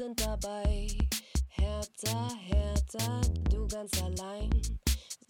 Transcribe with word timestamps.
sind 0.00 0.18
dabei. 0.18 0.88
Hertha, 1.48 2.30
Hertha, 2.46 3.20
du 3.50 3.68
ganz 3.68 4.02
allein. 4.02 4.48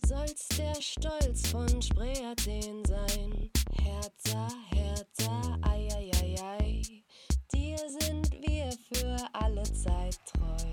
Sollst 0.06 0.56
der 0.56 0.80
Stolz 0.80 1.48
von 1.48 1.82
Spree 1.82 2.24
Athen 2.24 2.84
sein. 2.84 3.50
Hertha, 3.82 4.48
Hertha, 4.68 5.58
ei, 5.62 5.88
ei, 5.92 6.10
ei, 6.22 6.36
ei. 6.40 6.82
Dir 7.52 7.78
sind 7.78 8.30
wir 8.46 8.70
für 8.92 9.16
alle 9.32 9.64
Zeit 9.64 10.16
treu. 10.26 10.68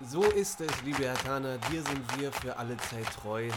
So 0.00 0.22
ist 0.22 0.62
es, 0.62 0.82
liebe 0.82 1.02
Hertaner, 1.02 1.58
dir 1.70 1.82
sind 1.82 2.18
wir 2.18 2.32
für 2.32 2.56
alle 2.56 2.78
Zeit 2.78 3.06
treu. 3.20 3.50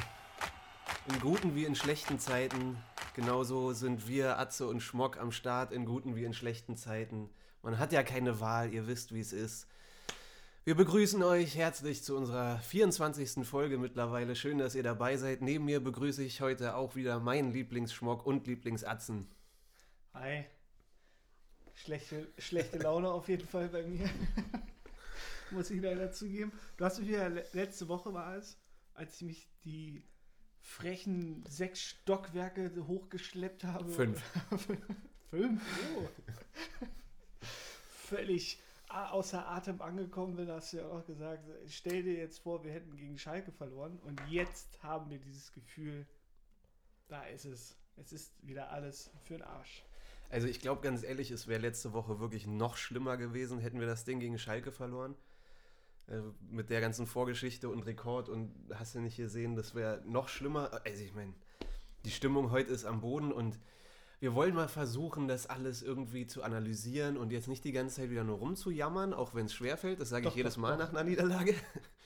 In 1.08 1.20
guten 1.22 1.56
wie 1.56 1.64
in 1.64 1.76
schlechten 1.76 2.20
Zeiten. 2.20 2.84
Genauso 3.14 3.72
sind 3.72 4.10
wir, 4.10 4.40
Atze 4.40 4.68
und 4.68 4.82
Schmock, 4.82 5.18
am 5.18 5.32
Start 5.32 5.72
in 5.72 5.86
guten 5.86 6.18
wie 6.18 6.26
in 6.26 6.34
schlechten 6.34 6.76
Zeiten. 6.76 7.30
Man 7.64 7.80
hat 7.80 7.94
ja 7.94 8.04
keine 8.04 8.40
Wahl, 8.42 8.74
ihr 8.74 8.88
wisst, 8.88 9.14
wie 9.14 9.22
es 9.22 9.32
ist. 9.32 9.68
Wir 10.66 10.76
begrüßen 10.76 11.24
euch 11.24 11.56
herzlich 11.56 12.04
zu 12.04 12.16
unserer 12.18 12.60
24. 12.60 13.48
Folge 13.48 13.78
mittlerweile. 13.78 14.36
Schön, 14.36 14.58
dass 14.58 14.76
ihr 14.76 14.84
dabei 14.84 15.16
seid. 15.18 15.42
Neben 15.42 15.64
mir 15.66 15.82
begrüße 15.82 16.24
ich 16.24 16.42
heute 16.42 16.76
auch 16.76 16.96
wieder 16.96 17.20
meinen 17.22 17.52
Lieblingsschmock 17.54 18.26
und 18.26 18.48
Lieblingsatzen. 18.48 19.28
Hi. 20.14 20.44
Schlechte, 21.74 22.28
schlechte 22.38 22.80
Laune 22.80 23.10
auf 23.10 23.30
jeden 23.30 23.48
Fall 23.48 23.70
bei 23.70 23.84
mir. 23.84 24.10
Muss 25.52 25.70
ich 25.72 25.82
leider 25.82 26.12
zugeben. 26.12 26.52
Du 26.78 26.84
hast 26.86 27.00
mich 27.00 27.10
ja 27.10 27.28
le- 27.28 27.46
letzte 27.54 27.88
Woche 27.88 28.14
war 28.14 28.36
es, 28.36 28.58
als 28.94 29.16
ich 29.16 29.22
mich 29.24 29.50
die 29.64 30.04
frechen 30.60 31.44
sechs 31.48 31.82
Stockwerke 31.82 32.72
hochgeschleppt 32.88 33.64
habe. 33.64 33.90
Fünf. 33.90 34.22
Fünf? 35.30 35.62
Oh. 35.98 36.08
Völlig 38.18 38.60
a- 38.90 39.10
außer 39.10 39.48
Atem 39.48 39.82
angekommen 39.82 40.36
bin, 40.36 40.50
hast 40.50 40.74
du 40.74 40.78
ja 40.78 40.88
auch 40.88 41.04
gesagt. 41.06 41.44
Stell 41.68 42.04
dir 42.04 42.14
jetzt 42.14 42.40
vor, 42.40 42.64
wir 42.64 42.72
hätten 42.72 42.96
gegen 42.96 43.18
Schalke 43.18 43.52
verloren 43.52 44.00
und 44.04 44.22
jetzt 44.30 44.82
haben 44.84 45.10
wir 45.10 45.18
dieses 45.18 45.52
Gefühl, 45.52 46.06
da 47.08 47.24
ist 47.24 47.46
es. 47.46 47.76
Es 47.96 48.12
ist 48.12 48.34
wieder 48.42 48.72
alles 48.72 49.12
für 49.24 49.34
den 49.36 49.44
Arsch. 49.44 49.84
Also 50.30 50.48
ich 50.48 50.60
glaube 50.60 50.82
ganz 50.82 51.04
ehrlich, 51.04 51.30
es 51.30 51.48
wäre 51.48 51.62
letzte 51.62 51.94
Woche 51.94 52.20
wirklich 52.20 52.48
noch 52.48 52.76
schlimmer 52.76 53.18
gewesen, 53.18 53.60
hätten 53.60 53.80
wir 53.80 53.86
das 53.88 54.04
Ding 54.04 54.20
gegen 54.20 54.40
Schalke 54.40 54.72
verloren. 54.72 55.16
Äh, 56.08 56.22
mit 56.50 56.70
der 56.70 56.82
ganzen 56.82 57.06
Vorgeschichte 57.08 57.70
und 57.70 57.86
Rekord 57.86 58.30
und 58.30 58.52
hast 58.74 58.96
du 58.96 59.00
nicht 59.00 59.18
gesehen, 59.18 59.56
das 59.56 59.74
wäre 59.76 60.02
noch 60.06 60.28
schlimmer. 60.30 60.82
Also 60.86 61.04
ich 61.04 61.14
meine, 61.14 61.34
die 62.04 62.12
Stimmung 62.12 62.52
heute 62.52 62.72
ist 62.74 62.86
am 62.86 63.02
Boden 63.02 63.32
und 63.32 63.60
wir 64.24 64.36
wollen 64.36 64.56
mal 64.56 64.70
versuchen, 64.70 65.28
das 65.28 65.48
alles 65.48 65.82
irgendwie 65.82 66.26
zu 66.26 66.44
analysieren 66.44 67.18
und 67.18 67.34
jetzt 67.34 67.50
nicht 67.50 67.66
die 67.66 67.74
ganze 67.74 67.98
Zeit 67.98 68.10
wieder 68.10 68.24
nur 68.24 68.38
rumzujammern, 68.38 69.14
auch 69.14 69.36
wenn 69.36 69.48
es 69.48 69.54
schwerfällt. 69.54 70.00
Das 70.00 70.08
sage 70.08 70.22
ich 70.24 70.30
Doch, 70.30 70.38
jedes 70.38 70.56
Mal 70.56 70.78
doch. 70.78 70.86
nach 70.86 70.90
einer 70.92 71.04
Niederlage. 71.04 71.54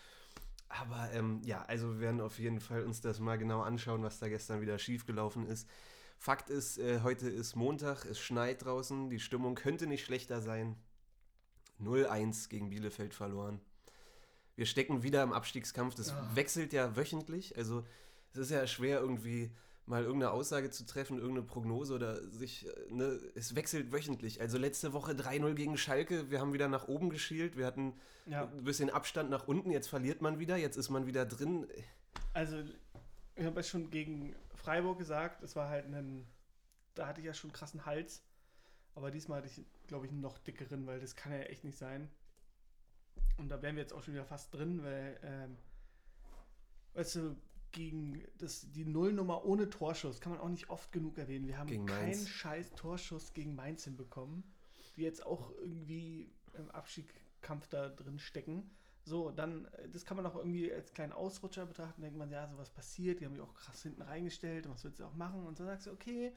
Aber 0.67 1.11
ähm, 1.13 1.41
ja, 1.43 1.61
also 1.65 1.93
wir 1.93 1.99
werden 1.99 2.19
auf 2.19 2.39
jeden 2.39 2.59
Fall 2.59 2.83
uns 2.85 3.01
das 3.01 3.19
mal 3.19 3.37
genau 3.37 3.61
anschauen, 3.61 4.01
was 4.01 4.17
da 4.17 4.29
gestern 4.29 4.61
wieder 4.61 4.79
schiefgelaufen 4.79 5.45
ist. 5.45 5.69
Fakt 6.17 6.49
ist, 6.49 6.79
äh, 6.79 7.01
heute 7.03 7.29
ist 7.29 7.55
Montag, 7.55 8.03
es 8.05 8.19
schneit 8.19 8.65
draußen, 8.65 9.11
die 9.11 9.19
Stimmung 9.19 9.53
könnte 9.53 9.85
nicht 9.85 10.03
schlechter 10.03 10.41
sein. 10.41 10.75
0-1 11.79 12.49
gegen 12.49 12.71
Bielefeld 12.71 13.13
verloren. 13.13 13.61
Wir 14.55 14.65
stecken 14.65 15.03
wieder 15.03 15.21
im 15.21 15.33
Abstiegskampf, 15.33 15.93
das 15.93 16.09
Ah. 16.13 16.31
wechselt 16.33 16.73
ja 16.73 16.95
wöchentlich, 16.95 17.55
also 17.57 17.85
es 18.33 18.39
ist 18.39 18.49
ja 18.49 18.65
schwer 18.65 18.99
irgendwie 19.01 19.51
mal 19.87 20.03
irgendeine 20.03 20.31
Aussage 20.31 20.69
zu 20.69 20.85
treffen, 20.85 21.17
irgendeine 21.17 21.47
Prognose 21.47 21.95
oder 21.95 22.21
sich, 22.29 22.67
äh, 22.67 22.91
ne, 22.93 23.19
es 23.35 23.55
wechselt 23.55 23.91
wöchentlich. 23.91 24.41
Also 24.41 24.57
letzte 24.57 24.93
Woche 24.93 25.13
3-0 25.13 25.53
gegen 25.55 25.77
Schalke, 25.77 26.29
wir 26.29 26.39
haben 26.41 26.53
wieder 26.53 26.67
nach 26.67 26.87
oben 26.87 27.09
geschielt, 27.09 27.57
wir 27.57 27.65
hatten 27.65 27.93
Ja. 28.25 28.43
ein 28.45 28.63
bisschen 28.65 28.89
Abstand 28.89 29.29
nach 29.29 29.47
unten, 29.47 29.71
jetzt 29.71 29.87
verliert 29.87 30.21
man 30.21 30.39
wieder, 30.39 30.57
jetzt 30.57 30.75
ist 30.77 30.89
man 30.89 31.07
wieder 31.07 31.25
drin. 31.25 31.65
Also, 32.33 32.63
ich 33.35 33.45
habe 33.45 33.55
ja 33.55 33.63
schon 33.63 33.89
gegen 33.89 34.35
Freiburg 34.55 34.97
gesagt, 34.97 35.41
es 35.43 35.55
war 35.55 35.69
halt 35.69 35.85
ein, 35.85 36.27
da 36.95 37.07
hatte 37.07 37.21
ich 37.21 37.25
ja 37.27 37.33
schon 37.33 37.49
einen 37.49 37.55
krassen 37.57 37.85
Hals. 37.85 38.21
Aber 38.93 39.11
diesmal 39.11 39.37
hatte 39.37 39.47
ich, 39.47 39.63
glaube 39.87 40.05
ich, 40.07 40.11
einen 40.11 40.21
noch 40.21 40.37
dickeren, 40.39 40.85
weil 40.87 40.99
das 40.99 41.15
kann 41.15 41.31
ja 41.31 41.39
echt 41.41 41.63
nicht 41.63 41.77
sein. 41.77 42.09
Und 43.37 43.49
da 43.49 43.61
wären 43.61 43.75
wir 43.75 43.83
jetzt 43.83 43.93
auch 43.93 44.01
schon 44.03 44.15
wieder 44.15 44.25
fast 44.25 44.51
drin, 44.53 44.83
weil, 44.83 45.19
ähm, 45.23 45.55
weißt 46.95 47.15
du, 47.15 47.35
gegen 47.77 48.23
das, 48.39 48.71
die 48.71 48.85
Nullnummer 48.85 49.45
ohne 49.45 49.69
Torschuss 49.69 50.19
kann 50.19 50.31
man 50.31 50.41
auch 50.41 50.49
nicht 50.49 50.69
oft 50.71 50.91
genug 50.91 51.17
erwähnen. 51.19 51.47
Wir 51.47 51.59
haben 51.59 51.67
Gegen 51.67 51.85
keinen 51.85 52.07
Mainz. 52.07 52.27
scheiß 52.27 52.71
Torschuss 52.75 53.33
gegen 53.33 53.55
Mainz 53.55 53.83
hinbekommen, 53.83 54.43
die 54.95 55.03
jetzt 55.03 55.23
auch 55.23 55.51
irgendwie 55.59 56.31
im 56.57 56.71
Abstiegskampf 56.71 57.67
da 57.67 57.89
drin 57.89 58.17
stecken. 58.17 58.67
So, 59.03 59.29
dann, 59.29 59.65
äh, 59.65 59.87
das 59.89 60.05
kann 60.05 60.17
man 60.17 60.25
auch 60.25 60.35
irgendwie 60.35 60.73
als 60.73 60.91
kleinen 60.91 61.13
Ausrutscher 61.13 61.67
betrachten. 61.67 62.01
Denkt 62.01 62.17
man, 62.17 62.31
ja, 62.31 62.47
sowas 62.47 62.71
passiert, 62.71 63.19
die 63.19 63.25
haben 63.25 63.33
mich 63.33 63.41
auch 63.41 63.53
krass 63.53 63.83
hinten 63.83 64.01
reingestellt 64.01 64.65
und 64.65 64.73
was 64.73 64.83
willst 64.83 64.99
du 64.99 65.05
auch 65.05 65.13
machen? 65.13 65.45
Und 65.45 65.55
so 65.57 65.63
sagst 65.63 65.85
du, 65.85 65.91
okay. 65.91 66.33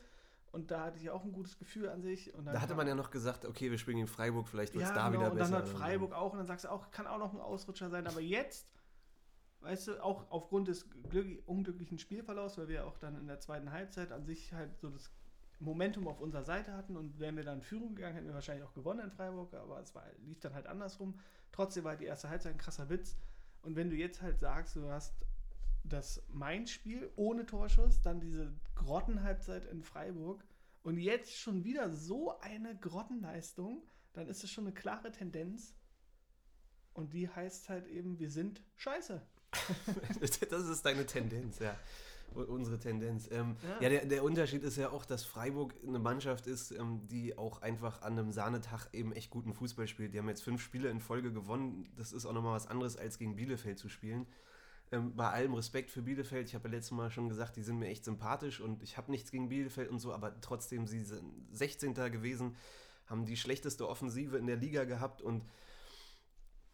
Und 0.52 0.70
da 0.70 0.84
hatte 0.84 0.98
ich 0.98 1.08
auch 1.08 1.24
ein 1.24 1.32
gutes 1.32 1.58
Gefühl 1.58 1.88
an 1.88 2.02
sich. 2.02 2.34
Und 2.34 2.44
dann 2.44 2.54
Da 2.54 2.60
hatte 2.60 2.74
man 2.74 2.86
ja 2.86 2.94
noch 2.94 3.10
gesagt, 3.10 3.46
okay, 3.46 3.70
wir 3.70 3.78
spielen 3.78 3.96
gegen 3.96 4.08
Freiburg, 4.08 4.46
vielleicht 4.46 4.74
wird 4.74 4.84
es 4.84 4.90
ja, 4.90 4.94
da 4.94 5.08
genau, 5.08 5.20
wieder 5.20 5.30
und 5.32 5.38
besser. 5.38 5.52
dann 5.52 5.62
hat 5.62 5.68
Freiburg 5.68 6.12
auch 6.12 6.32
und 6.32 6.38
dann 6.38 6.46
sagst 6.46 6.66
du 6.66 6.68
auch, 6.70 6.90
kann 6.90 7.06
auch 7.06 7.18
noch 7.18 7.32
ein 7.32 7.40
Ausrutscher 7.40 7.88
sein, 7.88 8.06
aber 8.06 8.20
jetzt, 8.20 8.66
weißt 9.60 9.88
du, 9.88 10.04
auch 10.04 10.30
aufgrund 10.30 10.68
des 10.68 10.90
glück- 11.10 11.42
unglücklichen 11.46 11.98
Spielverlaufs, 11.98 12.58
weil 12.58 12.68
wir 12.68 12.86
auch 12.86 12.98
dann 12.98 13.16
in 13.18 13.26
der 13.26 13.40
zweiten 13.40 13.72
Halbzeit 13.72 14.12
an 14.12 14.24
sich 14.24 14.52
halt 14.52 14.78
so 14.78 14.90
das 14.90 15.10
Momentum 15.58 16.08
auf 16.08 16.20
unserer 16.20 16.44
Seite 16.44 16.72
hatten 16.72 16.96
und 16.96 17.18
wären 17.18 17.36
wir 17.36 17.44
dann 17.44 17.58
in 17.58 17.62
Führung 17.62 17.94
gegangen, 17.94 18.14
hätten 18.14 18.26
wir 18.26 18.34
wahrscheinlich 18.34 18.64
auch 18.64 18.72
gewonnen 18.72 19.00
in 19.00 19.10
Freiburg, 19.10 19.52
aber 19.54 19.80
es 19.80 19.94
war, 19.94 20.04
lief 20.24 20.40
dann 20.40 20.54
halt 20.54 20.66
andersrum. 20.66 21.18
Trotzdem 21.52 21.84
war 21.84 21.96
die 21.96 22.06
erste 22.06 22.30
Halbzeit 22.30 22.52
ein 22.52 22.58
krasser 22.58 22.88
Witz. 22.88 23.16
Und 23.62 23.76
wenn 23.76 23.90
du 23.90 23.96
jetzt 23.96 24.22
halt 24.22 24.40
sagst, 24.40 24.76
du 24.76 24.90
hast 24.90 25.14
das 25.84 26.22
Mainz-Spiel 26.28 27.10
ohne 27.16 27.44
Torschuss, 27.44 28.00
dann 28.00 28.20
diese 28.20 28.52
Grottenhalbzeit 28.74 29.66
in 29.66 29.82
Freiburg 29.82 30.42
und 30.82 30.96
jetzt 30.98 31.36
schon 31.36 31.64
wieder 31.64 31.90
so 31.90 32.38
eine 32.40 32.74
Grottenleistung, 32.76 33.86
dann 34.14 34.28
ist 34.28 34.42
es 34.42 34.50
schon 34.50 34.64
eine 34.64 34.74
klare 34.74 35.12
Tendenz. 35.12 35.74
Und 36.94 37.12
die 37.12 37.28
heißt 37.28 37.68
halt 37.68 37.86
eben, 37.86 38.18
wir 38.18 38.30
sind 38.30 38.62
scheiße. 38.76 39.22
Das 40.20 40.68
ist 40.68 40.84
deine 40.84 41.06
Tendenz, 41.06 41.58
ja. 41.58 41.76
Unsere 42.34 42.78
Tendenz. 42.78 43.28
Ähm, 43.32 43.56
ja, 43.62 43.82
Ja. 43.82 43.88
der, 43.88 44.06
der 44.06 44.22
Unterschied 44.22 44.62
ist 44.62 44.76
ja 44.76 44.90
auch, 44.90 45.04
dass 45.04 45.24
Freiburg 45.24 45.74
eine 45.84 45.98
Mannschaft 45.98 46.46
ist, 46.46 46.70
ähm, 46.70 47.00
die 47.08 47.36
auch 47.36 47.60
einfach 47.60 48.02
an 48.02 48.16
einem 48.18 48.30
Sahnetag 48.30 48.86
eben 48.92 49.12
echt 49.12 49.30
guten 49.30 49.52
Fußball 49.52 49.88
spielt. 49.88 50.14
Die 50.14 50.18
haben 50.18 50.28
jetzt 50.28 50.44
fünf 50.44 50.62
Spiele 50.62 50.90
in 50.90 51.00
Folge 51.00 51.32
gewonnen. 51.32 51.88
Das 51.96 52.12
ist 52.12 52.26
auch 52.26 52.32
nochmal 52.32 52.54
was 52.54 52.68
anderes, 52.68 52.96
als 52.96 53.18
gegen 53.18 53.34
Bielefeld 53.34 53.80
zu 53.80 53.88
spielen. 53.88 54.26
Ähm, 54.92 55.14
bei 55.16 55.28
allem 55.28 55.54
Respekt 55.54 55.90
für 55.90 56.02
Bielefeld, 56.02 56.48
ich 56.48 56.54
habe 56.54 56.68
ja 56.68 56.74
letztes 56.76 56.92
Mal 56.92 57.10
schon 57.10 57.28
gesagt, 57.28 57.56
die 57.56 57.62
sind 57.62 57.78
mir 57.80 57.88
echt 57.88 58.04
sympathisch 58.04 58.60
und 58.60 58.82
ich 58.82 58.96
habe 58.96 59.10
nichts 59.10 59.32
gegen 59.32 59.48
Bielefeld 59.48 59.88
und 59.90 59.98
so, 59.98 60.12
aber 60.12 60.40
trotzdem, 60.40 60.86
sie 60.86 61.00
sind 61.00 61.24
16. 61.52 61.94
gewesen, 61.94 62.56
haben 63.06 63.24
die 63.24 63.36
schlechteste 63.36 63.88
Offensive 63.88 64.36
in 64.36 64.46
der 64.46 64.56
Liga 64.56 64.84
gehabt 64.84 65.20
und 65.20 65.42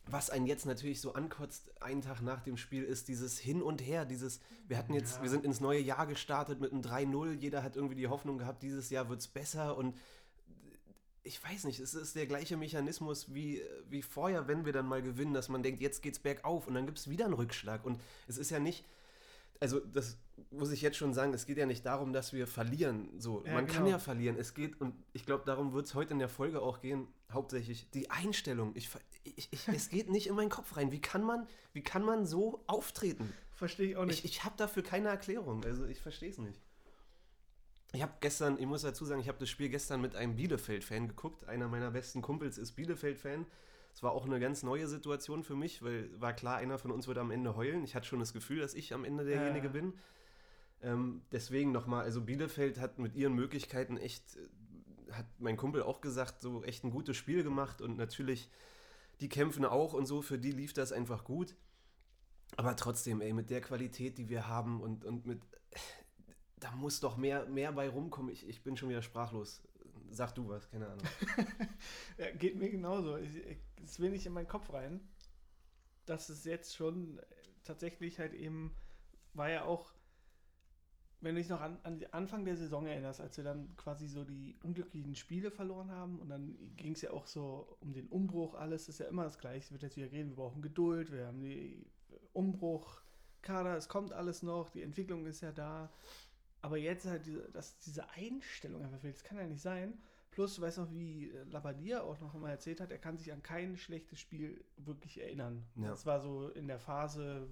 was 0.08 0.30
einen 0.30 0.46
jetzt 0.46 0.66
natürlich 0.66 1.00
so 1.00 1.14
ankotzt, 1.14 1.70
einen 1.82 2.00
Tag 2.02 2.20
nach 2.22 2.40
dem 2.40 2.56
Spiel, 2.56 2.84
ist 2.84 3.08
dieses 3.08 3.38
Hin 3.38 3.60
und 3.60 3.80
Her, 3.80 4.04
dieses, 4.04 4.40
wir 4.68 4.78
hatten 4.78 4.94
jetzt, 4.94 5.16
Ja. 5.16 5.22
wir 5.22 5.30
sind 5.30 5.44
ins 5.44 5.60
neue 5.60 5.80
Jahr 5.80 6.06
gestartet 6.06 6.60
mit 6.60 6.72
einem 6.72 6.82
3-0, 6.82 7.32
jeder 7.32 7.62
hat 7.62 7.76
irgendwie 7.76 7.96
die 7.96 8.06
Hoffnung 8.06 8.38
gehabt, 8.38 8.62
dieses 8.62 8.90
Jahr 8.90 9.08
wird 9.08 9.20
es 9.20 9.26
besser 9.28 9.76
und 9.76 9.96
ich 11.24 11.42
weiß 11.42 11.64
nicht, 11.64 11.80
es 11.80 11.94
ist 11.94 12.14
der 12.14 12.26
gleiche 12.26 12.56
Mechanismus 12.56 13.34
wie, 13.34 13.60
wie 13.90 14.02
vorher, 14.02 14.46
wenn 14.46 14.64
wir 14.64 14.72
dann 14.72 14.86
mal 14.86 15.02
gewinnen, 15.02 15.34
dass 15.34 15.48
man 15.48 15.64
denkt, 15.64 15.82
jetzt 15.82 16.00
geht's 16.00 16.20
bergauf 16.20 16.68
und 16.68 16.74
dann 16.74 16.86
gibt 16.86 16.98
es 16.98 17.10
wieder 17.10 17.24
einen 17.24 17.34
Rückschlag 17.34 17.84
und 17.84 18.00
es 18.28 18.38
ist 18.38 18.50
ja 18.50 18.60
nicht, 18.60 18.84
also 19.60 19.80
das 19.80 20.18
muss 20.50 20.70
ich 20.70 20.82
jetzt 20.82 20.96
schon 20.96 21.14
sagen, 21.14 21.32
es 21.34 21.46
geht 21.46 21.58
ja 21.58 21.66
nicht 21.66 21.84
darum, 21.86 22.12
dass 22.12 22.32
wir 22.32 22.46
verlieren. 22.46 23.08
So, 23.18 23.42
Ja, 23.44 23.54
man 23.54 23.66
kann 23.66 23.84
genau. 23.84 23.96
ja 23.96 23.98
verlieren. 23.98 24.36
Es 24.38 24.54
geht, 24.54 24.80
und 24.80 24.94
ich 25.12 25.24
glaube, 25.24 25.44
darum 25.44 25.72
wird 25.72 25.86
es 25.86 25.94
heute 25.94 26.12
in 26.12 26.18
der 26.18 26.28
Folge 26.28 26.60
auch 26.60 26.80
gehen, 26.80 27.08
hauptsächlich 27.32 27.90
die 27.90 28.10
Einstellung. 28.10 28.72
Ich, 28.74 28.90
ich, 29.24 29.48
ich, 29.52 29.68
es 29.68 29.88
geht 29.88 30.10
nicht 30.10 30.26
in 30.26 30.34
meinen 30.34 30.50
Kopf 30.50 30.76
rein. 30.76 30.92
Wie 30.92 31.00
kann 31.00 31.22
man, 31.22 31.46
wie 31.72 31.82
kann 31.82 32.04
man 32.04 32.26
so 32.26 32.62
auftreten? 32.66 33.32
Verstehe 33.52 33.90
ich 33.90 33.96
auch 33.96 34.04
nicht. 34.04 34.24
Ich, 34.24 34.36
ich 34.36 34.44
habe 34.44 34.54
dafür 34.56 34.82
keine 34.82 35.08
Erklärung. 35.08 35.64
Also 35.64 35.86
ich 35.86 36.00
verstehe 36.00 36.30
es 36.30 36.38
nicht. 36.38 36.60
Ich 37.92 38.02
habe 38.02 38.12
gestern, 38.20 38.58
ich 38.58 38.66
muss 38.66 38.82
dazu 38.82 39.04
sagen, 39.04 39.20
ich 39.20 39.28
habe 39.28 39.38
das 39.38 39.48
Spiel 39.48 39.68
gestern 39.68 40.00
mit 40.00 40.16
einem 40.16 40.36
Bielefeld-Fan 40.36 41.08
geguckt. 41.08 41.48
Einer 41.48 41.68
meiner 41.68 41.90
besten 41.90 42.20
Kumpels 42.20 42.58
ist 42.58 42.72
Bielefeld-Fan. 42.72 43.46
Es 43.96 44.02
war 44.02 44.12
auch 44.12 44.26
eine 44.26 44.38
ganz 44.38 44.62
neue 44.62 44.86
Situation 44.88 45.42
für 45.42 45.56
mich, 45.56 45.82
weil 45.82 46.10
war 46.20 46.34
klar, 46.34 46.58
einer 46.58 46.76
von 46.76 46.90
uns 46.90 47.08
wird 47.08 47.16
am 47.16 47.30
Ende 47.30 47.56
heulen. 47.56 47.82
Ich 47.82 47.94
hatte 47.94 48.04
schon 48.06 48.18
das 48.18 48.34
Gefühl, 48.34 48.60
dass 48.60 48.74
ich 48.74 48.92
am 48.92 49.06
Ende 49.06 49.24
derjenige 49.24 49.68
Ja. 49.68 49.72
bin. 49.72 49.94
Ähm, 50.82 51.22
deswegen 51.32 51.72
nochmal, 51.72 52.04
also 52.04 52.20
Bielefeld 52.20 52.78
hat 52.78 52.98
mit 52.98 53.14
ihren 53.14 53.32
Möglichkeiten 53.32 53.96
echt, 53.96 54.36
äh, 54.36 55.12
hat 55.12 55.24
mein 55.38 55.56
Kumpel 55.56 55.82
auch 55.82 56.02
gesagt, 56.02 56.42
so 56.42 56.62
echt 56.62 56.84
ein 56.84 56.90
gutes 56.90 57.16
Spiel 57.16 57.42
gemacht 57.42 57.80
und 57.80 57.96
natürlich, 57.96 58.50
die 59.20 59.30
kämpfen 59.30 59.64
auch 59.64 59.94
und 59.94 60.04
so, 60.04 60.20
für 60.20 60.38
die 60.38 60.52
lief 60.52 60.74
das 60.74 60.92
einfach 60.92 61.24
gut. 61.24 61.56
Aber 62.58 62.76
trotzdem, 62.76 63.22
ey, 63.22 63.32
mit 63.32 63.48
der 63.48 63.62
Qualität, 63.62 64.18
die 64.18 64.28
wir 64.28 64.46
haben 64.46 64.82
und, 64.82 65.06
und 65.06 65.24
mit, 65.24 65.40
da 66.60 66.70
muss 66.72 67.00
doch 67.00 67.16
mehr, 67.16 67.46
mehr 67.46 67.72
bei 67.72 67.88
rumkommen. 67.88 68.30
Ich, 68.30 68.46
ich 68.46 68.62
bin 68.62 68.76
schon 68.76 68.90
wieder 68.90 69.00
sprachlos. 69.00 69.62
Sag 70.10 70.32
du 70.34 70.48
was, 70.48 70.68
keine 70.70 70.86
Ahnung. 70.86 71.06
ja, 72.18 72.30
geht 72.32 72.56
mir 72.56 72.70
genauso. 72.70 73.16
Es 73.84 74.00
will 74.00 74.10
nicht 74.10 74.26
in 74.26 74.32
meinen 74.32 74.48
Kopf 74.48 74.72
rein, 74.72 75.00
dass 76.06 76.28
es 76.28 76.44
jetzt 76.44 76.74
schon 76.74 77.20
tatsächlich 77.64 78.18
halt 78.18 78.34
eben, 78.34 78.74
war 79.34 79.50
ja 79.50 79.64
auch, 79.64 79.92
wenn 81.20 81.34
du 81.34 81.40
dich 81.40 81.50
noch 81.50 81.60
an, 81.60 81.78
an 81.82 81.98
den 81.98 82.12
Anfang 82.12 82.44
der 82.44 82.56
Saison 82.56 82.86
erinnerst, 82.86 83.20
als 83.20 83.36
wir 83.36 83.44
dann 83.44 83.74
quasi 83.76 84.06
so 84.06 84.24
die 84.24 84.56
unglücklichen 84.62 85.16
Spiele 85.16 85.50
verloren 85.50 85.90
haben 85.90 86.20
und 86.20 86.28
dann 86.28 86.56
ging 86.76 86.92
es 86.92 87.02
ja 87.02 87.10
auch 87.10 87.26
so 87.26 87.76
um 87.80 87.92
den 87.92 88.06
Umbruch, 88.08 88.54
alles 88.54 88.88
ist 88.88 89.00
ja 89.00 89.06
immer 89.06 89.24
das 89.24 89.38
Gleiche. 89.38 89.64
Es 89.66 89.72
wird 89.72 89.82
jetzt 89.82 89.96
wieder 89.96 90.12
reden, 90.12 90.30
wir 90.30 90.36
brauchen 90.36 90.62
Geduld, 90.62 91.10
wir 91.10 91.26
haben 91.26 91.40
die 91.40 91.84
Umbruch, 92.32 93.00
Kader, 93.42 93.76
es 93.76 93.88
kommt 93.88 94.12
alles 94.12 94.42
noch, 94.42 94.70
die 94.70 94.82
Entwicklung 94.82 95.24
ist 95.26 95.40
ja 95.40 95.52
da. 95.52 95.90
Aber 96.62 96.76
jetzt 96.76 97.06
halt, 97.06 97.26
diese, 97.26 97.50
dass 97.52 97.78
diese 97.78 98.08
Einstellung 98.10 98.82
einfach 98.82 99.00
fehlt, 99.00 99.14
das 99.14 99.24
kann 99.24 99.38
ja 99.38 99.46
nicht 99.46 99.62
sein. 99.62 99.98
Plus, 100.30 100.56
du 100.56 100.62
weißt 100.62 100.78
noch, 100.78 100.92
wie 100.92 101.32
Labadia 101.50 102.02
auch 102.02 102.20
noch 102.20 102.34
mal 102.34 102.50
erzählt 102.50 102.80
hat, 102.80 102.90
er 102.90 102.98
kann 102.98 103.16
sich 103.16 103.32
an 103.32 103.42
kein 103.42 103.76
schlechtes 103.76 104.20
Spiel 104.20 104.64
wirklich 104.76 105.20
erinnern. 105.20 105.64
Ja. 105.76 105.88
Das 105.88 106.04
war 106.04 106.20
so 106.20 106.50
in 106.50 106.68
der 106.68 106.78
Phase 106.78 107.48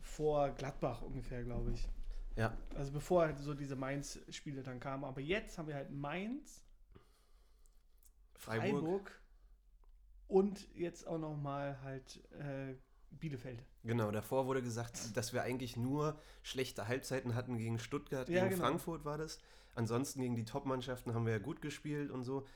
vor 0.00 0.50
Gladbach 0.50 1.02
ungefähr, 1.02 1.42
glaube 1.42 1.72
ich. 1.72 1.88
Ja. 2.36 2.56
Also 2.74 2.92
bevor 2.92 3.22
halt 3.22 3.38
so 3.38 3.54
diese 3.54 3.76
Mainz-Spiele 3.76 4.62
dann 4.62 4.80
kamen. 4.80 5.04
Aber 5.04 5.20
jetzt 5.20 5.58
haben 5.58 5.68
wir 5.68 5.74
halt 5.74 5.90
Mainz, 5.90 6.62
Freiburg, 8.34 8.72
Freiburg 8.72 9.20
und 10.28 10.74
jetzt 10.74 11.06
auch 11.06 11.18
noch 11.18 11.36
mal 11.36 11.80
halt 11.82 12.22
äh, 12.32 12.74
Bielefeld. 13.18 13.62
Genau, 13.84 14.10
davor 14.10 14.46
wurde 14.46 14.62
gesagt, 14.62 15.16
dass 15.16 15.32
wir 15.32 15.42
eigentlich 15.42 15.76
nur 15.76 16.18
schlechte 16.42 16.88
Halbzeiten 16.88 17.34
hatten 17.34 17.58
gegen 17.58 17.78
Stuttgart, 17.78 18.28
ja, 18.28 18.44
gegen 18.44 18.54
genau. 18.54 18.66
Frankfurt 18.66 19.04
war 19.04 19.18
das. 19.18 19.40
Ansonsten 19.74 20.20
gegen 20.20 20.36
die 20.36 20.44
Top-Mannschaften 20.44 21.14
haben 21.14 21.26
wir 21.26 21.32
ja 21.32 21.38
gut 21.38 21.62
gespielt 21.62 22.10
und 22.10 22.24
so. 22.24 22.46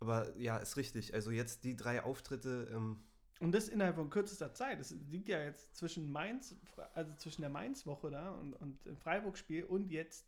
Aber 0.00 0.36
ja, 0.36 0.56
ist 0.58 0.76
richtig. 0.76 1.14
Also 1.14 1.30
jetzt 1.30 1.64
die 1.64 1.76
drei 1.76 2.02
Auftritte. 2.02 2.68
Ähm 2.72 3.02
und 3.40 3.52
das 3.52 3.68
innerhalb 3.68 3.96
von 3.96 4.10
kürzester 4.10 4.52
Zeit. 4.54 4.80
Es 4.80 4.94
liegt 5.10 5.28
ja 5.28 5.42
jetzt 5.42 5.74
zwischen 5.76 6.10
Mainz, 6.10 6.54
also 6.94 7.14
zwischen 7.16 7.42
der 7.42 7.50
Mainz-Woche 7.50 8.10
da 8.10 8.30
und, 8.32 8.54
und 8.54 8.84
dem 8.86 8.96
Freiburg-Spiel 8.96 9.64
und 9.64 9.90
jetzt 9.90 10.26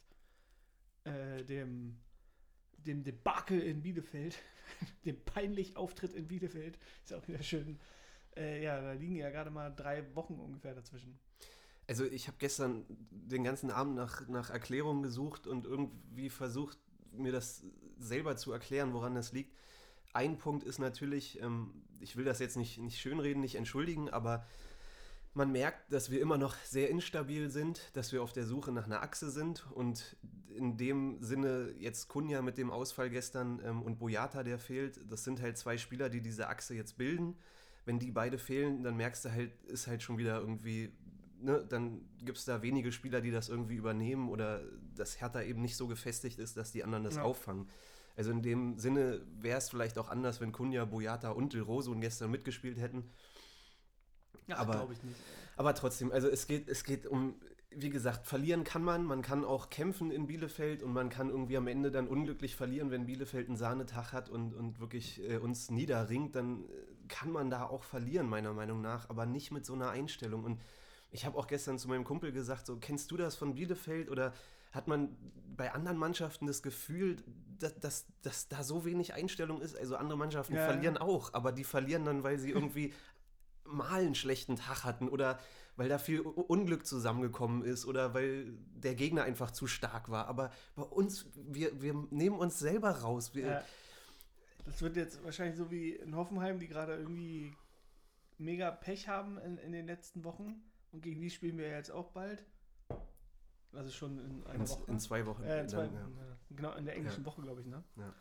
äh, 1.04 1.44
dem, 1.44 1.96
dem 2.78 3.04
Debakel 3.04 3.60
in 3.60 3.82
Bielefeld, 3.82 4.38
dem 5.04 5.20
peinlich 5.24 5.76
Auftritt 5.76 6.12
in 6.12 6.28
Bielefeld. 6.28 6.78
Ist 7.04 7.14
auch 7.14 7.26
wieder 7.28 7.42
schön 7.42 7.78
äh, 8.36 8.62
ja, 8.62 8.80
da 8.80 8.92
liegen 8.92 9.16
ja 9.16 9.30
gerade 9.30 9.50
mal 9.50 9.70
drei 9.70 10.04
Wochen 10.14 10.34
ungefähr 10.34 10.74
dazwischen. 10.74 11.18
Also 11.86 12.04
ich 12.04 12.28
habe 12.28 12.38
gestern 12.38 12.84
den 13.10 13.44
ganzen 13.44 13.70
Abend 13.70 13.94
nach, 13.94 14.26
nach 14.28 14.50
Erklärungen 14.50 15.02
gesucht 15.02 15.46
und 15.46 15.66
irgendwie 15.66 16.30
versucht, 16.30 16.78
mir 17.12 17.32
das 17.32 17.62
selber 17.98 18.36
zu 18.36 18.52
erklären, 18.52 18.92
woran 18.94 19.14
das 19.14 19.32
liegt. 19.32 19.54
Ein 20.12 20.38
Punkt 20.38 20.64
ist 20.64 20.78
natürlich, 20.78 21.40
ähm, 21.40 21.84
ich 22.00 22.16
will 22.16 22.24
das 22.24 22.38
jetzt 22.38 22.56
nicht, 22.56 22.78
nicht 22.78 23.00
schönreden, 23.00 23.40
nicht 23.40 23.56
entschuldigen, 23.56 24.08
aber 24.08 24.46
man 25.34 25.50
merkt, 25.50 25.92
dass 25.92 26.10
wir 26.10 26.20
immer 26.20 26.38
noch 26.38 26.54
sehr 26.64 26.88
instabil 26.88 27.50
sind, 27.50 27.90
dass 27.94 28.12
wir 28.12 28.22
auf 28.22 28.32
der 28.32 28.46
Suche 28.46 28.70
nach 28.72 28.86
einer 28.86 29.02
Achse 29.02 29.30
sind 29.30 29.66
und 29.72 30.16
in 30.54 30.76
dem 30.76 31.20
Sinne 31.20 31.74
jetzt 31.78 32.08
Kunja 32.08 32.40
mit 32.40 32.56
dem 32.56 32.70
Ausfall 32.70 33.10
gestern 33.10 33.60
ähm, 33.64 33.82
und 33.82 33.98
Boyata, 33.98 34.44
der 34.44 34.58
fehlt, 34.58 35.00
das 35.10 35.24
sind 35.24 35.42
halt 35.42 35.58
zwei 35.58 35.76
Spieler, 35.76 36.08
die 36.08 36.20
diese 36.20 36.48
Achse 36.48 36.74
jetzt 36.74 36.96
bilden 36.96 37.36
wenn 37.84 37.98
die 37.98 38.10
beide 38.10 38.38
fehlen, 38.38 38.82
dann 38.82 38.96
merkst 38.96 39.24
du 39.24 39.32
halt, 39.32 39.52
ist 39.64 39.86
halt 39.86 40.02
schon 40.02 40.18
wieder 40.18 40.40
irgendwie, 40.40 40.92
ne, 41.40 41.64
dann 41.68 42.00
gibt 42.24 42.38
es 42.38 42.44
da 42.44 42.62
wenige 42.62 42.92
Spieler, 42.92 43.20
die 43.20 43.30
das 43.30 43.48
irgendwie 43.48 43.76
übernehmen 43.76 44.28
oder 44.28 44.62
dass 44.94 45.20
Hertha 45.20 45.42
eben 45.42 45.60
nicht 45.60 45.76
so 45.76 45.86
gefestigt 45.86 46.38
ist, 46.38 46.56
dass 46.56 46.72
die 46.72 46.84
anderen 46.84 47.04
das 47.04 47.16
ja. 47.16 47.22
auffangen. 47.22 47.68
Also 48.16 48.30
in 48.30 48.42
dem 48.42 48.78
Sinne 48.78 49.22
wäre 49.40 49.58
es 49.58 49.70
vielleicht 49.70 49.98
auch 49.98 50.08
anders, 50.08 50.40
wenn 50.40 50.52
Kunja, 50.52 50.84
Boyata 50.84 51.30
und 51.30 51.52
Del 51.52 51.62
Rosun 51.62 52.00
gestern 52.00 52.30
mitgespielt 52.30 52.78
hätten. 52.78 53.10
Ja, 54.46 54.58
aber, 54.58 54.88
ich 54.92 55.02
nicht. 55.02 55.16
aber 55.56 55.74
trotzdem, 55.74 56.12
also 56.12 56.28
es 56.28 56.46
geht, 56.46 56.68
es 56.68 56.84
geht 56.84 57.06
um 57.06 57.34
wie 57.76 57.90
gesagt, 57.90 58.26
verlieren 58.26 58.64
kann 58.64 58.82
man, 58.82 59.04
man 59.04 59.22
kann 59.22 59.44
auch 59.44 59.70
kämpfen 59.70 60.10
in 60.10 60.26
Bielefeld 60.26 60.82
und 60.82 60.92
man 60.92 61.08
kann 61.08 61.28
irgendwie 61.28 61.56
am 61.56 61.66
Ende 61.66 61.90
dann 61.90 62.06
unglücklich 62.06 62.56
verlieren, 62.56 62.90
wenn 62.90 63.06
Bielefeld 63.06 63.48
einen 63.48 63.56
Sahnetag 63.56 64.12
hat 64.12 64.28
und, 64.28 64.54
und 64.54 64.80
wirklich 64.80 65.28
äh, 65.28 65.38
uns 65.38 65.70
niederringt, 65.70 66.36
dann 66.36 66.64
äh, 66.64 66.93
kann 67.08 67.30
man 67.30 67.50
da 67.50 67.64
auch 67.64 67.84
verlieren, 67.84 68.28
meiner 68.28 68.52
Meinung 68.52 68.80
nach, 68.80 69.08
aber 69.10 69.26
nicht 69.26 69.50
mit 69.50 69.66
so 69.66 69.74
einer 69.74 69.90
Einstellung. 69.90 70.44
Und 70.44 70.60
ich 71.10 71.24
habe 71.24 71.38
auch 71.38 71.46
gestern 71.46 71.78
zu 71.78 71.88
meinem 71.88 72.04
Kumpel 72.04 72.32
gesagt, 72.32 72.66
so, 72.66 72.76
kennst 72.76 73.10
du 73.10 73.16
das 73.16 73.36
von 73.36 73.54
Bielefeld 73.54 74.10
oder 74.10 74.32
hat 74.72 74.88
man 74.88 75.16
bei 75.56 75.72
anderen 75.72 75.96
Mannschaften 75.98 76.46
das 76.46 76.62
Gefühl, 76.62 77.16
dass, 77.58 77.78
dass, 77.78 78.06
dass 78.22 78.48
da 78.48 78.64
so 78.64 78.84
wenig 78.84 79.14
Einstellung 79.14 79.60
ist? 79.60 79.76
Also 79.76 79.96
andere 79.96 80.18
Mannschaften 80.18 80.54
ja. 80.54 80.64
verlieren 80.64 80.96
auch, 80.96 81.32
aber 81.32 81.52
die 81.52 81.64
verlieren 81.64 82.04
dann, 82.04 82.24
weil 82.24 82.38
sie 82.38 82.50
irgendwie 82.50 82.92
mal 83.64 84.00
einen 84.00 84.14
schlechten 84.14 84.56
Tag 84.56 84.84
hatten 84.84 85.08
oder 85.08 85.38
weil 85.76 85.88
da 85.88 85.98
viel 85.98 86.20
Unglück 86.20 86.86
zusammengekommen 86.86 87.62
ist 87.62 87.84
oder 87.86 88.14
weil 88.14 88.52
der 88.74 88.94
Gegner 88.94 89.24
einfach 89.24 89.50
zu 89.50 89.66
stark 89.66 90.08
war. 90.10 90.28
Aber 90.28 90.50
bei 90.76 90.82
uns, 90.82 91.26
wir, 91.34 91.80
wir 91.80 91.94
nehmen 92.10 92.38
uns 92.38 92.58
selber 92.58 92.90
raus. 92.90 93.34
Wir, 93.34 93.46
ja. 93.46 93.64
Das 94.64 94.80
wird 94.82 94.96
jetzt 94.96 95.22
wahrscheinlich 95.24 95.56
so 95.56 95.70
wie 95.70 95.90
in 95.90 96.14
Hoffenheim, 96.16 96.58
die 96.58 96.68
gerade 96.68 96.96
irgendwie 96.96 97.54
mega 98.38 98.70
Pech 98.70 99.08
haben 99.08 99.38
in, 99.38 99.58
in 99.58 99.72
den 99.72 99.86
letzten 99.86 100.24
Wochen. 100.24 100.62
Und 100.92 101.02
gegen 101.02 101.20
die 101.20 101.30
spielen 101.30 101.58
wir 101.58 101.68
jetzt 101.68 101.90
auch 101.90 102.10
bald. 102.12 102.44
Also 103.72 103.90
schon 103.90 104.18
in 104.18 104.46
einer 104.46 104.54
in, 104.54 104.68
Woche. 104.68 104.90
In 104.90 104.98
zwei 104.98 105.26
Wochen. 105.26 105.42
Äh, 105.42 105.60
in 105.60 105.68
zwei, 105.68 105.86
dann, 105.86 106.16
ja. 106.16 106.38
Genau, 106.50 106.72
in 106.74 106.84
der 106.84 106.94
englischen 106.94 107.22
ja. 107.22 107.26
Woche, 107.26 107.42
glaube 107.42 107.60
ich, 107.60 107.66
ne? 107.66 107.82
Ja. 107.96 108.14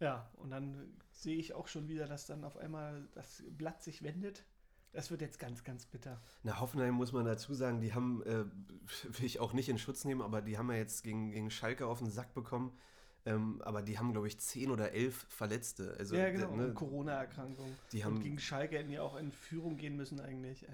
Ja, 0.00 0.30
und 0.36 0.50
dann 0.50 0.96
sehe 1.10 1.36
ich 1.36 1.54
auch 1.54 1.66
schon 1.66 1.88
wieder, 1.88 2.06
dass 2.06 2.26
dann 2.26 2.44
auf 2.44 2.56
einmal 2.56 3.08
das 3.14 3.42
Blatt 3.48 3.82
sich 3.82 4.02
wendet 4.04 4.44
das 4.92 5.10
wird 5.10 5.20
jetzt 5.20 5.38
ganz, 5.38 5.64
ganz 5.64 5.86
bitter. 5.86 6.20
Na, 6.42 6.60
Hoffenheim 6.60 6.94
muss 6.94 7.12
man 7.12 7.24
dazu 7.24 7.54
sagen, 7.54 7.80
die 7.80 7.94
haben, 7.94 8.22
äh, 8.22 8.44
will 9.04 9.24
ich 9.24 9.40
auch 9.40 9.52
nicht 9.52 9.68
in 9.68 9.78
Schutz 9.78 10.04
nehmen, 10.04 10.22
aber 10.22 10.42
die 10.42 10.58
haben 10.58 10.70
ja 10.70 10.76
jetzt 10.76 11.02
gegen, 11.02 11.30
gegen 11.30 11.50
Schalke 11.50 11.86
auf 11.86 11.98
den 11.98 12.10
Sack 12.10 12.34
bekommen. 12.34 12.76
Ähm, 13.26 13.60
aber 13.62 13.82
die 13.82 13.98
haben, 13.98 14.12
glaube 14.12 14.26
ich, 14.26 14.38
zehn 14.38 14.70
oder 14.70 14.92
elf 14.92 15.26
Verletzte. 15.28 15.94
Also, 15.98 16.16
ja, 16.16 16.30
genau, 16.30 16.54
ne, 16.54 16.72
Corona-Erkrankung. 16.72 17.74
Die 17.92 18.04
haben, 18.04 18.16
und 18.16 18.22
gegen 18.22 18.38
Schalke 18.38 18.78
hätten 18.78 18.90
ja 18.90 19.02
auch 19.02 19.16
in 19.16 19.32
Führung 19.32 19.76
gehen 19.76 19.96
müssen 19.96 20.20
eigentlich. 20.20 20.64
Äh, 20.64 20.72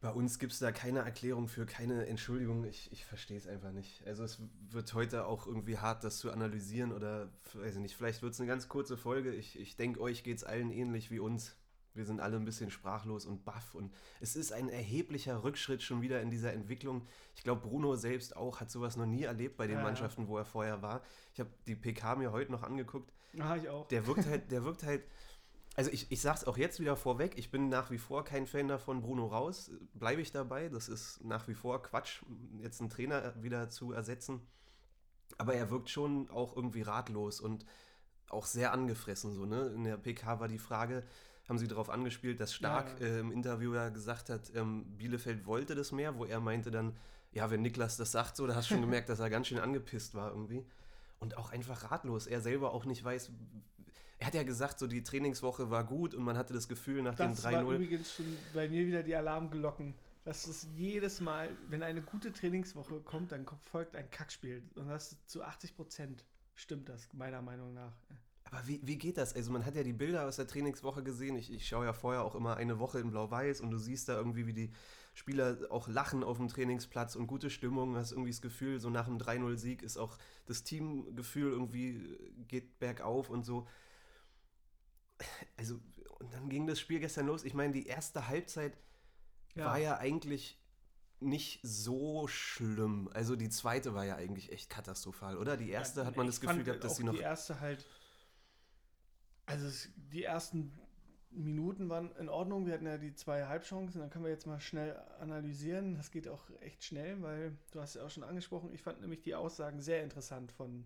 bei 0.00 0.10
uns 0.10 0.38
gibt 0.38 0.52
es 0.52 0.60
da 0.60 0.72
keine 0.72 1.00
Erklärung 1.00 1.46
für, 1.46 1.66
keine 1.66 2.06
Entschuldigung. 2.06 2.64
Ich, 2.64 2.90
ich 2.90 3.04
verstehe 3.04 3.36
es 3.36 3.46
einfach 3.46 3.72
nicht. 3.72 4.06
Also 4.06 4.24
es 4.24 4.40
wird 4.70 4.94
heute 4.94 5.26
auch 5.26 5.46
irgendwie 5.46 5.76
hart, 5.76 6.04
das 6.04 6.18
zu 6.18 6.30
analysieren 6.30 6.92
oder, 6.92 7.28
weiß 7.52 7.74
ich 7.74 7.82
nicht, 7.82 7.96
vielleicht 7.96 8.22
wird 8.22 8.32
es 8.32 8.40
eine 8.40 8.48
ganz 8.48 8.68
kurze 8.68 8.96
Folge. 8.96 9.34
Ich, 9.34 9.58
ich 9.58 9.76
denke, 9.76 10.00
euch 10.00 10.24
geht 10.24 10.38
es 10.38 10.44
allen 10.44 10.70
ähnlich 10.70 11.10
wie 11.10 11.18
uns. 11.18 11.54
Wir 11.94 12.04
sind 12.04 12.20
alle 12.20 12.36
ein 12.36 12.44
bisschen 12.44 12.70
sprachlos 12.70 13.26
und 13.26 13.44
baff 13.44 13.74
und 13.74 13.92
es 14.20 14.36
ist 14.36 14.52
ein 14.52 14.68
erheblicher 14.68 15.42
Rückschritt 15.42 15.82
schon 15.82 16.02
wieder 16.02 16.22
in 16.22 16.30
dieser 16.30 16.52
Entwicklung. 16.52 17.06
Ich 17.34 17.42
glaube, 17.42 17.66
Bruno 17.66 17.96
selbst 17.96 18.36
auch 18.36 18.60
hat 18.60 18.70
sowas 18.70 18.96
noch 18.96 19.06
nie 19.06 19.24
erlebt 19.24 19.56
bei 19.56 19.66
den 19.66 19.78
ja, 19.78 19.82
Mannschaften, 19.82 20.28
wo 20.28 20.38
er 20.38 20.44
vorher 20.44 20.82
war. 20.82 21.02
Ich 21.34 21.40
habe 21.40 21.50
die 21.66 21.74
PK 21.74 22.16
mir 22.16 22.32
heute 22.32 22.52
noch 22.52 22.62
angeguckt. 22.62 23.12
Ah, 23.38 23.56
ich 23.56 23.68
auch. 23.68 23.88
Der 23.88 24.06
wirkt 24.06 24.26
halt, 24.26 24.50
der 24.52 24.64
wirkt 24.64 24.82
halt. 24.82 25.02
Also 25.76 25.90
ich, 25.90 26.10
ich 26.10 26.20
sag's 26.20 26.44
auch 26.44 26.56
jetzt 26.56 26.80
wieder 26.80 26.96
vorweg, 26.96 27.38
ich 27.38 27.50
bin 27.50 27.68
nach 27.68 27.90
wie 27.90 27.98
vor 27.98 28.24
kein 28.24 28.46
Fan 28.46 28.68
davon, 28.68 29.02
Bruno 29.02 29.26
raus. 29.26 29.70
Bleibe 29.94 30.20
ich 30.20 30.32
dabei. 30.32 30.68
Das 30.68 30.88
ist 30.88 31.24
nach 31.24 31.48
wie 31.48 31.54
vor 31.54 31.82
Quatsch, 31.82 32.22
jetzt 32.58 32.80
einen 32.80 32.90
Trainer 32.90 33.34
wieder 33.42 33.68
zu 33.68 33.92
ersetzen. 33.92 34.40
Aber 35.38 35.54
er 35.54 35.70
wirkt 35.70 35.88
schon 35.88 36.28
auch 36.30 36.56
irgendwie 36.56 36.82
ratlos 36.82 37.40
und 37.40 37.64
auch 38.28 38.46
sehr 38.46 38.72
angefressen. 38.72 39.32
So, 39.32 39.44
ne? 39.44 39.66
In 39.74 39.84
der 39.84 39.96
PK 39.96 40.40
war 40.40 40.48
die 40.48 40.58
Frage, 40.58 41.04
haben 41.50 41.58
sie 41.58 41.66
darauf 41.66 41.90
angespielt, 41.90 42.38
dass 42.38 42.54
Stark 42.54 43.00
ja, 43.00 43.06
ja. 43.06 43.14
Äh, 43.14 43.20
im 43.20 43.32
Interview 43.32 43.74
ja 43.74 43.88
gesagt 43.88 44.30
hat, 44.30 44.52
ähm, 44.54 44.84
Bielefeld 44.96 45.44
wollte 45.46 45.74
das 45.74 45.90
mehr, 45.90 46.16
wo 46.16 46.24
er 46.24 46.38
meinte 46.38 46.70
dann, 46.70 46.96
ja, 47.32 47.50
wenn 47.50 47.60
Niklas 47.60 47.96
das 47.96 48.12
sagt, 48.12 48.36
so, 48.36 48.46
da 48.46 48.54
hast 48.54 48.70
du 48.70 48.74
schon 48.74 48.82
gemerkt, 48.82 49.08
dass 49.10 49.18
er 49.18 49.28
ganz 49.30 49.48
schön 49.48 49.58
angepisst 49.58 50.14
war 50.14 50.30
irgendwie. 50.30 50.64
Und 51.18 51.36
auch 51.36 51.50
einfach 51.50 51.90
ratlos. 51.90 52.28
Er 52.28 52.40
selber 52.40 52.72
auch 52.72 52.84
nicht 52.84 53.02
weiß. 53.02 53.32
Er 54.20 54.26
hat 54.28 54.34
ja 54.34 54.44
gesagt, 54.44 54.78
so 54.78 54.86
die 54.86 55.02
Trainingswoche 55.02 55.70
war 55.70 55.82
gut 55.84 56.14
und 56.14 56.22
man 56.22 56.38
hatte 56.38 56.54
das 56.54 56.68
Gefühl 56.68 57.02
nach 57.02 57.16
das 57.16 57.42
dem 57.42 57.50
3-0. 57.50 57.52
Das 57.52 57.64
war 57.66 57.74
übrigens 57.74 58.14
schon 58.14 58.36
bei 58.54 58.68
mir 58.68 58.86
wieder 58.86 59.02
die 59.02 59.16
Alarmglocken. 59.16 59.94
Das 60.24 60.46
ist 60.46 60.68
jedes 60.76 61.20
Mal, 61.20 61.48
wenn 61.68 61.82
eine 61.82 62.00
gute 62.00 62.32
Trainingswoche 62.32 63.00
kommt, 63.00 63.32
dann 63.32 63.44
folgt 63.72 63.96
ein 63.96 64.08
Kackspiel. 64.10 64.62
Und 64.76 64.88
das 64.88 65.16
zu 65.26 65.42
80 65.42 65.74
Prozent 65.74 66.24
stimmt 66.54 66.88
das, 66.88 67.12
meiner 67.12 67.42
Meinung 67.42 67.74
nach. 67.74 67.92
Aber 68.50 68.66
wie, 68.66 68.80
wie 68.82 68.98
geht 68.98 69.16
das? 69.16 69.34
Also 69.34 69.52
man 69.52 69.64
hat 69.64 69.76
ja 69.76 69.82
die 69.82 69.92
Bilder 69.92 70.26
aus 70.26 70.36
der 70.36 70.46
Trainingswoche 70.46 71.02
gesehen. 71.02 71.36
Ich, 71.36 71.52
ich 71.52 71.68
schaue 71.68 71.84
ja 71.84 71.92
vorher 71.92 72.24
auch 72.24 72.34
immer 72.34 72.56
eine 72.56 72.78
Woche 72.78 72.98
in 72.98 73.10
Blau-Weiß 73.10 73.60
und 73.60 73.70
du 73.70 73.78
siehst 73.78 74.08
da 74.08 74.16
irgendwie, 74.16 74.46
wie 74.46 74.52
die 74.52 74.72
Spieler 75.14 75.58
auch 75.70 75.86
lachen 75.86 76.24
auf 76.24 76.38
dem 76.38 76.48
Trainingsplatz 76.48 77.14
und 77.14 77.26
gute 77.26 77.50
Stimmung. 77.50 77.96
Hast 77.96 78.10
irgendwie 78.12 78.30
das 78.30 78.42
Gefühl, 78.42 78.80
so 78.80 78.90
nach 78.90 79.06
einem 79.06 79.18
3-0-Sieg 79.18 79.82
ist 79.82 79.96
auch 79.96 80.18
das 80.46 80.64
Teamgefühl 80.64 81.52
irgendwie 81.52 82.18
geht 82.48 82.78
bergauf 82.80 83.30
und 83.30 83.44
so. 83.44 83.68
Also, 85.56 85.78
und 86.18 86.32
dann 86.32 86.48
ging 86.48 86.66
das 86.66 86.80
Spiel 86.80 86.98
gestern 86.98 87.26
los. 87.26 87.44
Ich 87.44 87.54
meine, 87.54 87.72
die 87.72 87.86
erste 87.86 88.26
Halbzeit 88.26 88.76
ja. 89.54 89.66
war 89.66 89.78
ja 89.78 89.98
eigentlich 89.98 90.60
nicht 91.20 91.60
so 91.62 92.26
schlimm. 92.26 93.10
Also 93.12 93.36
die 93.36 93.50
zweite 93.50 93.94
war 93.94 94.04
ja 94.04 94.16
eigentlich 94.16 94.52
echt 94.52 94.70
katastrophal, 94.70 95.36
oder? 95.36 95.56
Die 95.56 95.70
erste 95.70 96.00
Ja, 96.00 96.06
hat 96.06 96.16
man 96.16 96.26
das 96.26 96.40
Gefühl 96.40 96.64
gehabt, 96.64 96.82
dass 96.82 96.96
sie 96.96 97.04
noch. 97.04 97.12
Die 97.12 97.20
erste 97.20 97.60
halt. 97.60 97.86
Also 99.50 99.66
es, 99.66 99.88
die 100.12 100.24
ersten 100.24 100.72
Minuten 101.30 101.88
waren 101.88 102.14
in 102.16 102.28
Ordnung. 102.28 102.66
Wir 102.66 102.74
hatten 102.74 102.86
ja 102.86 102.98
die 102.98 103.14
zwei 103.14 103.46
Halbchancen. 103.46 104.00
Dann 104.00 104.10
können 104.10 104.24
wir 104.24 104.30
jetzt 104.30 104.46
mal 104.46 104.60
schnell 104.60 104.96
analysieren. 105.18 105.96
Das 105.96 106.10
geht 106.10 106.28
auch 106.28 106.44
echt 106.60 106.84
schnell, 106.84 107.20
weil 107.22 107.56
du 107.72 107.80
hast 107.80 107.94
ja 107.94 108.04
auch 108.04 108.10
schon 108.10 108.24
angesprochen. 108.24 108.72
Ich 108.72 108.82
fand 108.82 109.00
nämlich 109.00 109.22
die 109.22 109.34
Aussagen 109.34 109.80
sehr 109.80 110.02
interessant 110.02 110.52
von 110.52 110.84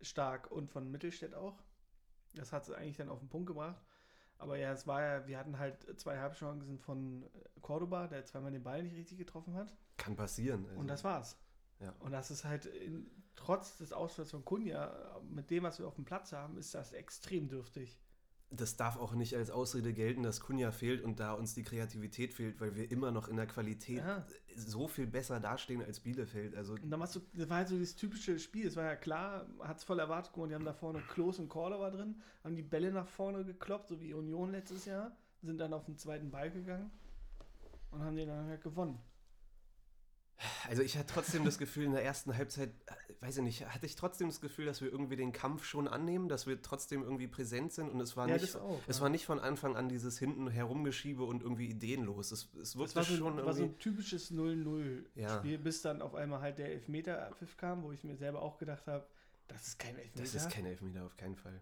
Stark 0.00 0.50
und 0.50 0.70
von 0.70 0.90
Mittelstädt 0.90 1.34
auch. 1.34 1.62
Das 2.34 2.52
hat 2.52 2.64
es 2.64 2.70
eigentlich 2.70 2.96
dann 2.96 3.08
auf 3.08 3.20
den 3.20 3.28
Punkt 3.28 3.46
gebracht. 3.46 3.82
Aber 4.38 4.58
ja, 4.58 4.72
es 4.72 4.86
war 4.86 5.00
ja, 5.00 5.26
wir 5.26 5.38
hatten 5.38 5.58
halt 5.58 5.98
zwei 5.98 6.18
Halbchancen 6.18 6.78
von 6.78 7.24
Cordoba, 7.62 8.08
der 8.08 8.24
zweimal 8.24 8.50
den 8.50 8.62
Ball 8.62 8.82
nicht 8.82 8.96
richtig 8.96 9.16
getroffen 9.16 9.54
hat. 9.54 9.74
Kann 9.96 10.16
passieren. 10.16 10.66
Also. 10.66 10.80
Und 10.80 10.88
das 10.88 11.04
war's. 11.04 11.38
Ja. 11.84 11.94
Und 12.00 12.12
das 12.12 12.30
ist 12.30 12.44
halt, 12.44 12.66
in, 12.66 13.06
trotz 13.36 13.76
des 13.78 13.92
Ausfalls 13.92 14.30
von 14.30 14.44
Kunja, 14.44 15.20
mit 15.30 15.50
dem, 15.50 15.62
was 15.64 15.78
wir 15.78 15.86
auf 15.86 15.96
dem 15.96 16.04
Platz 16.04 16.32
haben, 16.32 16.56
ist 16.58 16.74
das 16.74 16.92
extrem 16.92 17.48
dürftig. 17.48 17.98
das 18.50 18.76
darf 18.76 18.96
auch 18.96 19.14
nicht 19.14 19.34
als 19.34 19.50
Ausrede 19.50 19.92
gelten, 19.92 20.22
dass 20.22 20.40
Kunja 20.40 20.70
fehlt 20.70 21.02
und 21.02 21.18
da 21.18 21.32
uns 21.32 21.54
die 21.54 21.64
Kreativität 21.64 22.32
fehlt, 22.34 22.60
weil 22.60 22.76
wir 22.76 22.88
immer 22.92 23.10
noch 23.10 23.26
in 23.26 23.36
der 23.36 23.46
Qualität 23.48 23.98
Ja. 23.98 24.24
so 24.54 24.86
viel 24.86 25.08
besser 25.08 25.40
dastehen 25.40 25.82
als 25.82 25.98
Bielefeld. 25.98 26.54
Also 26.54 26.74
Und 26.74 26.88
dann 26.90 27.00
warst 27.00 27.16
du, 27.16 27.20
das 27.32 27.48
war 27.48 27.56
halt 27.58 27.68
so 27.68 27.76
dieses 27.76 27.96
typische 27.96 28.38
Spiel. 28.38 28.68
Es 28.68 28.76
war 28.76 28.84
ja 28.84 28.94
klar, 28.96 29.46
hat 29.60 29.78
es 29.78 29.84
voll 29.84 29.98
erwartet. 29.98 30.36
Mal, 30.36 30.46
die 30.48 30.54
haben 30.54 30.64
da 30.64 30.72
vorne 30.72 31.00
Klos 31.00 31.40
und 31.40 31.48
Cordova 31.48 31.90
drin, 31.90 32.22
haben 32.44 32.54
die 32.54 32.62
Bälle 32.62 32.92
nach 32.92 33.08
vorne 33.08 33.44
gekloppt, 33.44 33.88
so 33.88 34.00
wie 34.00 34.14
Union 34.14 34.52
letztes 34.52 34.84
Jahr, 34.84 35.16
sind 35.42 35.58
dann 35.58 35.72
auf 35.72 35.84
den 35.86 35.96
zweiten 35.98 36.30
Ball 36.30 36.50
gegangen 36.52 36.92
und 37.90 38.02
haben 38.04 38.14
den 38.14 38.28
dann 38.28 38.46
halt 38.46 38.62
gewonnen. 38.62 39.00
Also 40.68 40.82
ich 40.82 40.96
hatte 40.98 41.12
trotzdem 41.14 41.44
das 41.44 41.58
Gefühl, 41.58 41.84
in 41.84 41.92
der 41.92 42.04
ersten 42.04 42.36
Halbzeit, 42.36 42.70
äh, 42.86 43.24
weiß 43.24 43.38
ich 43.38 43.42
nicht, 43.42 43.66
hatte 43.66 43.86
ich 43.86 43.94
trotzdem 43.94 44.28
das 44.28 44.40
Gefühl, 44.40 44.66
dass 44.66 44.80
wir 44.82 44.90
irgendwie 44.90 45.16
den 45.16 45.32
Kampf 45.32 45.64
schon 45.64 45.88
annehmen, 45.88 46.28
dass 46.28 46.46
wir 46.46 46.60
trotzdem 46.60 47.02
irgendwie 47.02 47.28
präsent 47.28 47.72
sind 47.72 47.88
und 47.88 48.00
es 48.00 48.16
war 48.16 48.28
Ja, 48.28 48.34
nicht, 48.36 48.56
auch, 48.56 48.80
es 48.86 48.96
ja. 48.98 49.02
war 49.02 49.08
nicht 49.10 49.24
von 49.26 49.38
Anfang 49.40 49.76
an 49.76 49.88
dieses 49.88 50.18
hinten 50.18 50.48
herumgeschiebe 50.48 51.22
und 51.22 51.42
irgendwie 51.42 51.68
ideenlos. 51.68 52.32
Es, 52.32 52.48
es 52.60 52.76
wirkte 52.76 52.96
war 52.96 53.04
so, 53.04 53.16
schon 53.16 53.36
war 53.44 53.54
so 53.54 53.62
ein 53.64 53.78
typisches 53.78 54.30
0-0-Spiel, 54.32 55.04
Ja. 55.14 55.40
bis 55.58 55.82
dann 55.82 56.02
auf 56.02 56.14
einmal 56.14 56.40
halt 56.40 56.58
der 56.58 56.68
Elfmeter-Pfiff 56.72 57.56
kam, 57.56 57.82
wo 57.82 57.92
ich 57.92 58.04
mir 58.04 58.16
selber 58.16 58.42
auch 58.42 58.58
gedacht 58.58 58.86
habe, 58.86 59.06
das 59.48 59.68
ist 59.68 59.78
kein 59.78 59.96
Elfmeter. 59.96 60.20
das 60.22 60.34
ist 60.34 60.50
kein 60.50 60.66
Elfmeter 60.66 61.04
auf 61.04 61.16
keinen 61.16 61.36
Fall. 61.36 61.60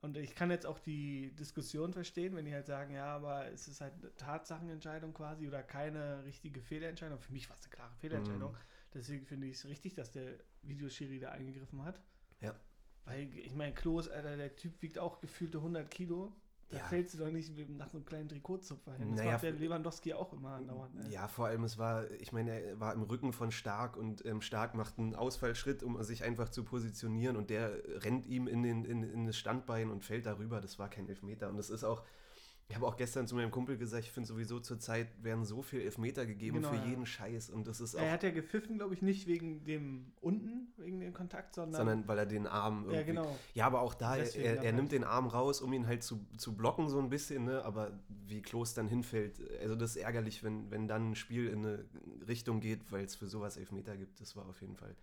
Und 0.00 0.16
ich 0.16 0.36
kann 0.36 0.50
jetzt 0.50 0.64
auch 0.64 0.78
die 0.78 1.34
Diskussion 1.34 1.92
verstehen, 1.92 2.36
wenn 2.36 2.44
die 2.44 2.54
halt 2.54 2.66
sagen, 2.66 2.94
ja, 2.94 3.06
aber 3.06 3.46
es 3.48 3.66
ist 3.66 3.80
halt 3.80 3.94
eine 3.94 4.14
Tatsachenentscheidung 4.14 5.12
quasi 5.12 5.48
oder 5.48 5.62
keine 5.62 6.24
richtige 6.24 6.60
Fehlentscheidung. 6.60 7.18
Für 7.18 7.32
mich 7.32 7.48
war 7.50 7.56
es 7.56 7.64
eine 7.64 7.74
klare 7.74 7.94
Fehlentscheidung. 7.96 8.52
Mhm. 8.52 8.58
Deswegen 8.94 9.26
finde 9.26 9.48
ich 9.48 9.56
es 9.56 9.66
richtig, 9.66 9.94
dass 9.94 10.12
der 10.12 10.38
Videoschiri 10.62 11.18
da 11.18 11.30
eingegriffen 11.30 11.84
hat. 11.84 12.00
Ja. 12.40 12.54
Weil, 13.04 13.28
ich 13.38 13.54
meine, 13.54 13.74
Klos, 13.74 14.08
Alter, 14.08 14.36
der 14.36 14.54
Typ 14.54 14.80
wiegt 14.82 14.98
auch 14.98 15.20
gefühlte 15.20 15.58
100 15.58 15.90
Kilo. 15.90 16.32
Da 16.70 16.76
Ja. 16.76 16.84
fällst 16.84 17.14
du 17.14 17.18
doch 17.18 17.30
nicht 17.30 17.50
nach 17.70 17.88
so 17.88 17.96
einem 17.96 18.04
kleinen 18.04 18.28
Trikotzupfer 18.28 18.92
hin. 18.92 19.10
Das 19.12 19.18
Naja, 19.20 19.32
macht 19.32 19.42
der 19.42 19.52
Lewandowski 19.52 20.12
auch 20.12 20.32
immer 20.34 20.50
andauernd. 20.50 20.94
Ne? 20.96 21.08
Ja, 21.10 21.26
vor 21.26 21.46
allem, 21.46 21.64
es 21.64 21.78
war, 21.78 22.10
ich 22.10 22.30
meine, 22.32 22.50
er 22.60 22.78
war 22.78 22.92
im 22.92 23.02
Rücken 23.02 23.32
von 23.32 23.50
Stark 23.50 23.96
und 23.96 24.24
ähm, 24.26 24.42
Stark 24.42 24.74
macht 24.74 24.98
einen 24.98 25.14
Ausfallschritt, 25.14 25.82
um 25.82 26.02
sich 26.02 26.24
einfach 26.24 26.50
zu 26.50 26.64
positionieren 26.64 27.36
und 27.36 27.48
der 27.48 27.72
rennt 28.04 28.26
ihm 28.26 28.46
in, 28.48 28.62
den, 28.62 28.84
in, 28.84 29.02
in 29.02 29.26
das 29.26 29.38
Standbein 29.38 29.90
und 29.90 30.04
fällt 30.04 30.26
darüber. 30.26 30.60
Das 30.60 30.78
war 30.78 30.90
kein 30.90 31.08
Elfmeter. 31.08 31.48
Und 31.48 31.56
das 31.56 31.70
ist 31.70 31.84
auch, 31.84 32.04
ich 32.70 32.76
habe 32.76 32.86
auch 32.86 32.96
gestern 32.98 33.26
zu 33.26 33.34
meinem 33.34 33.50
Kumpel 33.50 33.78
gesagt, 33.78 34.04
ich 34.04 34.10
finde 34.12 34.26
sowieso 34.28 34.60
zur 34.60 34.78
Zeit 34.78 35.08
werden 35.24 35.46
so 35.46 35.62
viel 35.62 35.80
Elfmeter 35.80 36.26
gegeben 36.26 36.56
Genau, 36.56 36.68
für 36.68 36.76
ja. 36.76 36.84
jeden 36.84 37.06
Scheiß 37.06 37.48
und 37.48 37.66
das 37.66 37.80
ist 37.80 37.96
auch, 37.96 38.00
Er 38.02 38.12
hat 38.12 38.22
ja 38.22 38.30
gepfiffen, 38.30 38.76
glaube 38.76 38.92
ich, 38.92 39.00
nicht 39.00 39.26
wegen 39.26 39.64
dem 39.64 40.12
unten, 40.20 40.68
wegen 40.76 41.00
dem 41.00 41.14
Kontakt, 41.14 41.54
sondern. 41.54 41.78
sondern 41.78 42.08
weil 42.08 42.18
er 42.18 42.26
den 42.26 42.46
Arm 42.46 42.80
irgendwie. 42.80 42.96
ja, 42.96 43.02
genau. 43.04 43.38
Ja, 43.54 43.66
aber 43.66 43.80
auch 43.80 43.94
da, 43.94 44.16
Deswegen 44.16 44.44
er, 44.44 44.62
er 44.62 44.72
nimmt 44.72 44.92
den 44.92 45.04
Arm 45.04 45.28
raus, 45.28 45.62
um 45.62 45.72
ihn 45.72 45.86
halt 45.86 46.02
zu, 46.02 46.26
zu 46.36 46.54
blocken, 46.56 46.90
so 46.90 46.98
ein 46.98 47.08
bisschen, 47.08 47.44
ne? 47.46 47.64
aber 47.64 47.98
wie 48.26 48.42
Klos 48.42 48.74
dann 48.74 48.86
hinfällt, 48.86 49.40
also 49.62 49.74
das 49.74 49.96
ist 49.96 50.02
ärgerlich, 50.02 50.44
wenn, 50.44 50.70
wenn 50.70 50.86
dann 50.88 51.12
ein 51.12 51.14
Spiel 51.14 51.48
in 51.48 51.64
eine 51.64 51.84
Richtung 52.28 52.60
geht, 52.60 52.92
weil 52.92 53.04
es 53.04 53.14
für 53.14 53.28
sowas 53.28 53.56
Elfmeter 53.56 53.96
gibt, 53.96 54.20
das 54.20 54.36
war 54.36 54.46
auf 54.46 54.60
jeden 54.60 54.76
Fall. 54.76 54.94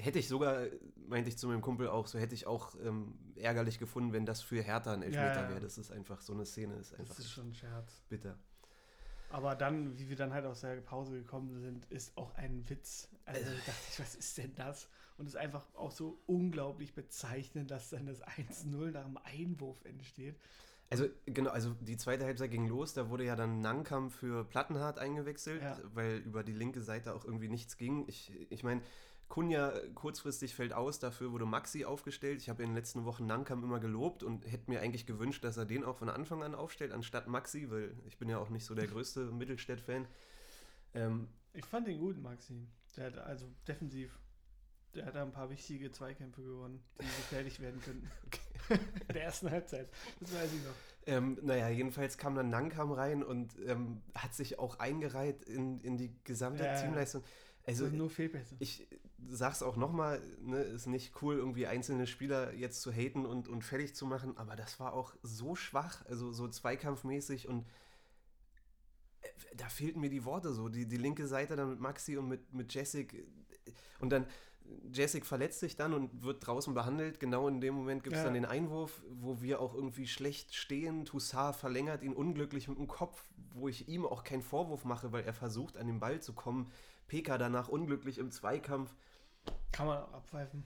Hätte 0.00 0.18
ich 0.18 0.28
sogar, 0.28 0.66
meinte 1.06 1.28
ich 1.28 1.38
zu 1.38 1.48
meinem 1.48 1.60
Kumpel 1.60 1.88
auch, 1.88 2.06
so 2.06 2.18
hätte 2.18 2.34
ich 2.34 2.46
auch 2.46 2.74
ähm, 2.84 3.18
ärgerlich 3.36 3.78
gefunden, 3.78 4.12
wenn 4.12 4.26
das 4.26 4.40
für 4.42 4.60
Hertha 4.62 4.92
ein 4.92 5.02
Elfmeter 5.02 5.34
Ja, 5.34 5.42
ja. 5.42 5.48
wäre. 5.50 5.60
Das 5.60 5.78
ist 5.78 5.90
einfach, 5.90 6.20
so 6.20 6.32
eine 6.32 6.46
Szene 6.46 6.74
ist 6.76 6.92
einfach 6.94 7.08
Das 7.16 7.18
ist 7.18 7.30
schon 7.30 7.48
ein 7.50 7.54
Scherz. 7.54 8.02
bitter. 8.08 8.38
Aber 9.30 9.54
dann, 9.54 9.98
wie 9.98 10.08
wir 10.08 10.16
dann 10.16 10.32
halt 10.32 10.46
aus 10.46 10.62
der 10.62 10.80
Pause 10.80 11.12
gekommen 11.18 11.60
sind, 11.60 11.84
ist 11.90 12.16
auch 12.16 12.34
ein 12.36 12.68
Witz. 12.70 13.08
Also 13.26 13.42
dachte 13.66 13.72
ich, 13.92 14.00
was 14.00 14.14
ist 14.14 14.38
denn 14.38 14.54
das? 14.54 14.88
Und 15.18 15.26
es 15.26 15.34
ist 15.34 15.40
einfach 15.40 15.66
auch 15.74 15.90
so 15.90 16.18
unglaublich 16.26 16.94
bezeichnend, 16.94 17.70
dass 17.70 17.90
dann 17.90 18.06
das 18.06 18.22
1-0 18.22 18.90
nach 18.92 19.04
dem 19.04 19.18
Einwurf 19.24 19.84
entsteht. 19.84 20.36
Also 20.90 21.06
genau, 21.26 21.50
also 21.50 21.74
die 21.80 21.98
zweite 21.98 22.24
Halbzeit 22.24 22.50
ging 22.50 22.66
los, 22.66 22.94
da 22.94 23.10
wurde 23.10 23.24
ja 23.24 23.36
dann 23.36 23.60
Nankam 23.60 24.08
für 24.10 24.44
Plattenhardt 24.46 24.98
eingewechselt, 24.98 25.60
Ja. 25.60 25.78
weil 25.92 26.16
über 26.18 26.42
die 26.42 26.54
linke 26.54 26.80
Seite 26.80 27.14
auch 27.14 27.26
irgendwie 27.26 27.48
nichts 27.48 27.76
ging. 27.76 28.04
Ich, 28.08 28.32
ich 28.48 28.62
meine, 28.62 28.80
Kunja 29.28 29.72
kurzfristig 29.94 30.54
fällt 30.54 30.72
aus, 30.72 30.98
dafür 30.98 31.32
wurde 31.32 31.44
Maxi 31.44 31.84
aufgestellt. 31.84 32.40
Ich 32.40 32.48
habe 32.48 32.62
in 32.62 32.70
den 32.70 32.74
letzten 32.76 33.04
Wochen 33.04 33.26
Nankam 33.26 33.62
immer 33.62 33.78
gelobt 33.78 34.22
und 34.22 34.50
hätte 34.50 34.70
mir 34.70 34.80
eigentlich 34.80 35.04
gewünscht, 35.06 35.44
dass 35.44 35.56
er 35.58 35.66
den 35.66 35.84
auch 35.84 35.96
von 35.98 36.08
Anfang 36.08 36.42
an 36.42 36.54
aufstellt, 36.54 36.92
anstatt 36.92 37.28
Maxi, 37.28 37.70
weil 37.70 37.94
ich 38.06 38.16
bin 38.18 38.28
ja 38.28 38.38
auch 38.38 38.48
nicht 38.48 38.64
so 38.64 38.74
der 38.74 38.86
größte 38.86 39.20
Mittelstädt-Fan. 39.32 40.06
Ähm, 40.94 41.28
Ich 41.52 41.66
fand 41.66 41.86
den 41.86 41.98
gut, 41.98 42.20
Maxi. 42.22 42.66
Der 42.96 43.06
hat 43.06 43.18
also 43.18 43.46
defensiv. 43.66 44.18
Der 44.94 45.04
hat 45.04 45.14
da 45.14 45.22
ein 45.22 45.32
paar 45.32 45.50
wichtige 45.50 45.92
Zweikämpfe 45.92 46.42
gewonnen, 46.42 46.82
die 47.00 47.04
gefährlich 47.04 47.60
werden 47.60 47.80
könnten. 47.82 48.10
In 48.70 48.78
der 49.14 49.24
ersten 49.24 49.50
Halbzeit. 49.50 49.90
Das 50.20 50.34
weiß 50.34 50.52
ich 50.54 50.64
noch. 50.64 50.74
Ähm, 51.06 51.38
naja, 51.42 51.68
jedenfalls 51.68 52.16
kam 52.16 52.34
dann 52.34 52.48
Nankam 52.48 52.92
rein 52.92 53.22
und 53.22 53.54
ähm, 53.66 54.00
hat 54.14 54.34
sich 54.34 54.58
auch 54.58 54.78
eingereiht 54.78 55.44
in, 55.44 55.80
in 55.80 55.98
die 55.98 56.14
gesamte 56.24 56.64
ja. 56.64 56.80
Teamleistung. 56.80 57.22
Also 57.66 57.84
Also 57.84 57.96
nur 57.96 58.08
Fehlpässe. 58.08 58.56
ich 58.58 58.88
sag's 59.26 59.62
auch 59.62 59.76
nochmal, 59.76 60.22
ne, 60.42 60.58
ist 60.62 60.86
nicht 60.86 61.20
cool, 61.22 61.36
irgendwie 61.36 61.66
einzelne 61.66 62.06
Spieler 62.06 62.52
jetzt 62.54 62.80
zu 62.82 62.92
haten 62.92 63.26
und, 63.26 63.48
und 63.48 63.64
fertig 63.64 63.94
zu 63.94 64.06
machen, 64.06 64.36
aber 64.36 64.56
das 64.56 64.78
war 64.80 64.92
auch 64.92 65.14
so 65.22 65.54
schwach, 65.56 66.04
also 66.06 66.32
so 66.32 66.48
zweikampfmäßig 66.48 67.48
und 67.48 67.66
äh, 69.22 69.28
da 69.56 69.68
fehlten 69.68 70.00
mir 70.00 70.10
die 70.10 70.24
Worte 70.24 70.52
so. 70.52 70.68
Die, 70.68 70.86
die 70.86 70.96
linke 70.96 71.26
Seite 71.26 71.56
dann 71.56 71.70
mit 71.70 71.80
Maxi 71.80 72.16
und 72.16 72.28
mit, 72.28 72.52
mit 72.52 72.72
Jessic 72.72 73.14
äh, 73.14 73.24
und 74.00 74.10
dann 74.10 74.26
Jessic 74.92 75.24
verletzt 75.24 75.60
sich 75.60 75.76
dann 75.76 75.94
und 75.94 76.22
wird 76.22 76.46
draußen 76.46 76.74
behandelt. 76.74 77.20
Genau 77.20 77.48
in 77.48 77.60
dem 77.62 77.74
Moment 77.74 78.04
gibt 78.04 78.16
es 78.16 78.20
Ja. 78.20 78.24
dann 78.26 78.34
den 78.34 78.44
Einwurf, 78.44 79.02
wo 79.08 79.40
wir 79.40 79.60
auch 79.60 79.74
irgendwie 79.74 80.06
schlecht 80.06 80.54
stehen. 80.54 81.06
Toussaint 81.06 81.56
verlängert 81.56 82.02
ihn 82.02 82.12
unglücklich 82.12 82.68
mit 82.68 82.76
dem 82.78 82.86
Kopf, 82.86 83.30
wo 83.54 83.68
ich 83.68 83.88
ihm 83.88 84.04
auch 84.04 84.24
keinen 84.24 84.42
Vorwurf 84.42 84.84
mache, 84.84 85.10
weil 85.10 85.24
er 85.24 85.32
versucht, 85.32 85.78
an 85.78 85.86
den 85.86 86.00
Ball 86.00 86.20
zu 86.20 86.34
kommen. 86.34 86.70
Peka 87.08 87.36
danach 87.38 87.68
unglücklich 87.68 88.18
im 88.18 88.30
Zweikampf. 88.30 88.94
Kann 89.72 89.86
man 89.86 89.98
auch 89.98 90.12
abpfeifen. 90.12 90.64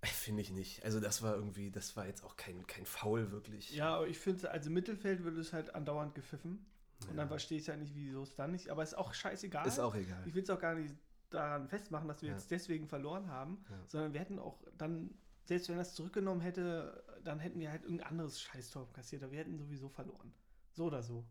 Äh, 0.00 0.06
Finde 0.08 0.42
ich 0.42 0.50
nicht. 0.50 0.84
Also 0.84 1.00
das 1.00 1.22
war 1.22 1.34
irgendwie, 1.36 1.70
das 1.70 1.96
war 1.96 2.06
jetzt 2.06 2.24
auch 2.24 2.36
kein, 2.36 2.66
kein 2.66 2.84
Foul 2.86 3.30
wirklich. 3.30 3.72
Ja, 3.74 3.94
aber 3.96 4.08
ich 4.08 4.18
finde, 4.18 4.50
also 4.50 4.70
Mittelfeld 4.70 5.22
wird 5.24 5.36
es 5.38 5.52
halt 5.52 5.74
andauernd 5.74 6.14
gepfiffen. 6.14 6.66
Und 7.10 7.16
dann 7.18 7.28
verstehe 7.28 7.58
ich 7.58 7.68
halt 7.68 7.78
nicht, 7.80 7.94
wieso 7.94 8.22
es 8.22 8.34
dann 8.36 8.52
nicht. 8.52 8.70
Aber 8.70 8.82
ist 8.82 8.96
auch 8.96 9.12
scheißegal. 9.12 9.66
Ist 9.66 9.78
auch 9.78 9.94
egal. 9.94 10.22
Ich 10.26 10.34
will 10.34 10.42
es 10.42 10.50
auch 10.50 10.58
gar 10.58 10.74
nicht 10.74 10.94
daran 11.28 11.68
festmachen, 11.68 12.08
dass 12.08 12.22
wir 12.22 12.30
Ja. 12.30 12.34
jetzt 12.36 12.50
deswegen 12.50 12.88
verloren 12.88 13.28
haben, 13.28 13.62
Ja. 13.70 13.76
sondern 13.86 14.12
wir 14.14 14.20
hätten 14.20 14.38
auch 14.38 14.62
dann, 14.78 15.10
selbst 15.44 15.68
wenn 15.68 15.76
er 15.76 15.82
es 15.82 15.94
zurückgenommen 15.94 16.40
hätte, 16.40 17.04
dann 17.22 17.38
hätten 17.38 17.60
wir 17.60 17.70
halt 17.70 17.82
irgendein 17.82 18.06
anderes 18.06 18.40
Scheißtor 18.40 18.90
kassiert. 18.94 19.22
Aber 19.22 19.32
wir 19.32 19.40
hätten 19.40 19.58
sowieso 19.58 19.88
verloren. 19.90 20.32
So 20.72 20.84
oder 20.86 21.02
so. 21.02 21.26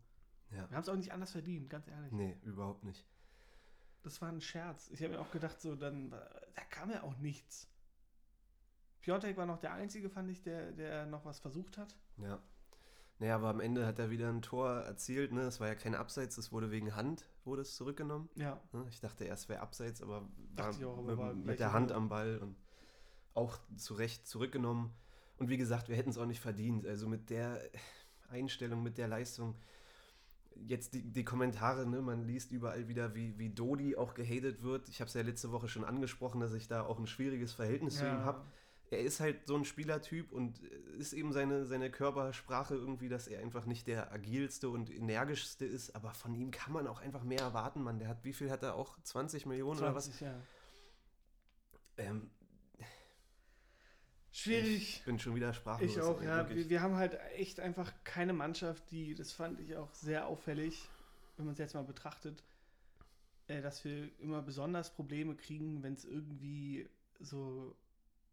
Ja. 0.52 0.68
Wir 0.70 0.76
haben 0.76 0.82
es 0.82 0.88
auch 0.88 0.96
nicht 0.96 1.12
anders 1.12 1.32
verdient, 1.32 1.68
ganz 1.68 1.88
ehrlich. 1.88 2.12
Nee, 2.12 2.36
überhaupt 2.44 2.84
nicht. 2.84 3.04
Das 4.02 4.20
war 4.22 4.28
ein 4.28 4.40
Scherz. 4.40 4.88
Ich 4.92 5.02
habe 5.02 5.14
mir 5.14 5.20
auch 5.20 5.30
gedacht, 5.30 5.60
so, 5.60 5.74
dann, 5.74 6.10
da 6.10 6.62
kam 6.70 6.90
ja 6.90 7.02
auch 7.02 7.16
nichts. 7.18 7.68
Piontek 9.00 9.36
war 9.36 9.46
noch 9.46 9.58
der 9.58 9.72
Einzige, 9.72 10.10
fand 10.10 10.30
ich, 10.30 10.42
der, 10.42 10.72
der 10.72 11.06
noch 11.06 11.24
was 11.24 11.38
versucht 11.38 11.78
hat. 11.78 11.94
Ja. 12.18 12.40
Naja, 13.18 13.36
aber 13.36 13.48
am 13.48 13.60
Ende 13.60 13.86
hat 13.86 13.98
er 13.98 14.10
wieder 14.10 14.28
ein 14.28 14.42
Tor 14.42 14.68
erzielt. 14.68 15.32
Ne? 15.32 15.42
Es 15.42 15.58
war 15.58 15.68
ja 15.68 15.74
kein 15.74 15.94
Abseits, 15.94 16.36
es 16.36 16.52
wurde 16.52 16.70
wegen 16.70 16.94
Hand, 16.94 17.30
wurde 17.44 17.62
es 17.62 17.74
zurückgenommen. 17.74 18.28
Ja. 18.34 18.60
Ne? 18.72 18.84
Ich 18.90 19.00
dachte 19.00 19.24
erst 19.24 19.48
wäre 19.48 19.60
Abseits, 19.60 20.02
aber 20.02 20.28
war, 20.54 20.70
auch, 20.70 20.98
aber 20.98 21.02
mit, 21.02 21.16
war 21.18 21.34
mit 21.34 21.60
der. 21.60 21.72
Hand 21.72 21.92
am 21.92 22.08
Ball 22.08 22.38
und 22.38 22.56
auch 23.32 23.58
zu 23.76 23.94
Recht 23.94 24.26
zurückgenommen. 24.26 24.92
Und 25.38 25.48
wie 25.48 25.56
gesagt, 25.56 25.88
wir 25.88 25.96
hätten 25.96 26.10
es 26.10 26.18
auch 26.18 26.26
nicht 26.26 26.40
verdient. 26.40 26.86
Also 26.86 27.08
mit 27.08 27.30
der 27.30 27.60
Einstellung, 28.28 28.82
mit 28.82 28.98
der 28.98 29.08
Leistung. 29.08 29.56
Jetzt 30.66 30.94
die, 30.94 31.02
die 31.02 31.24
Kommentare, 31.24 31.86
ne? 31.86 32.00
man 32.00 32.24
liest 32.26 32.52
überall 32.52 32.88
wieder, 32.88 33.14
wie, 33.14 33.38
wie 33.38 33.50
Dodi 33.50 33.96
auch 33.96 34.14
gehatet 34.14 34.62
wird. 34.62 34.88
Ich 34.88 35.00
habe 35.00 35.08
es 35.08 35.14
ja 35.14 35.22
letzte 35.22 35.52
Woche 35.52 35.68
schon 35.68 35.84
angesprochen, 35.84 36.40
dass 36.40 36.52
ich 36.52 36.68
da 36.68 36.82
auch 36.82 36.98
ein 36.98 37.06
schwieriges 37.06 37.52
Verhältnis 37.52 37.98
zu 37.98 38.04
ihm 38.04 38.24
habe. 38.24 38.42
er 38.90 39.00
ist 39.00 39.20
halt 39.20 39.46
so 39.46 39.56
ein 39.56 39.64
Spielertyp 39.64 40.32
und 40.32 40.60
ist 40.98 41.12
eben 41.12 41.32
seine, 41.32 41.66
seine 41.66 41.90
Körpersprache 41.90 42.74
irgendwie, 42.74 43.08
dass 43.08 43.28
er 43.28 43.40
einfach 43.40 43.66
nicht 43.66 43.86
der 43.86 44.12
agilste 44.12 44.68
und 44.68 44.90
energischste 44.90 45.64
ist, 45.64 45.94
aber 45.94 46.12
von 46.12 46.34
ihm 46.34 46.50
kann 46.50 46.72
man 46.72 46.86
auch 46.86 47.00
einfach 47.00 47.22
mehr 47.22 47.40
erwarten, 47.40 47.82
Mann. 47.82 47.98
Der 47.98 48.08
hat, 48.08 48.24
wie 48.24 48.32
viel 48.32 48.50
hat 48.50 48.62
er 48.62 48.74
auch? 48.74 48.98
20 49.02 49.46
Millionen 49.46 49.78
20, 49.78 49.84
oder 49.86 49.94
was? 49.96 50.20
Ja. 50.20 50.34
Ähm, 51.98 52.30
Schwierig. 54.36 54.98
ich 54.98 55.04
bin 55.04 55.18
schon 55.18 55.34
wieder 55.34 55.54
sprachlos. 55.54 55.90
Ich 55.90 56.00
auch, 56.00 56.20
ja. 56.20 56.48
Wir, 56.50 56.68
wir 56.68 56.82
haben 56.82 56.96
halt 56.96 57.18
echt 57.36 57.58
einfach 57.58 57.90
keine 58.04 58.34
Mannschaft, 58.34 58.90
die, 58.90 59.14
das 59.14 59.32
fand 59.32 59.58
ich 59.60 59.76
auch 59.76 59.92
sehr 59.94 60.26
auffällig, 60.26 60.86
wenn 61.36 61.46
man 61.46 61.54
es 61.54 61.58
jetzt 61.58 61.74
mal 61.74 61.84
betrachtet, 61.84 62.44
äh, 63.46 63.62
dass 63.62 63.82
wir 63.86 64.10
immer 64.20 64.42
besonders 64.42 64.92
Probleme 64.92 65.36
kriegen, 65.36 65.82
wenn 65.82 65.94
es 65.94 66.04
irgendwie 66.04 66.86
so 67.18 67.74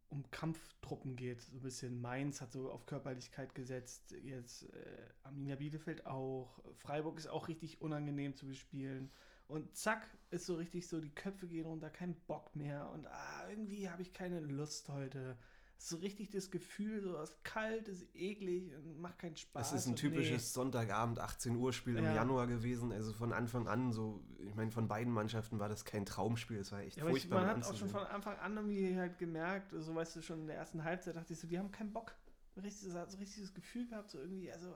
um 0.10 0.30
Kampftruppen 0.30 1.16
geht. 1.16 1.42
So 1.42 1.56
ein 1.56 1.62
bisschen 1.62 2.02
Mainz 2.02 2.42
hat 2.42 2.52
so 2.52 2.70
auf 2.70 2.86
Körperlichkeit 2.86 3.56
gesetzt, 3.56 4.14
jetzt 4.24 4.64
äh, 4.74 5.10
Arminia 5.24 5.56
Bielefeld 5.56 6.06
auch, 6.06 6.60
Freiburg 6.80 7.18
ist 7.18 7.28
auch 7.28 7.48
richtig 7.48 7.82
unangenehm 7.82 8.36
zu 8.36 8.46
bespielen. 8.46 9.10
Und 9.48 9.74
zack, 9.76 10.06
ist 10.32 10.48
so 10.48 10.56
richtig 10.56 10.86
so, 10.86 11.00
die 11.00 11.16
Köpfe 11.16 11.48
gehen 11.48 11.66
runter, 11.66 11.90
kein 11.90 12.16
Bock 12.28 12.54
mehr 12.58 12.90
und 12.92 13.08
ah, 13.08 13.50
irgendwie 13.50 13.90
habe 13.90 14.02
ich 14.02 14.12
keine 14.12 14.42
Lust 14.42 14.90
heute. 14.90 15.38
So 15.78 15.98
richtig 15.98 16.30
das 16.30 16.50
Gefühl, 16.50 17.02
so 17.02 17.18
es 17.18 17.32
ist 17.32 17.44
kalt, 17.44 17.88
es 17.90 18.02
ist 18.04 18.16
eklig 18.16 18.74
und 18.76 19.02
macht 19.02 19.20
keinen 19.20 19.36
Spaß. 19.36 19.74
Es 19.74 19.82
ist 19.82 19.88
ein 19.88 19.96
typisches 19.98 20.54
Sonntagabend 20.54 21.20
18 21.20 21.56
Uhr 21.58 21.74
Spiel 21.74 21.98
im 21.98 22.06
Ja. 22.06 22.16
Januar 22.16 22.48
gewesen. 22.48 22.92
Also 22.94 23.12
von 23.12 23.34
Anfang 23.34 23.68
an 23.68 23.92
so, 23.92 24.24
ich 24.40 24.56
meine, 24.56 24.72
von 24.72 24.88
beiden 24.88 25.12
Mannschaften 25.12 25.60
war 25.60 25.68
das 25.68 25.84
kein 25.84 26.06
Traumspiel. 26.06 26.58
Es 26.58 26.72
war 26.72 26.80
echt 26.82 26.98
Ja, 26.98 27.04
aber 27.04 27.12
ich, 27.12 27.24
furchtbar. 27.24 27.42
man 27.42 27.58
hat 27.58 27.66
auch 27.66 27.76
schon 27.76 27.90
von 27.90 28.04
Anfang 28.06 28.38
an 28.38 28.56
irgendwie 28.56 28.96
halt 28.98 29.18
gemerkt, 29.18 29.74
so 29.78 29.94
weißt 29.94 30.16
du, 30.16 30.22
schon 30.22 30.42
in 30.42 30.48
der 30.48 30.56
ersten 30.58 30.84
Halbzeit 30.84 31.16
dachte 31.18 31.34
ich 31.34 31.40
so, 31.40 31.48
die 31.48 31.60
haben 31.60 31.72
keinen 31.72 31.92
Bock. 31.92 32.16
Richtig, 32.56 32.92
so 32.92 33.06
so 33.08 33.18
richtig 33.18 33.42
das 33.42 33.54
Gefühl 33.54 33.88
gehabt, 33.88 34.12
so 34.12 34.20
irgendwie, 34.20 34.52
also. 34.52 34.74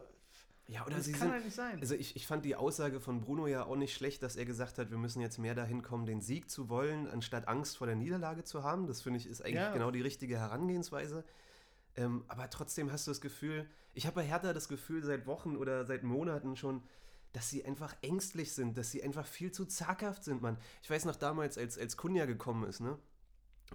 Ja, 0.68 0.86
oder 0.86 0.98
das 0.98 1.06
sie 1.06 1.12
kann 1.14 1.22
sind, 1.22 1.32
halt 1.32 1.46
nicht 1.46 1.56
sein. 1.56 1.80
Also 1.80 1.96
ich, 1.96 2.16
ich 2.16 2.28
fand 2.28 2.44
die 2.44 2.56
Aussage 2.56 3.00
von 3.00 3.22
Bruno 3.22 3.48
ja 3.48 3.66
auch 3.66 3.76
nicht 3.78 3.94
schlecht, 3.96 4.22
dass 4.22 4.36
er 4.36 4.46
gesagt 4.46 4.78
hat, 4.78 4.92
wir 4.92 4.98
müssen 4.98 5.22
jetzt 5.22 5.38
mehr 5.38 5.56
dahin 5.56 5.82
kommen, 5.82 6.06
den 6.06 6.22
Sieg 6.22 6.50
zu 6.50 6.68
wollen, 6.70 7.08
anstatt 7.08 7.48
Angst 7.48 7.78
vor 7.78 7.88
der 7.88 7.96
Niederlage 7.96 8.44
zu 8.44 8.64
haben. 8.64 8.86
Das 8.88 9.02
finde 9.02 9.20
ich 9.20 9.28
ist 9.28 9.42
eigentlich 9.42 9.56
Ja. 9.56 9.72
genau 9.72 9.92
die 9.92 10.02
richtige 10.02 10.38
Herangehensweise. 10.38 11.24
Ähm, 11.96 12.26
aber 12.28 12.50
trotzdem 12.50 12.92
hast 12.92 13.08
du 13.08 13.12
das 13.12 13.22
Gefühl, 13.22 13.66
ich 13.94 14.06
habe 14.06 14.16
bei 14.16 14.24
Hertha 14.24 14.54
das 14.54 14.68
Gefühl 14.68 15.04
seit 15.04 15.26
Wochen 15.26 15.56
oder 15.56 15.86
seit 15.86 16.04
Monaten 16.04 16.56
schon, 16.56 16.84
dass 17.34 17.50
sie 17.50 17.66
einfach 17.66 17.96
ängstlich 18.02 18.54
sind, 18.54 18.78
dass 18.78 18.92
sie 18.92 19.02
einfach 19.04 19.26
viel 19.26 19.52
zu 19.52 19.66
zaghaft 19.66 20.24
sind, 20.24 20.42
Mann. 20.42 20.58
Ich 20.84 20.90
weiß 20.90 21.06
noch 21.06 21.16
damals, 21.16 21.58
als, 21.58 21.78
als 21.78 21.98
Kunja 21.98 22.26
gekommen 22.26 22.68
ist, 22.68 22.80
ne? 22.82 22.98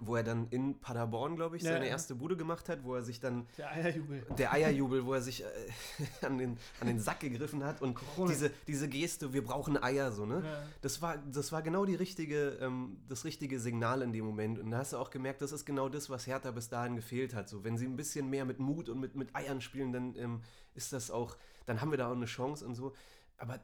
Wo 0.01 0.15
er 0.15 0.23
dann 0.23 0.47
in 0.49 0.79
Paderborn, 0.79 1.35
glaube 1.35 1.55
ich, 1.55 1.61
Ja, 1.61 1.73
seine 1.73 1.85
ja. 1.85 1.91
erste 1.91 2.15
Bude 2.15 2.35
gemacht 2.35 2.67
hat, 2.67 2.83
wo 2.83 2.95
er 2.95 3.03
sich 3.03 3.19
dann 3.19 3.45
der 3.57 3.71
Eierjubel. 3.71 4.25
der 4.37 4.51
Eierjubel, 4.51 5.05
wo 5.05 5.13
er 5.13 5.21
sich 5.21 5.43
äh, 5.43 5.45
an, 6.25 6.39
den, 6.39 6.57
an 6.79 6.87
den 6.87 6.99
Sack 6.99 7.19
gegriffen 7.19 7.63
hat 7.63 7.79
und 7.81 7.99
diese, 8.27 8.49
diese 8.67 8.89
Geste, 8.89 9.33
wir 9.33 9.43
brauchen 9.43 9.81
Eier, 9.81 10.11
so, 10.11 10.25
ne? 10.25 10.41
Ja. 10.43 10.63
Das 10.81 11.01
war, 11.03 11.17
das 11.17 11.51
war 11.51 11.61
genau 11.61 11.85
die 11.85 11.93
richtige, 11.93 12.57
ähm, 12.59 12.97
das 13.07 13.23
richtige 13.23 13.59
Signal 13.59 14.01
in 14.01 14.11
dem 14.11 14.25
Moment. 14.25 14.57
Und 14.57 14.71
da 14.71 14.79
hast 14.79 14.93
du 14.93 14.97
auch 14.97 15.11
gemerkt, 15.11 15.41
das 15.43 15.51
ist 15.51 15.63
genau 15.63 15.89
das, 15.89 16.09
was 16.09 16.25
Hertha 16.25 16.49
bis 16.49 16.69
dahin 16.69 16.95
gefehlt 16.95 17.35
hat. 17.35 17.47
So, 17.47 17.63
wenn 17.63 17.77
sie 17.77 17.85
ein 17.85 17.95
bisschen 17.95 18.29
mehr 18.31 18.45
mit 18.45 18.59
Mut 18.59 18.89
und 18.89 18.99
mit, 18.99 19.15
mit 19.15 19.35
Eiern 19.35 19.61
spielen, 19.61 19.91
dann 19.93 20.15
ähm, 20.15 20.41
ist 20.73 20.91
das 20.91 21.11
auch, 21.11 21.37
dann 21.67 21.81
haben 21.81 21.91
wir 21.91 21.99
da 21.99 22.07
auch 22.07 22.15
eine 22.15 22.25
Chance 22.25 22.65
und 22.65 22.73
so. 22.73 22.93
Aber 23.37 23.59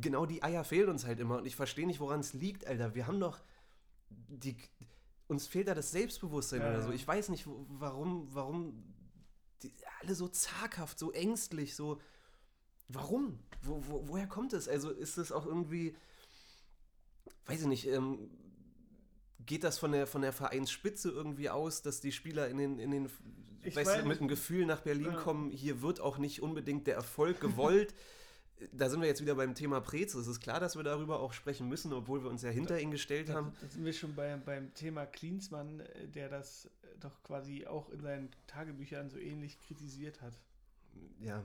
genau 0.00 0.26
die 0.26 0.42
Eier 0.42 0.64
fehlen 0.64 0.88
uns 0.88 1.06
halt 1.06 1.20
immer. 1.20 1.38
Und 1.38 1.46
ich 1.46 1.54
verstehe 1.54 1.86
nicht, 1.86 2.00
woran 2.00 2.18
es 2.18 2.32
liegt, 2.32 2.66
Alter. 2.66 2.96
Wir 2.96 3.06
haben 3.06 3.20
doch 3.20 3.38
die. 4.10 4.56
Uns 5.28 5.46
fehlt 5.46 5.68
da 5.68 5.74
das 5.74 5.90
Selbstbewusstsein 5.90 6.60
Ja, 6.62 6.70
oder 6.70 6.82
so. 6.82 6.90
Ich 6.90 7.06
weiß 7.06 7.28
nicht, 7.28 7.46
warum, 7.46 8.26
warum 8.34 8.82
alle 10.00 10.14
so 10.14 10.28
zaghaft, 10.28 10.98
so 10.98 11.12
ängstlich, 11.12 11.76
so. 11.76 12.00
Warum? 12.88 13.38
Wo, 13.62 13.82
wo, 13.86 14.08
woher 14.08 14.26
kommt 14.26 14.54
es? 14.54 14.68
Also 14.68 14.90
ist 14.90 15.18
es 15.18 15.30
auch 15.30 15.44
irgendwie, 15.44 15.94
weiß 17.46 17.60
ich 17.62 17.66
nicht, 17.66 17.86
ähm, 17.88 18.30
geht 19.44 19.64
das 19.64 19.78
von 19.78 19.92
der, 19.92 20.06
von 20.06 20.22
der 20.22 20.32
Vereinsspitze 20.32 21.10
irgendwie 21.10 21.50
aus, 21.50 21.82
dass 21.82 22.00
die 22.00 22.12
Spieler 22.12 22.48
in 22.48 22.56
den, 22.56 22.78
in 22.78 22.90
den 22.90 23.10
Ich 23.62 23.76
weißt 23.76 23.90
weiß- 23.90 24.02
du, 24.02 24.08
mit 24.08 24.20
dem 24.20 24.28
Gefühl 24.28 24.64
nach 24.64 24.80
Berlin 24.80 25.12
Ja. 25.12 25.20
kommen, 25.20 25.50
hier 25.50 25.82
wird 25.82 26.00
auch 26.00 26.16
nicht 26.16 26.40
unbedingt 26.40 26.86
der 26.86 26.94
Erfolg 26.94 27.40
gewollt. 27.40 27.94
da 28.72 28.88
sind 28.88 29.00
wir 29.00 29.08
jetzt 29.08 29.20
wieder 29.20 29.34
beim 29.34 29.54
Thema 29.54 29.80
Prez. 29.80 30.14
Es 30.14 30.26
ist 30.26 30.40
klar, 30.40 30.60
dass 30.60 30.76
wir 30.76 30.82
darüber 30.82 31.20
auch 31.20 31.32
sprechen 31.32 31.68
müssen, 31.68 31.92
obwohl 31.92 32.22
wir 32.22 32.30
uns 32.30 32.42
ja 32.42 32.50
hinter 32.50 32.80
ihn 32.80 32.90
gestellt 32.90 33.28
Da, 33.28 33.34
haben. 33.34 33.52
da 33.60 33.68
sind 33.68 33.84
wir 33.84 33.92
schon 33.92 34.14
bei, 34.14 34.36
beim 34.36 34.72
Thema 34.74 35.06
Klinsmann, 35.06 35.80
äh, 35.80 36.08
der 36.08 36.28
das 36.28 36.68
doch 37.00 37.22
quasi 37.22 37.66
auch 37.66 37.90
in 37.90 38.00
seinen 38.00 38.30
Tagebüchern 38.46 39.10
so 39.10 39.18
ähnlich 39.18 39.58
kritisiert 39.60 40.20
hat. 40.20 40.34
Ja, 41.20 41.44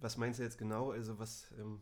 was 0.00 0.16
meinst 0.16 0.38
du 0.38 0.44
jetzt 0.44 0.58
genau? 0.58 0.90
Also 0.90 1.18
was, 1.18 1.46
ähm, 1.58 1.80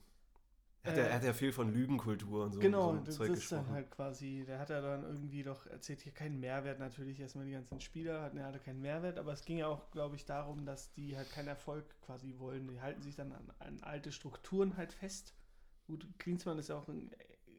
er, 0.82 0.90
hat 0.92 0.98
Äh, 0.98 1.00
ja, 1.00 1.04
er 1.04 1.14
hat 1.14 1.24
ja 1.24 1.32
viel 1.32 1.52
von 1.52 1.72
Lügenkultur 1.72 2.44
und 2.44 2.52
so, 2.52 2.60
genau, 2.60 2.94
so 2.94 3.00
das 3.04 3.16
Zeug 3.16 3.32
ist 3.32 3.50
dann 3.52 3.60
gesprochen. 3.60 3.74
halt 3.74 3.90
quasi, 3.90 4.44
der 4.46 4.58
hat 4.58 4.70
ja 4.70 4.80
dann 4.80 5.04
irgendwie 5.04 5.42
doch 5.42 5.66
erzählt, 5.66 6.02
hier 6.02 6.12
keinen 6.12 6.40
Mehrwert 6.40 6.78
natürlich, 6.80 7.20
erstmal 7.20 7.46
die 7.46 7.52
ganzen 7.52 7.80
Spieler 7.80 8.22
hatten 8.22 8.38
ja 8.38 8.46
alle 8.46 8.58
keinen 8.58 8.80
Mehrwert, 8.80 9.18
aber 9.18 9.32
es 9.32 9.44
ging 9.44 9.58
ja 9.58 9.68
auch, 9.68 9.90
glaube 9.90 10.16
ich, 10.16 10.24
darum, 10.24 10.66
dass 10.66 10.92
die 10.92 11.16
halt 11.16 11.30
keinen 11.30 11.48
Erfolg 11.48 11.84
quasi 12.00 12.34
wollen. 12.38 12.68
Die 12.68 12.80
halten 12.80 13.02
sich 13.02 13.14
dann 13.14 13.32
an, 13.32 13.52
an 13.60 13.82
alte 13.82 14.12
Strukturen 14.12 14.76
halt 14.76 14.92
fest. 14.92 15.34
Gut, 15.86 16.06
Klinsmann 16.18 16.58
ist 16.58 16.68
ja 16.68 16.76
auch 16.76 16.88
ein 16.88 17.10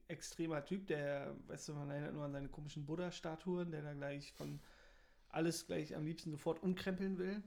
extremer 0.08 0.64
Typ, 0.66 0.88
der, 0.88 1.36
weißt 1.48 1.70
du, 1.70 1.74
man 1.74 1.90
erinnert 1.90 2.14
nur 2.14 2.26
an 2.26 2.34
seine 2.34 2.50
komischen 2.50 2.86
Buddha-Statuen, 2.86 3.72
der 3.72 3.82
da 3.82 3.94
gleich 3.94 4.34
von 4.34 4.60
alles 5.30 5.66
gleich 5.66 5.96
am 5.96 6.06
liebsten 6.06 6.32
sofort 6.32 6.62
umkrempeln 6.62 7.18
will. 7.18 7.42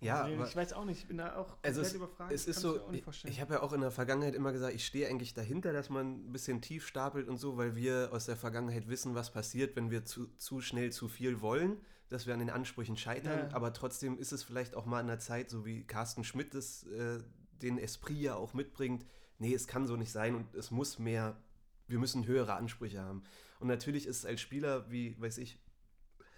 Ja, 0.00 0.22
Also, 0.22 0.34
aber 0.36 0.46
ich 0.48 0.56
weiß 0.56 0.72
auch 0.72 0.84
nicht, 0.84 0.98
ich 1.00 1.06
bin 1.06 1.18
da 1.18 1.36
auch 1.36 1.56
Also 1.62 1.82
es- 1.82 1.92
überfragt. 1.92 2.32
es 2.32 2.46
ist 2.46 2.60
so, 2.60 2.80
ich, 2.90 3.24
ich 3.26 3.40
habe 3.40 3.54
ja 3.54 3.62
auch 3.62 3.72
in 3.74 3.82
der 3.82 3.90
Vergangenheit 3.90 4.34
immer 4.34 4.50
gesagt, 4.52 4.74
ich 4.74 4.86
stehe 4.86 5.06
eigentlich 5.08 5.34
dahinter, 5.34 5.72
dass 5.72 5.90
man 5.90 6.26
ein 6.28 6.32
bisschen 6.32 6.62
tief 6.62 6.86
stapelt 6.86 7.28
und 7.28 7.36
so, 7.36 7.56
weil 7.58 7.76
wir 7.76 8.08
aus 8.12 8.26
der 8.26 8.36
Vergangenheit 8.36 8.88
wissen, 8.88 9.14
was 9.14 9.30
passiert, 9.32 9.76
wenn 9.76 9.90
wir 9.90 10.04
zu, 10.06 10.26
zu 10.36 10.60
schnell 10.62 10.90
zu 10.90 11.06
viel 11.08 11.40
wollen, 11.42 11.76
dass 12.08 12.26
wir 12.26 12.32
an 12.34 12.40
den 12.40 12.50
Ansprüchen 12.50 12.96
scheitern. 12.96 13.50
Ja. 13.50 13.54
Aber 13.54 13.72
trotzdem 13.72 14.18
ist 14.18 14.32
es 14.32 14.42
vielleicht 14.42 14.74
auch 14.74 14.86
mal 14.86 15.00
an 15.00 15.06
der 15.06 15.18
Zeit, 15.18 15.50
so 15.50 15.66
wie 15.66 15.84
Carsten 15.86 16.24
Schmidt 16.24 16.54
es, 16.54 16.84
äh, 16.86 17.18
den 17.60 17.76
Esprit 17.78 18.16
ja 18.18 18.34
auch 18.36 18.54
mitbringt, 18.54 19.04
nee, 19.38 19.52
es 19.54 19.66
kann 19.66 19.86
so 19.86 19.96
nicht 19.96 20.12
sein 20.12 20.34
und 20.34 20.54
es 20.54 20.70
muss 20.70 20.98
mehr, 20.98 21.36
wir 21.88 21.98
müssen 21.98 22.26
höhere 22.26 22.54
Ansprüche 22.54 23.02
haben. 23.02 23.22
Und 23.58 23.68
natürlich 23.68 24.06
ist 24.06 24.16
es 24.18 24.24
als 24.26 24.40
Spieler 24.40 24.90
wie, 24.90 25.20
weiß 25.20 25.36
ich, 25.38 25.58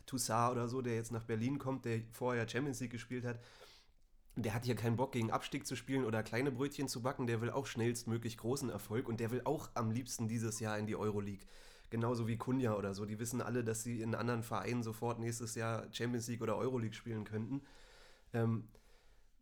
Toussaint 0.07 0.53
oder 0.53 0.69
so, 0.69 0.83
der 0.83 0.95
jetzt 0.95 1.13
nach 1.13 1.25
Berlin 1.25 1.59
kommt, 1.59 1.85
der 1.85 2.01
vorher 2.13 2.49
Champions 2.49 2.81
League 2.81 2.93
gespielt 2.93 3.25
hat, 3.25 3.41
der 4.37 4.55
hat 4.55 4.65
hier 4.65 4.77
keinen 4.77 4.97
Bock, 4.97 5.13
gegen 5.13 5.31
Abstieg 5.31 5.67
zu 5.67 5.77
spielen 5.77 6.05
oder 6.05 6.23
kleine 6.23 6.51
Brötchen 6.51 6.89
zu 6.89 7.03
backen. 7.03 7.27
Der 7.27 7.41
will 7.41 7.51
auch 7.51 7.67
schnellstmöglich 7.67 8.39
großen 8.39 8.71
Erfolg 8.71 9.09
und 9.09 9.21
der 9.21 9.31
will 9.31 9.43
auch 9.45 9.71
am 9.75 9.91
liebsten 9.91 10.27
dieses 10.27 10.59
Jahr 10.61 10.79
in 10.79 10.87
die 10.87 10.97
Euroleague. 10.97 11.47
Genauso 11.91 12.27
wie 12.27 12.39
Kunja 12.39 12.75
oder 12.75 12.95
so. 12.95 13.05
Die 13.05 13.19
wissen 13.19 13.43
alle, 13.43 13.63
dass 13.63 13.83
sie 13.83 14.01
in 14.01 14.15
anderen 14.15 14.43
Vereinen 14.43 14.83
sofort 14.83 15.19
nächstes 15.19 15.55
Jahr 15.55 15.87
Champions 15.93 16.29
League 16.29 16.41
oder 16.41 16.57
Euroleague 16.57 16.95
spielen 16.95 17.25
könnten. 17.25 17.61
Ähm, 18.33 18.65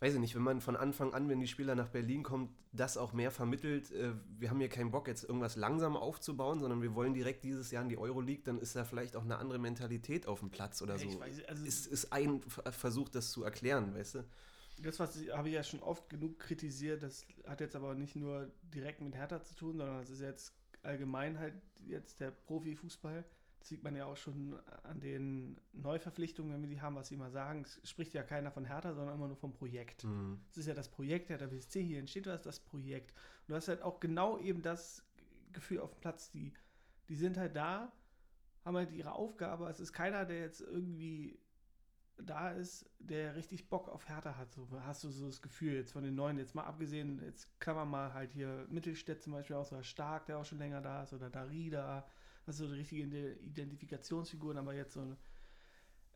weiß 0.00 0.14
ich 0.14 0.20
nicht, 0.20 0.34
wenn 0.34 0.42
man 0.42 0.60
von 0.60 0.76
Anfang 0.76 1.12
an, 1.12 1.28
wenn 1.28 1.40
die 1.40 1.46
Spieler 1.46 1.74
nach 1.74 1.88
Berlin 1.88 2.22
kommt, 2.22 2.50
das 2.72 2.96
auch 2.96 3.12
mehr 3.12 3.30
vermittelt, 3.30 3.92
äh, 3.92 4.12
wir 4.38 4.50
haben 4.50 4.58
hier 4.58 4.70
keinen 4.70 4.90
Bock, 4.90 5.06
jetzt 5.08 5.24
irgendwas 5.24 5.56
langsam 5.56 5.96
aufzubauen, 5.96 6.58
sondern 6.58 6.80
wir 6.80 6.94
wollen 6.94 7.12
direkt 7.12 7.44
dieses 7.44 7.70
Jahr 7.70 7.82
in 7.82 7.90
die 7.90 7.98
Euroleague, 7.98 8.42
dann 8.44 8.58
ist 8.58 8.74
da 8.74 8.84
vielleicht 8.84 9.14
auch 9.14 9.24
eine 9.24 9.36
andere 9.36 9.58
Mentalität 9.58 10.26
auf 10.26 10.40
dem 10.40 10.50
Platz 10.50 10.80
oder 10.80 10.98
so. 10.98 11.06
Ich 11.06 11.20
weiß, 11.20 11.44
also 11.44 11.64
ist, 11.66 11.86
ist 11.86 12.12
ein 12.12 12.40
Versuch, 12.40 13.10
das 13.10 13.30
zu 13.30 13.44
erklären, 13.44 13.94
weißt 13.94 14.16
du? 14.16 14.24
Das, 14.82 14.98
was 14.98 15.16
ich, 15.16 15.30
habe 15.30 15.48
ich 15.48 15.54
ja 15.54 15.62
schon 15.62 15.80
oft 15.80 16.08
genug 16.08 16.38
kritisiert, 16.38 17.02
das 17.02 17.26
hat 17.46 17.60
jetzt 17.60 17.76
aber 17.76 17.94
nicht 17.94 18.16
nur 18.16 18.50
direkt 18.62 19.02
mit 19.02 19.14
Hertha 19.14 19.42
zu 19.42 19.54
tun, 19.54 19.76
sondern 19.76 20.00
das 20.00 20.08
ist 20.08 20.22
jetzt 20.22 20.54
allgemein 20.82 21.38
halt 21.38 21.54
jetzt 21.86 22.20
der 22.20 22.30
Profifußball. 22.30 23.24
Das 23.60 23.68
sieht 23.68 23.84
man 23.84 23.94
ja 23.94 24.06
auch 24.06 24.16
schon 24.16 24.58
an 24.82 25.00
den 25.00 25.60
Neuverpflichtungen, 25.72 26.52
wenn 26.52 26.62
wir 26.62 26.68
die 26.68 26.80
haben, 26.80 26.96
was 26.96 27.08
sie 27.08 27.14
immer 27.14 27.30
sagen. 27.30 27.62
Es 27.62 27.88
spricht 27.88 28.14
ja 28.14 28.22
keiner 28.22 28.50
von 28.50 28.64
Hertha, 28.64 28.94
sondern 28.94 29.14
immer 29.14 29.28
nur 29.28 29.36
vom 29.36 29.52
Projekt. 29.52 30.04
Mhm. 30.04 30.40
Es 30.50 30.56
ist 30.56 30.66
ja 30.66 30.74
das 30.74 30.88
Projekt, 30.88 31.28
Hertha 31.28 31.46
BSC, 31.46 31.82
hier 31.82 31.98
entsteht 31.98 32.26
was, 32.26 32.42
das 32.42 32.58
Projekt. 32.58 33.12
Und 33.12 33.50
du 33.50 33.54
hast 33.54 33.68
halt 33.68 33.82
auch 33.82 34.00
genau 34.00 34.38
eben 34.38 34.62
das 34.62 35.04
Gefühl 35.52 35.80
auf 35.80 35.92
dem 35.92 36.00
Platz, 36.00 36.30
die, 36.30 36.52
die 37.08 37.16
sind 37.16 37.36
halt 37.36 37.54
da, 37.54 37.92
haben 38.64 38.76
halt 38.76 38.92
ihre 38.92 39.12
Aufgabe. 39.12 39.68
Es 39.68 39.78
ist 39.78 39.92
keiner, 39.92 40.24
der 40.24 40.40
jetzt 40.40 40.62
irgendwie 40.62 41.38
da 42.16 42.50
ist, 42.50 42.88
der 42.98 43.34
richtig 43.36 43.68
Bock 43.68 43.88
auf 43.88 44.08
Hertha 44.08 44.36
hat. 44.36 44.52
So 44.52 44.68
hast 44.84 45.04
du 45.04 45.10
so 45.10 45.26
das 45.26 45.42
Gefühl 45.42 45.74
jetzt 45.74 45.92
von 45.92 46.02
den 46.02 46.14
Neuen, 46.14 46.38
jetzt 46.38 46.54
mal 46.54 46.64
abgesehen, 46.64 47.22
jetzt 47.24 47.48
klammern 47.60 47.90
mal 47.90 48.12
halt 48.12 48.32
hier 48.32 48.66
Mittelstädt 48.68 49.22
zum 49.22 49.32
Beispiel 49.32 49.56
aus, 49.56 49.72
oder 49.72 49.82
Stark, 49.82 50.26
der 50.26 50.38
auch 50.38 50.44
schon 50.44 50.58
länger 50.58 50.80
da 50.80 51.02
ist, 51.02 51.12
oder 51.12 51.30
Darida. 51.30 52.06
Das 52.46 52.56
sind 52.56 52.66
so 52.66 52.72
die 52.72 52.80
richtigen 52.80 53.12
Identifikationsfiguren, 53.44 54.58
aber 54.58 54.74
jetzt 54.74 54.94
so 54.94 55.00
ein 55.00 55.16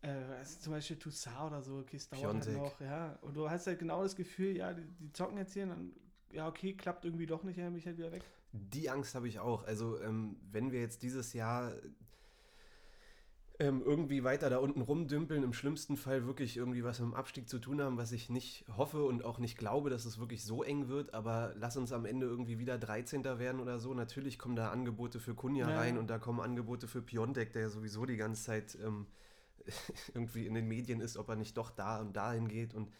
äh, 0.04 0.44
zum 0.44 0.72
Beispiel 0.74 0.98
Toussaint 0.98 1.46
oder 1.46 1.62
so, 1.62 1.78
okay, 1.78 1.96
es 1.96 2.08
dauert 2.08 2.46
halt 2.46 2.56
noch, 2.56 2.80
ja. 2.80 3.18
Und 3.22 3.34
du 3.34 3.48
hast 3.48 3.66
halt 3.66 3.78
genau 3.78 4.02
das 4.02 4.14
Gefühl, 4.14 4.56
ja, 4.56 4.74
die, 4.74 4.84
die 5.00 5.10
zocken 5.12 5.38
jetzt 5.38 5.54
hier 5.54 5.62
und 5.62 5.70
dann, 5.70 5.92
ja, 6.30 6.46
okay, 6.46 6.74
klappt 6.74 7.06
irgendwie 7.06 7.26
doch 7.26 7.42
nicht, 7.42 7.56
ja, 7.56 7.68
bin 7.70 7.78
ich 7.78 7.86
halt 7.86 7.96
wieder 7.96 8.12
weg. 8.12 8.22
Die 8.52 8.90
Angst 8.90 9.14
habe 9.14 9.28
ich 9.28 9.40
auch. 9.40 9.64
Also, 9.64 10.00
ähm, 10.02 10.36
wenn 10.52 10.72
wir 10.72 10.80
jetzt 10.80 11.02
dieses 11.02 11.32
Jahr. 11.32 11.72
Ähm, 13.60 13.82
irgendwie 13.84 14.24
weiter 14.24 14.50
da 14.50 14.58
unten 14.58 14.80
rumdümpeln, 14.80 15.44
im 15.44 15.52
schlimmsten 15.52 15.96
Fall 15.96 16.26
wirklich 16.26 16.56
irgendwie 16.56 16.82
was 16.82 16.98
mit 16.98 17.10
dem 17.10 17.14
Abstieg 17.14 17.48
zu 17.48 17.58
tun 17.60 17.80
haben, 17.80 17.96
was 17.96 18.10
ich 18.10 18.28
nicht 18.28 18.64
hoffe 18.76 19.04
und 19.04 19.24
auch 19.24 19.38
nicht 19.38 19.56
glaube, 19.56 19.90
dass 19.90 20.04
es 20.04 20.18
wirklich 20.18 20.42
so 20.44 20.64
eng 20.64 20.88
wird, 20.88 21.14
aber 21.14 21.52
lass 21.56 21.76
uns 21.76 21.92
am 21.92 22.04
Ende 22.04 22.26
irgendwie 22.26 22.58
wieder 22.58 22.78
13. 22.78 23.22
werden 23.38 23.60
oder 23.60 23.78
so. 23.78 23.94
Natürlich 23.94 24.38
kommen 24.40 24.56
da 24.56 24.70
Angebote 24.70 25.20
für 25.20 25.34
Kunja 25.34 25.70
Ja. 25.70 25.76
rein 25.78 25.98
und 25.98 26.08
da 26.08 26.18
kommen 26.18 26.40
Angebote 26.40 26.88
für 26.88 27.00
Piontek, 27.00 27.52
der 27.52 27.62
ja 27.62 27.68
sowieso 27.68 28.06
die 28.06 28.16
ganze 28.16 28.42
Zeit 28.42 28.76
ähm, 28.84 29.06
irgendwie 30.14 30.46
in 30.46 30.54
den 30.54 30.66
Medien 30.66 31.00
ist, 31.00 31.16
ob 31.16 31.28
er 31.28 31.36
nicht 31.36 31.56
doch 31.56 31.70
da 31.70 32.00
und 32.00 32.16
dahin 32.16 32.48
geht 32.48 32.74
und 32.74 32.90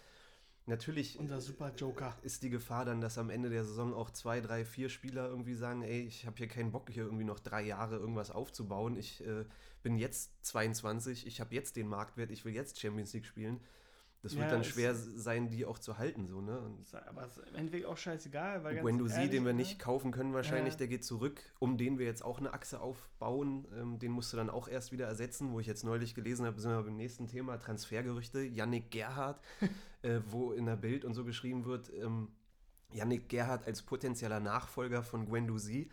natürlich 0.67 1.19
Unser 1.19 1.41
super 1.41 1.73
Joker. 1.77 2.17
ist 2.23 2.43
die 2.43 2.51
Gefahr 2.51 2.85
dann, 2.85 3.01
dass 3.01 3.19
am 3.19 3.31
Ende 3.31 3.51
der 3.51 3.65
Saison 3.65 3.95
auch 3.95 4.11
zwei, 4.11 4.41
drei, 4.41 4.65
vier 4.65 4.89
Spieler 4.89 5.29
irgendwie 5.29 5.55
sagen, 5.55 5.83
ey, 5.83 6.03
ich 6.03 6.27
habe 6.27 6.37
hier 6.37 6.49
keinen 6.49 6.73
Bock, 6.73 6.91
hier 6.91 7.05
irgendwie 7.05 7.25
noch 7.25 7.41
drei 7.41 7.63
Jahre 7.63 7.97
irgendwas 7.97 8.31
aufzubauen. 8.31 8.97
Ich 8.97 9.25
äh, 9.27 9.45
bin 9.83 9.99
jetzt 9.99 10.33
22, 10.47 11.27
ich 11.27 11.41
habe 11.41 11.55
jetzt 11.55 11.77
den 11.77 11.89
Marktwert, 11.89 12.31
ich 12.31 12.45
will 12.45 12.55
jetzt 12.55 12.81
Champions 12.81 13.13
League 13.13 13.27
spielen. 13.27 13.61
Das 14.25 14.33
wird 14.35 14.47
Ja, 14.47 14.51
dann 14.53 14.63
es- 14.63 15.05
sein, 15.23 15.51
die 15.51 15.67
auch 15.67 15.79
zu 15.79 15.99
halten, 15.99 16.27
so, 16.27 16.41
ne? 16.41 16.59
Und 16.59 16.83
Aber 17.07 17.27
es 17.27 17.37
ist 17.37 17.47
im 17.47 17.57
Endeffekt 17.57 17.85
auch 17.85 17.97
scheißegal, 17.99 18.65
weil 18.65 18.81
Guendouzi, 18.81 19.17
ehrlich, 19.17 19.31
den 19.33 19.45
wir 19.45 19.53
ne? 19.53 19.59
nicht 19.59 19.79
kaufen 19.79 20.13
können 20.13 20.33
wahrscheinlich, 20.33 20.73
Ja. 20.75 20.79
der 20.79 20.89
geht 20.89 21.05
zurück, 21.05 21.43
um 21.59 21.77
den 21.77 21.99
wir 21.99 22.07
jetzt 22.07 22.25
auch 22.25 22.39
eine 22.39 22.55
Achse 22.55 22.81
aufbauen. 22.81 23.67
Ähm, 23.79 23.99
den 23.99 24.13
musst 24.13 24.33
du 24.33 24.39
dann 24.39 24.49
auch 24.49 24.67
erst 24.67 24.93
wieder 24.93 25.07
ersetzen, 25.07 25.53
wo 25.53 25.61
ich 25.61 25.67
jetzt 25.67 25.85
neulich 25.85 26.15
gelesen 26.15 26.47
habe, 26.47 26.59
sind 26.59 26.71
wir 26.71 26.83
beim 26.83 26.97
nächsten 26.97 27.27
Thema, 27.29 27.59
Transfergerüchte, 27.59 28.41
Yannick 28.43 28.91
Gerhardt, 28.91 29.41
äh, 30.03 30.21
wo 30.27 30.53
in 30.53 30.65
der 30.65 30.77
Bild 30.77 31.05
und 31.05 31.13
so 31.13 31.25
geschrieben 31.27 31.67
wird, 31.67 31.93
ähm, 31.93 32.29
Yannick 32.95 33.29
Gerhardt 33.29 33.67
als 33.67 33.83
potenzieller 33.83 34.41
Nachfolger 34.41 35.03
von 35.03 35.27
Guendouzi. 35.27 35.91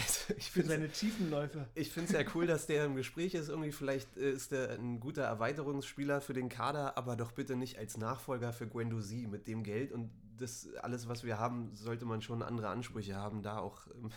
Also 0.00 0.34
ich 0.36 0.50
Für 0.50 0.60
finde 0.60 0.68
seine 0.68 0.88
Tiefenläufe. 0.88 1.66
ich 1.74 1.90
finde 1.90 2.12
es 2.12 2.18
ja 2.18 2.32
cool, 2.34 2.46
dass 2.46 2.66
der 2.66 2.84
im 2.84 2.96
Gespräch 2.96 3.34
ist. 3.34 3.48
Irgendwie 3.48 3.72
vielleicht 3.72 4.16
äh, 4.16 4.32
ist 4.32 4.52
er 4.52 4.70
ein 4.70 5.00
guter 5.00 5.22
Erweiterungsspieler 5.24 6.20
für 6.20 6.32
den 6.32 6.48
Kader, 6.48 6.96
aber 6.96 7.16
doch 7.16 7.32
bitte 7.32 7.56
nicht 7.56 7.78
als 7.78 7.96
Nachfolger 7.96 8.52
für 8.52 8.66
Guendouzi 8.66 9.26
mit 9.30 9.46
dem 9.46 9.62
Geld 9.62 9.92
und 9.92 10.10
das 10.38 10.68
alles, 10.76 11.08
was 11.08 11.24
wir 11.24 11.38
haben, 11.38 11.74
sollte 11.74 12.06
man 12.06 12.22
schon 12.22 12.42
andere 12.42 12.68
Ansprüche 12.68 13.14
haben, 13.14 13.42
da 13.42 13.58
auch 13.58 13.86
ähm, 13.88 14.10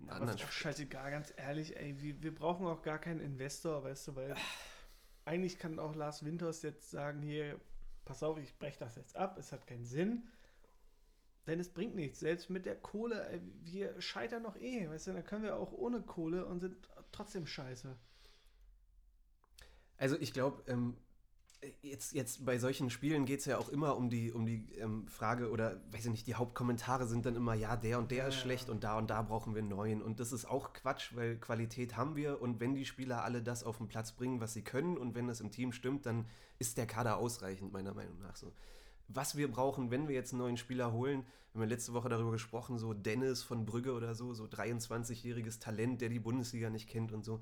einen 0.00 0.08
Aber 0.10 0.20
anderen 0.20 0.38
ist 0.38 0.52
scheißegal, 0.52 1.10
ganz 1.10 1.32
ehrlich, 1.36 1.76
ey, 1.76 2.00
wir, 2.00 2.22
wir 2.22 2.34
brauchen 2.34 2.66
auch 2.66 2.82
gar 2.82 2.98
keinen 2.98 3.20
Investor, 3.20 3.82
weißt 3.82 4.08
du, 4.08 4.16
weil 4.16 4.34
eigentlich 5.24 5.58
kann 5.58 5.78
auch 5.78 5.94
Lars 5.94 6.24
Winters 6.24 6.62
jetzt 6.62 6.90
sagen, 6.90 7.22
hier, 7.22 7.58
pass 8.04 8.22
auf, 8.22 8.38
ich 8.38 8.58
breche 8.58 8.78
das 8.78 8.96
jetzt 8.96 9.16
ab, 9.16 9.38
es 9.38 9.52
hat 9.52 9.66
keinen 9.66 9.84
Sinn. 9.84 10.24
Denn 11.50 11.58
es 11.60 11.68
bringt 11.68 11.96
nichts. 11.96 12.20
Selbst 12.20 12.48
mit 12.48 12.64
der 12.64 12.76
Kohle, 12.76 13.28
ey, 13.28 13.42
wir 13.64 14.00
scheitern 14.00 14.44
noch 14.44 14.56
eh, 14.56 14.88
weißt 14.88 15.08
du, 15.08 15.12
dann 15.14 15.24
können 15.24 15.42
wir 15.42 15.56
auch 15.56 15.72
ohne 15.72 16.00
Kohle 16.00 16.46
und 16.46 16.60
sind 16.60 16.76
trotzdem 17.12 17.44
scheiße. 17.46 17.96
Also 19.96 20.16
ich 20.18 20.32
glaube, 20.32 20.62
ähm, 20.66 20.96
jetzt, 21.82 22.12
jetzt 22.14 22.44
bei 22.46 22.58
solchen 22.58 22.90
Spielen 22.90 23.26
geht 23.26 23.40
es 23.40 23.46
ja 23.46 23.58
auch 23.58 23.68
immer 23.68 23.96
um 23.96 24.08
die, 24.10 24.32
um 24.32 24.46
die 24.46 24.72
ähm, 24.76 25.08
Frage 25.08 25.50
oder, 25.50 25.80
weiß 25.92 26.06
ich 26.06 26.10
nicht, 26.10 26.26
die 26.26 26.34
Hauptkommentare 26.36 27.06
sind 27.06 27.26
dann 27.26 27.36
immer, 27.36 27.54
ja, 27.54 27.76
der 27.76 27.98
und 27.98 28.10
der 28.10 28.26
Ja, 28.26 28.28
ist 28.28 28.36
ja. 28.36 28.40
schlecht 28.42 28.70
und 28.70 28.84
da 28.84 28.96
und 28.98 29.10
da 29.10 29.22
brauchen 29.22 29.54
wir 29.54 29.60
einen 29.60 29.68
neuen. 29.70 30.02
Und 30.02 30.20
das 30.20 30.32
ist 30.32 30.46
auch 30.46 30.72
Quatsch, 30.72 31.14
weil 31.16 31.38
Qualität 31.38 31.96
haben 31.96 32.16
wir 32.16 32.40
und 32.40 32.60
wenn 32.60 32.74
die 32.74 32.86
Spieler 32.86 33.24
alle 33.24 33.42
das 33.42 33.64
auf 33.64 33.78
den 33.78 33.88
Platz 33.88 34.12
bringen, 34.12 34.40
was 34.40 34.54
sie 34.54 34.62
können 34.64 34.96
und 34.96 35.14
wenn 35.14 35.28
das 35.28 35.40
im 35.40 35.50
Team 35.50 35.72
stimmt, 35.72 36.06
dann 36.06 36.26
ist 36.58 36.78
der 36.78 36.86
Kader 36.86 37.18
ausreichend, 37.18 37.72
meiner 37.72 37.94
Meinung 37.94 38.20
nach 38.20 38.36
so. 38.36 38.52
Was 39.12 39.36
wir 39.36 39.50
brauchen, 39.50 39.90
wenn 39.90 40.06
wir 40.06 40.14
jetzt 40.14 40.32
einen 40.32 40.42
neuen 40.42 40.56
Spieler 40.56 40.92
holen, 40.92 41.24
wir 41.52 41.60
haben 41.60 41.68
ja 41.68 41.74
letzte 41.74 41.92
Woche 41.94 42.08
darüber 42.08 42.30
gesprochen, 42.30 42.78
so 42.78 42.94
Dennis 42.94 43.42
von 43.42 43.66
Brügge 43.66 43.92
oder 43.92 44.14
so, 44.14 44.32
so 44.34 44.44
23-jähriges 44.44 45.58
Talent, 45.60 46.00
der 46.00 46.08
die 46.08 46.20
Bundesliga 46.20 46.70
nicht 46.70 46.88
kennt 46.88 47.10
und 47.12 47.24
so. 47.24 47.40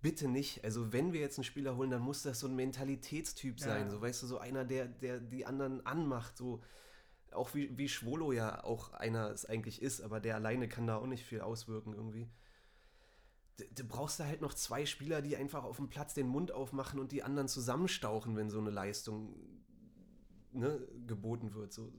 Bitte 0.00 0.28
nicht. 0.28 0.62
Also 0.64 0.92
wenn 0.92 1.12
wir 1.12 1.20
jetzt 1.20 1.38
einen 1.38 1.44
Spieler 1.44 1.76
holen, 1.76 1.90
dann 1.90 2.02
muss 2.02 2.22
das 2.22 2.38
so 2.38 2.46
ein 2.46 2.54
Mentalitätstyp 2.54 3.58
Ja. 3.58 3.66
sein. 3.66 3.90
So, 3.90 4.00
weißt 4.00 4.22
du, 4.22 4.26
so 4.26 4.38
einer, 4.38 4.64
der, 4.64 4.86
der 4.86 5.18
die 5.18 5.46
anderen 5.46 5.84
anmacht. 5.84 6.36
So 6.36 6.62
auch 7.32 7.54
wie, 7.54 7.76
wie 7.76 7.88
Schwolo 7.88 8.32
ja 8.32 8.62
auch 8.62 8.92
einer 8.92 9.30
es 9.30 9.44
eigentlich 9.46 9.82
ist, 9.82 10.00
aber 10.00 10.20
der 10.20 10.36
alleine 10.36 10.68
kann 10.68 10.86
da 10.86 10.96
auch 10.96 11.06
nicht 11.06 11.24
viel 11.24 11.40
auswirken 11.40 11.94
irgendwie. 11.94 12.30
Du 13.74 13.84
brauchst 13.84 14.20
da 14.20 14.26
halt 14.26 14.40
noch 14.40 14.54
zwei 14.54 14.86
Spieler, 14.86 15.22
die 15.22 15.36
einfach 15.36 15.64
auf 15.64 15.76
dem 15.76 15.88
Platz 15.88 16.14
den 16.14 16.26
Mund 16.26 16.52
aufmachen 16.52 17.00
und 17.00 17.10
die 17.12 17.22
anderen 17.22 17.48
zusammenstauchen, 17.48 18.36
wenn 18.36 18.50
so 18.50 18.58
eine 18.58 18.70
Leistung 18.70 19.34
ne, 20.52 20.86
geboten 21.06 21.54
wird. 21.54 21.72
So, 21.72 21.92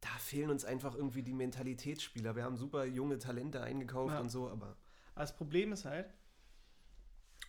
da 0.00 0.10
fehlen 0.18 0.50
uns 0.50 0.64
einfach 0.64 0.94
irgendwie 0.94 1.22
die 1.22 1.32
Mentalitätsspieler. 1.32 2.36
Wir 2.36 2.44
haben 2.44 2.56
super 2.56 2.84
junge 2.84 3.18
Talente 3.18 3.62
eingekauft 3.62 4.14
Ja. 4.14 4.20
und 4.20 4.30
so, 4.30 4.48
aber 4.50 4.76
das 5.14 5.36
Problem 5.36 5.72
ist 5.72 5.84
halt, 5.84 6.12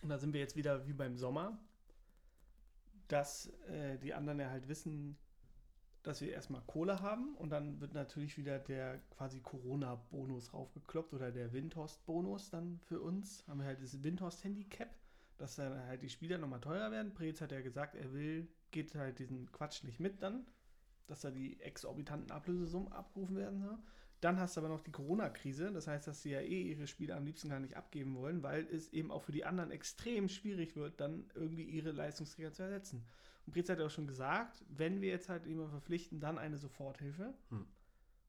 und 0.02 0.08
da 0.08 0.18
sind 0.18 0.32
wir 0.32 0.40
jetzt 0.40 0.56
wieder 0.56 0.86
wie 0.86 0.92
beim 0.92 1.16
Sommer, 1.16 1.58
dass 3.08 3.46
äh, 3.68 3.98
die 3.98 4.14
anderen 4.14 4.40
ja 4.40 4.50
halt 4.50 4.68
wissen, 4.68 5.16
dass 6.02 6.20
wir 6.20 6.32
erstmal 6.32 6.62
Kohle 6.62 7.00
haben 7.00 7.34
und 7.36 7.50
dann 7.50 7.80
wird 7.80 7.92
natürlich 7.94 8.36
wieder 8.36 8.58
der 8.58 8.98
quasi 9.10 9.40
Corona-Bonus 9.40 10.52
raufgekloppt 10.52 11.14
oder 11.14 11.32
der 11.32 11.52
Windhorst-Bonus 11.52 12.50
dann 12.50 12.78
für 12.84 13.00
uns. 13.00 13.44
Haben 13.48 13.60
wir 13.60 13.66
halt 13.66 13.82
das 13.82 14.02
Windhorst-Handicap, 14.02 14.88
dass 15.36 15.56
dann 15.56 15.76
halt 15.86 16.02
die 16.02 16.08
Spieler 16.08 16.38
nochmal 16.38 16.60
teurer 16.60 16.90
werden. 16.92 17.12
Preetz 17.12 17.40
hat 17.40 17.50
ja 17.52 17.60
gesagt, 17.60 17.96
er 17.96 18.12
will, 18.12 18.48
geht 18.76 18.94
halt 18.94 19.18
diesen 19.18 19.50
Quatsch 19.52 19.84
nicht 19.84 20.00
mit 20.00 20.22
dann, 20.22 20.46
dass 21.06 21.22
da 21.22 21.30
die 21.30 21.58
exorbitanten 21.60 22.30
Ablösesummen 22.30 22.92
abgerufen 22.92 23.36
werden. 23.36 23.62
So. 23.62 23.78
Dann 24.20 24.38
hast 24.38 24.56
du 24.56 24.60
aber 24.60 24.68
noch 24.68 24.82
die 24.82 24.92
Corona-Krise. 24.92 25.72
Das 25.72 25.86
heißt, 25.86 26.06
dass 26.06 26.20
sie 26.20 26.32
ja 26.32 26.40
eh 26.40 26.62
ihre 26.72 26.86
Spiele 26.86 27.16
am 27.16 27.24
liebsten 27.24 27.48
gar 27.48 27.58
nicht 27.58 27.74
abgeben 27.74 28.14
wollen, 28.16 28.42
weil 28.42 28.66
es 28.66 28.92
eben 28.92 29.10
auch 29.10 29.22
für 29.22 29.32
die 29.32 29.46
anderen 29.46 29.70
extrem 29.70 30.28
schwierig 30.28 30.76
wird, 30.76 31.00
dann 31.00 31.24
irgendwie 31.34 31.64
ihre 31.64 31.92
Leistungsträger 31.92 32.52
zu 32.52 32.64
ersetzen. 32.64 33.02
Und 33.46 33.54
Brez 33.54 33.70
hat 33.70 33.78
ja 33.78 33.86
auch 33.86 33.90
schon 33.90 34.06
gesagt, 34.06 34.62
wenn 34.68 35.00
wir 35.00 35.08
jetzt 35.08 35.30
halt 35.30 35.46
jemanden 35.46 35.70
verpflichten, 35.70 36.20
dann 36.20 36.36
eine 36.36 36.58
Soforthilfe. 36.58 37.32
Hm. 37.48 37.66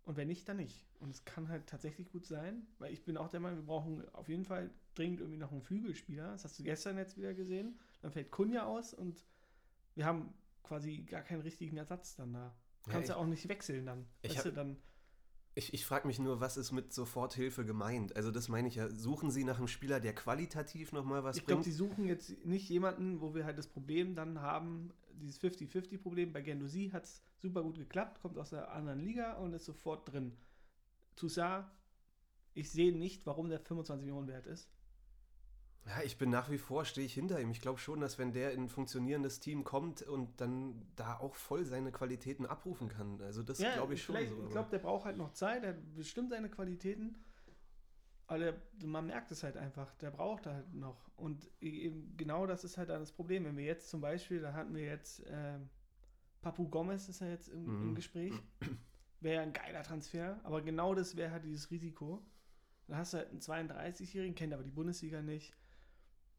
Und 0.03 0.15
wenn 0.15 0.29
nicht, 0.29 0.47
dann 0.47 0.57
nicht. 0.57 0.87
Und 1.01 1.09
es 1.09 1.25
kann 1.25 1.49
halt 1.49 1.67
tatsächlich 1.67 2.09
gut 2.09 2.25
sein, 2.25 2.65
weil 2.79 2.93
ich 2.93 3.03
bin 3.03 3.17
auch 3.17 3.27
der 3.27 3.41
Meinung, 3.41 3.59
wir 3.59 3.65
brauchen 3.65 4.07
auf 4.13 4.29
jeden 4.29 4.45
Fall 4.45 4.69
dringend 4.95 5.19
irgendwie 5.19 5.39
noch 5.39 5.51
einen 5.51 5.61
Flügelspieler. 5.61 6.31
Das 6.31 6.45
hast 6.45 6.57
du 6.57 6.63
gestern 6.63 6.97
jetzt 6.97 7.17
wieder 7.17 7.33
gesehen. 7.33 7.77
Dann 8.01 8.11
fällt 8.11 8.31
Kunja 8.31 8.65
aus 8.65 8.93
und 8.93 9.25
wir 9.97 10.05
haben 10.05 10.33
quasi 10.63 11.03
gar 11.03 11.23
keinen 11.23 11.41
richtigen 11.41 11.75
Ersatz 11.77 12.15
dann 12.15 12.33
da. 12.33 12.55
Du 12.83 12.89
Ja, 12.91 12.93
kannst 12.93 13.09
ja, 13.09 13.15
ich- 13.15 13.21
auch 13.21 13.25
nicht 13.25 13.49
wechseln 13.49 13.85
dann. 13.85 14.05
Ich 14.21 14.29
weißt 14.29 14.37
hab- 14.39 14.45
du, 14.45 14.51
dann 14.53 14.77
Ich, 15.55 15.73
ich 15.73 15.85
frage 15.87 16.05
mich 16.05 16.19
nur, 16.19 16.39
was 16.39 16.55
ist 16.55 16.71
mit 16.71 16.93
Soforthilfe 16.93 17.65
gemeint? 17.65 18.15
Also 18.15 18.29
das 18.29 18.47
meine 18.47 18.67
ich 18.67 18.75
ja. 18.75 18.89
Suchen 18.91 19.31
Sie 19.31 19.43
nach 19.43 19.57
einem 19.57 19.67
Spieler, 19.67 19.99
der 19.99 20.13
qualitativ 20.13 20.91
nochmal 20.91 21.23
was 21.23 21.35
Ich 21.37 21.45
glaube, 21.47 21.63
bringt? 21.63 21.65
die 21.65 21.75
suchen 21.77 22.05
jetzt 22.05 22.45
nicht 22.45 22.69
jemanden, 22.69 23.21
wo 23.21 23.33
wir 23.33 23.43
halt 23.43 23.57
das 23.57 23.67
Problem 23.67 24.13
dann 24.13 24.39
haben, 24.39 24.93
dieses 25.13 25.39
50-50-Problem. 25.41 26.31
Bei 26.31 26.41
Gendosi 26.43 26.91
hat 26.93 27.05
es 27.05 27.23
super 27.41 27.63
gut 27.63 27.77
geklappt, 27.79 28.21
kommt 28.21 28.37
aus 28.37 28.51
der 28.51 28.71
anderen 28.71 28.99
Liga 28.99 29.33
und 29.37 29.51
ist 29.53 29.65
sofort 29.65 30.11
drin. 30.11 30.37
Toussaint, 31.15 31.65
ich 32.53 32.69
sehe 32.69 32.95
nicht, 32.95 33.25
warum 33.25 33.49
der 33.49 33.59
25 33.59 34.05
Millionen 34.05 34.27
wert 34.27 34.45
ist. 34.45 34.69
Ja, 35.87 36.01
ich 36.03 36.17
bin 36.17 36.29
nach 36.29 36.49
wie 36.51 36.57
vor, 36.57 36.83
stehe 36.83 37.05
ich 37.05 37.13
hinter 37.13 37.39
ihm. 37.39 37.49
Ich 37.49 37.61
glaube 37.61 37.79
schon, 37.79 38.01
dass 38.01 38.17
wenn 38.17 38.33
der 38.33 38.51
in 38.51 38.63
ein 38.63 38.69
funktionierendes 38.69 39.39
Team 39.39 39.63
kommt 39.63 40.01
und 40.01 40.41
dann 40.41 40.85
da 40.97 41.17
auch 41.17 41.33
voll 41.35 41.63
seine 41.65 41.91
Qualitäten 41.93 42.45
abrufen 42.45 42.89
kann. 42.89 43.21
Also 43.21 43.41
das 43.41 43.57
glaube 43.57 43.93
ich 43.93 44.03
schon 44.03 44.15
so. 44.27 44.43
Ich 44.43 44.51
glaube, 44.51 44.69
der 44.69 44.79
braucht 44.79 45.05
halt 45.05 45.17
noch 45.17 45.31
Zeit, 45.31 45.63
der 45.63 45.69
hat 45.71 45.95
bestimmt 45.95 46.29
seine 46.29 46.49
Qualitäten. 46.49 47.15
Aber 48.29 48.39
der, 48.39 48.53
man 48.83 49.07
merkt 49.07 49.31
es 49.31 49.43
halt 49.43 49.55
einfach, 49.55 49.93
der 49.95 50.11
braucht 50.11 50.45
halt 50.47 50.73
noch. 50.73 51.09
Und 51.15 51.49
eben 51.61 52.17
genau 52.17 52.45
das 52.45 52.65
ist 52.65 52.77
halt 52.77 52.89
dann 52.89 52.99
das 52.99 53.13
Problem. 53.13 53.45
Wenn 53.45 53.55
wir 53.55 53.63
jetzt 53.63 53.89
zum 53.89 54.01
Beispiel, 54.01 54.41
da 54.41 54.51
hatten 54.51 54.75
wir 54.75 54.83
jetzt, 54.83 55.23
ähm, 55.29 55.69
Papu 56.41 56.67
Gomez 56.67 57.07
ist 57.07 57.21
ja 57.21 57.27
jetzt 57.27 57.47
im, 57.47 57.65
im 57.65 57.89
Mhm. 57.91 57.95
Gespräch. 57.95 58.33
Wäre 59.21 59.35
ja 59.37 59.41
ein 59.43 59.53
geiler 59.53 59.81
Transfer, 59.83 60.39
aber 60.43 60.61
genau 60.61 60.93
das 60.93 61.15
wäre 61.15 61.31
halt 61.31 61.43
dieses 61.45 61.71
Risiko. 61.71 62.21
Dann 62.87 62.97
hast 62.97 63.13
du 63.13 63.17
halt 63.17 63.29
einen 63.31 63.39
32-Jährigen, 63.39 64.35
kennt 64.35 64.53
aber 64.53 64.61
die 64.63 64.69
Bundesliga 64.71 65.21
nicht. 65.23 65.55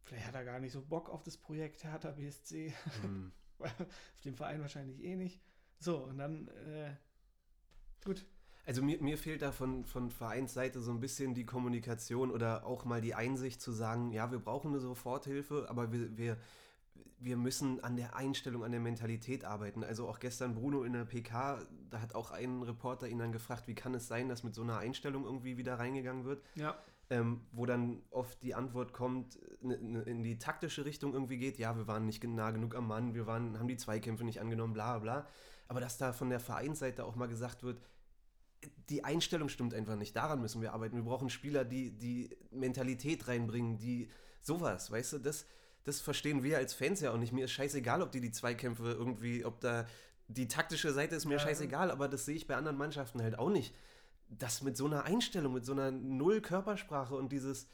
Vielleicht 0.05 0.27
hat 0.27 0.35
er 0.35 0.45
gar 0.45 0.61
nicht 0.61 0.73
so 0.73 0.81
Bock 0.83 1.11
auf 1.11 1.23
das 1.23 1.37
Projekt 1.37 1.85
Hertha 1.85 2.11
BSC. 2.11 2.73
Hm. 3.03 3.33
auf 3.59 4.21
dem 4.25 4.37
Verein 4.37 4.61
wahrscheinlich 4.61 5.03
eh 5.03 5.17
nicht. 5.17 5.41
So, 5.81 5.99
und 5.99 6.19
dann, 6.19 6.49
äh, 6.49 6.93
gut. 8.05 8.25
Also 8.67 8.83
mir, 8.83 9.01
mir 9.03 9.17
fehlt 9.17 9.43
da 9.43 9.53
von, 9.53 9.85
von 9.85 10.11
Vereinsseite 10.11 10.81
so 10.81 10.91
ein 10.91 11.01
bisschen 11.01 11.35
die 11.35 11.47
Kommunikation 11.47 12.31
oder 12.31 12.67
auch 12.67 12.85
mal 12.85 13.01
die 13.01 13.15
Einsicht 13.15 13.63
zu 13.63 13.73
sagen, 13.73 14.13
ja, 14.13 14.31
wir 14.31 14.39
brauchen 14.39 14.73
eine 14.73 14.81
Soforthilfe, 14.81 15.67
aber 15.71 15.91
wir, 15.91 16.17
wir, 16.19 16.37
wir 17.19 17.37
müssen 17.37 17.83
an 17.83 17.97
der 17.97 18.15
Einstellung, 18.15 18.65
an 18.65 18.73
der 18.73 18.81
Mentalität 18.81 19.45
arbeiten. 19.45 19.83
Also 19.83 20.07
auch 20.07 20.21
gestern 20.21 20.55
Bruno 20.55 20.85
in 20.85 20.93
der 20.93 21.05
PK, 21.05 21.63
da 21.91 22.01
hat 22.01 22.15
auch 22.15 22.31
ein 22.31 22.63
Reporter 22.63 23.09
ihn 23.09 23.19
dann 23.19 23.33
gefragt, 23.33 23.69
wie 23.69 23.75
kann 23.75 23.95
es 23.95 24.07
sein, 24.07 24.29
dass 24.29 24.43
mit 24.43 24.55
so 24.55 24.63
einer 24.63 24.79
Einstellung 24.79 25.25
irgendwie 25.25 25.57
wieder 25.57 25.79
reingegangen 25.79 26.25
wird. 26.25 26.43
Ja. 26.55 26.79
Ähm, 27.11 27.41
wo 27.53 27.65
dann 27.67 28.03
oft 28.11 28.43
die 28.43 28.55
Antwort 28.55 28.93
kommt, 28.93 29.39
ne, 29.63 29.75
in 30.03 30.23
die 30.23 30.39
taktische 30.39 30.85
Richtung 30.85 31.15
irgendwie 31.15 31.39
geht, 31.39 31.59
ja, 31.59 31.77
wir 31.77 31.87
waren 31.87 32.05
nicht 32.07 32.23
nah 32.25 32.51
genug 32.51 32.75
am 32.75 32.87
Mann, 32.87 33.15
wir 33.15 33.27
waren, 33.27 33.59
haben 33.59 33.69
die 33.69 33.77
Zweikämpfe 33.77 34.25
nicht 34.25 34.41
angenommen, 34.41 34.75
bla 34.75 34.99
bla. 34.99 35.27
Aber 35.69 35.81
dass 35.81 35.99
da 35.99 36.13
von 36.13 36.31
der 36.31 36.41
Vereinsseite 36.41 37.05
auch 37.05 37.17
mal 37.17 37.29
gesagt 37.29 37.63
wird, 37.63 37.81
die 38.89 39.05
Einstellung 39.05 39.49
stimmt 39.49 39.75
einfach 39.75 39.97
nicht, 39.97 40.17
daran 40.17 40.41
müssen 40.41 40.61
wir 40.61 40.73
arbeiten. 40.73 40.97
Wir 40.97 41.05
brauchen 41.05 41.31
Spieler, 41.31 41.65
die 41.65 41.91
die 41.91 42.37
Mentalität 42.51 43.29
reinbringen, 43.29 43.79
die 43.79 44.09
Sowas, 44.41 44.91
weißt 44.91 45.15
du, 45.15 45.19
das, 45.19 45.47
das 45.85 46.01
verstehen 46.01 46.43
wir 46.43 46.59
als 46.59 46.73
Fans 46.73 47.01
ja 47.01 47.13
auch 47.13 47.19
nicht. 47.19 47.33
Mir 47.33 47.45
ist 47.47 47.53
scheißegal, 47.53 48.03
ob 48.03 48.13
die 48.13 48.21
die 48.21 48.31
Zweikämpfe 48.31 48.93
irgendwie, 48.93 49.45
ob 49.45 49.61
da 49.61 49.87
die 50.29 50.49
taktische 50.49 50.93
Seite 50.93 51.17
ist 51.17 51.27
mir 51.27 51.35
Ja. 51.35 51.41
scheißegal, 51.41 51.91
aber 51.91 52.09
das 52.09 52.25
sehe 52.25 52.37
ich 52.37 52.47
bei 52.47 52.57
anderen 52.57 52.77
Mannschaften 52.79 53.23
halt 53.23 53.39
auch 53.39 53.51
nicht. 53.51 53.75
Das 54.29 54.63
mit 54.63 54.77
so 54.77 54.87
einer 54.87 55.05
Einstellung, 55.05 55.55
mit 55.55 55.65
so 55.65 55.73
einer 55.73 55.91
Null 55.91 56.41
Körpersprache 56.41 57.15
und 57.15 57.33
dieses, 57.33 57.69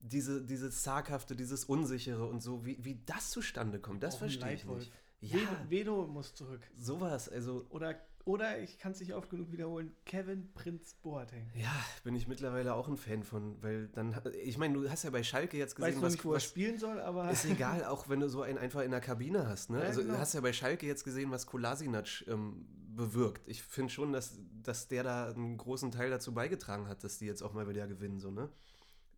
diese, 0.00 0.42
dieses 0.44 0.82
Zaghafte, 0.82 1.36
dieses 1.36 1.64
Unsichere 1.64 2.26
und 2.26 2.40
so, 2.42 2.64
wie, 2.64 2.78
wie 2.84 3.02
das 3.06 3.30
zustande 3.30 3.80
kommt, 3.80 4.02
das 4.02 4.14
Auch 4.14 4.20
verstehe 4.20 4.54
ich 4.54 4.64
nicht. 4.64 4.92
Ja, 5.20 5.38
Vedo 5.68 6.06
muss 6.06 6.34
zurück. 6.34 6.62
sowas, 6.78 7.28
also 7.28 7.66
Oder, 7.68 8.00
oder 8.24 8.58
ich 8.60 8.78
kann 8.78 8.92
es 8.92 9.00
nicht 9.00 9.12
oft 9.12 9.28
genug 9.28 9.52
wiederholen, 9.52 9.94
Kevin 10.06 10.50
Prinz 10.54 10.94
Boateng. 10.94 11.50
Ja, 11.54 11.74
bin 12.04 12.14
ich 12.14 12.26
mittlerweile 12.26 12.72
auch 12.74 12.88
ein 12.88 12.96
Fan 12.96 13.22
von, 13.22 13.62
weil 13.62 13.88
dann, 13.88 14.18
ich 14.42 14.56
meine, 14.56 14.72
du 14.74 14.88
hast 14.88 15.02
ja 15.02 15.10
bei 15.10 15.22
Schalke 15.22 15.58
jetzt 15.58 15.78
Weiß 15.78 15.88
gesehen, 15.88 15.96
noch 16.00 16.06
was, 16.06 16.12
nicht, 16.14 16.24
wo 16.24 16.30
was 16.32 16.44
spielen 16.44 16.78
soll, 16.78 17.00
aber 17.00 17.30
ist 17.30 17.44
egal, 17.44 17.84
auch 17.84 18.08
wenn 18.08 18.20
du 18.20 18.30
so 18.30 18.40
einen 18.40 18.56
einfach 18.56 18.80
in 18.80 18.92
der 18.92 19.00
Kabine 19.00 19.46
hast, 19.46 19.68
ne? 19.68 19.78
Ja, 19.80 19.84
also 19.84 20.00
genau. 20.00 20.14
du 20.14 20.20
hast 20.20 20.32
ja 20.32 20.40
bei 20.40 20.54
Schalke 20.54 20.86
jetzt 20.86 21.04
gesehen, 21.04 21.30
was 21.30 21.46
Kolasinac 21.46 22.24
ähm, 22.28 22.64
bewirkt. 23.00 23.42
Ich 23.48 23.62
finde 23.62 23.92
schon, 23.92 24.12
dass, 24.12 24.38
dass 24.62 24.88
der 24.88 25.02
da 25.02 25.28
einen 25.30 25.56
großen 25.56 25.90
Teil 25.90 26.10
dazu 26.10 26.32
beigetragen 26.34 26.86
hat, 26.88 27.02
dass 27.02 27.18
die 27.18 27.26
jetzt 27.26 27.42
auch 27.42 27.52
mal 27.54 27.68
wieder 27.68 27.86
gewinnen, 27.88 28.20
so, 28.20 28.30
ne? 28.30 28.48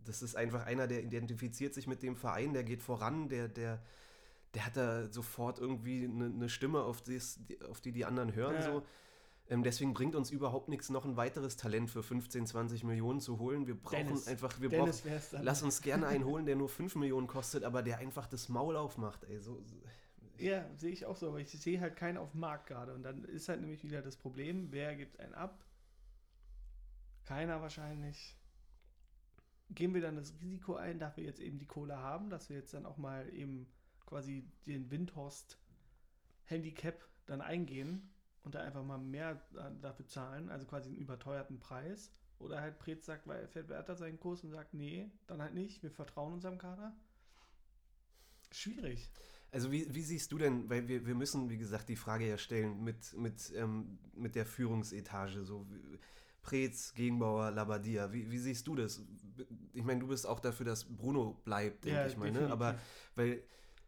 Das 0.05 0.23
ist 0.23 0.35
einfach 0.37 0.67
einer, 0.67 0.87
der 0.89 1.03
identifiziert 1.05 1.75
sich 1.75 1.87
mit 1.87 2.03
dem 2.03 2.17
Verein, 2.17 2.53
der 2.55 2.65
geht 2.65 2.83
voran, 2.83 3.29
der, 3.29 3.49
der, 3.49 3.81
der 4.55 4.67
hat 4.67 4.77
da 4.77 5.13
sofort 5.13 5.59
irgendwie 5.59 6.05
eine, 6.05 6.27
eine 6.27 6.49
Stimme, 6.49 6.83
auf, 6.83 7.03
das, 7.03 7.39
auf 7.71 7.81
die 7.81 7.93
die 7.93 8.05
anderen 8.05 8.35
hören, 8.35 8.55
Ja. 8.57 8.63
so. 8.63 8.83
Ähm, 9.49 9.65
deswegen 9.65 9.93
bringt 9.93 10.15
uns 10.15 10.31
überhaupt 10.31 10.69
nichts, 10.69 10.89
noch 10.89 11.05
ein 11.05 11.17
weiteres 11.17 11.57
Talent 11.57 11.91
für 11.91 12.03
15, 12.03 12.47
20 12.47 12.85
Millionen 12.85 13.21
zu 13.21 13.39
holen. 13.39 13.67
Wir 13.67 13.75
brauchen 13.75 14.07
Dennis. 14.07 14.27
einfach, 14.29 14.61
wir 14.61 14.71
brauchen, 14.71 14.93
Dennis 15.05 15.31
dann. 15.31 15.43
lass 15.43 15.63
uns 15.63 15.83
gerne 15.83 16.07
einen 16.07 16.25
holen, 16.25 16.47
der 16.47 16.57
nur 16.57 16.69
5 16.69 16.95
Millionen 16.95 17.27
kostet, 17.27 17.65
aber 17.65 17.83
der 17.83 17.99
einfach 17.99 18.29
das 18.29 18.49
Maul 18.49 18.77
aufmacht, 18.77 19.25
ey. 19.25 19.41
So, 19.41 19.61
so. 19.65 19.77
Ja, 20.43 20.65
sehe 20.77 20.91
ich 20.91 21.07
auch 21.07 21.17
so, 21.17 21.29
aber 21.29 21.39
ich 21.39 21.51
sehe 21.51 21.81
halt 21.81 21.95
keinen 21.95 22.17
auf 22.17 22.33
dem 22.33 22.41
Markt 22.41 22.67
gerade. 22.67 22.93
Und 22.95 23.05
dann 23.05 23.23
ist 23.23 23.49
halt 23.49 23.61
nämlich 23.61 23.85
wieder 23.85 24.03
das 24.03 24.17
Problem, 24.17 24.73
wer 24.73 24.97
gibt 24.97 25.21
einen 25.21 25.35
ab? 25.35 25.65
Keiner 27.25 27.61
wahrscheinlich. 27.63 28.37
Gehen 29.71 29.95
wir 29.95 30.01
dann 30.01 30.17
das 30.17 30.35
Risiko 30.41 30.75
ein, 30.75 30.99
dass 30.99 31.17
wir 31.17 31.23
jetzt 31.23 31.39
eben 31.39 31.61
die 31.61 31.67
Kohle 31.67 31.97
haben, 31.97 32.29
dass 32.29 32.49
wir 32.49 32.57
jetzt 32.57 32.75
dann 32.75 32.87
auch 32.87 32.99
mal 32.99 33.33
eben 33.33 33.69
quasi 34.05 34.45
den 34.67 34.91
Windhorst 34.91 35.59
Handicap 36.47 37.09
dann 37.27 37.41
eingehen 37.41 38.11
und 38.43 38.57
da 38.57 38.63
einfach 38.63 38.83
mal 38.83 38.99
mehr 38.99 39.41
äh, 39.55 39.71
dafür 39.81 40.09
zahlen, 40.09 40.51
also 40.51 40.67
quasi 40.67 40.89
einen 40.89 40.99
überteuerten 40.99 41.61
Preis. 41.61 42.13
Oder 42.41 42.61
halt 42.61 42.81
Pretz 42.81 43.07
sagt, 43.07 43.29
weil 43.29 43.43
er 43.43 43.49
verwertet 43.49 43.97
seinen 43.97 44.19
Kurs 44.19 44.43
und 44.43 44.51
sagt, 44.51 44.75
nee, 44.75 45.09
dann 45.29 45.41
halt 45.41 45.55
nicht, 45.55 45.85
wir 45.85 45.93
vertrauen 45.93 46.33
unserem 46.33 46.59
Kader. 46.59 46.93
Schwierig. 48.51 49.09
Also 49.53 49.71
wie, 49.71 49.87
wie 49.95 50.03
siehst 50.03 50.33
du 50.33 50.39
denn, 50.39 50.69
weil 50.71 50.89
wir, 50.89 51.07
wir 51.07 51.15
müssen, 51.15 51.51
wie 51.51 51.59
gesagt, 51.59 51.89
die 51.91 51.97
Frage 51.97 52.27
ja 52.27 52.39
stellen 52.39 52.83
mit, 52.83 53.15
mit, 53.17 53.53
ähm, 53.55 53.99
mit 54.17 54.35
der 54.35 54.47
Führungsetage, 54.47 55.45
so 55.45 55.67
Preetz, 56.43 56.95
Gegenbauer, 56.95 57.51
Labadia, 57.51 58.13
wie, 58.13 58.31
wie 58.31 58.39
siehst 58.39 58.67
du 58.67 58.75
das? 58.75 59.03
Ich 59.75 59.85
meine, 59.85 60.01
du 60.01 60.09
bist 60.09 60.27
auch 60.27 60.41
dafür, 60.41 60.67
dass 60.67 60.85
Bruno 60.85 61.41
bleibt, 61.45 61.85
denke 61.85 61.99
Ja, 61.99 62.07
ich 62.07 62.17
mal, 62.17 62.33
ne? 62.33 62.49
definitiv. 62.49 62.53
aber 62.53 62.79
weil, 63.15 63.43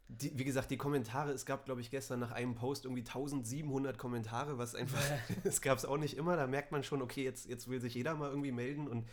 die, 0.09 0.39
wie 0.39 0.45
gesagt, 0.45 0.71
die 0.71 0.77
Kommentare, 0.77 1.33
es 1.33 1.47
gab, 1.47 1.65
glaube 1.65 1.81
ich, 1.81 1.91
gestern 1.91 2.21
nach 2.21 2.31
einem 2.33 2.55
Post 2.55 2.85
irgendwie 2.85 3.03
1700 3.03 3.97
Kommentare, 3.99 4.59
was 4.59 4.75
einfach, 4.75 5.01
das 5.45 5.63
gab 5.63 5.79
es 5.79 5.87
auch 5.87 5.97
nicht 5.97 6.17
immer, 6.17 6.37
da 6.37 6.47
merkt 6.47 6.73
man 6.73 6.83
schon, 6.85 7.01
okay, 7.03 7.25
jetzt, 7.25 7.49
jetzt 7.49 7.69
will 7.69 7.81
sich 7.81 7.95
jeder 7.95 8.15
mal 8.15 8.29
irgendwie 8.29 8.53
melden 8.53 8.87
und 8.87 9.09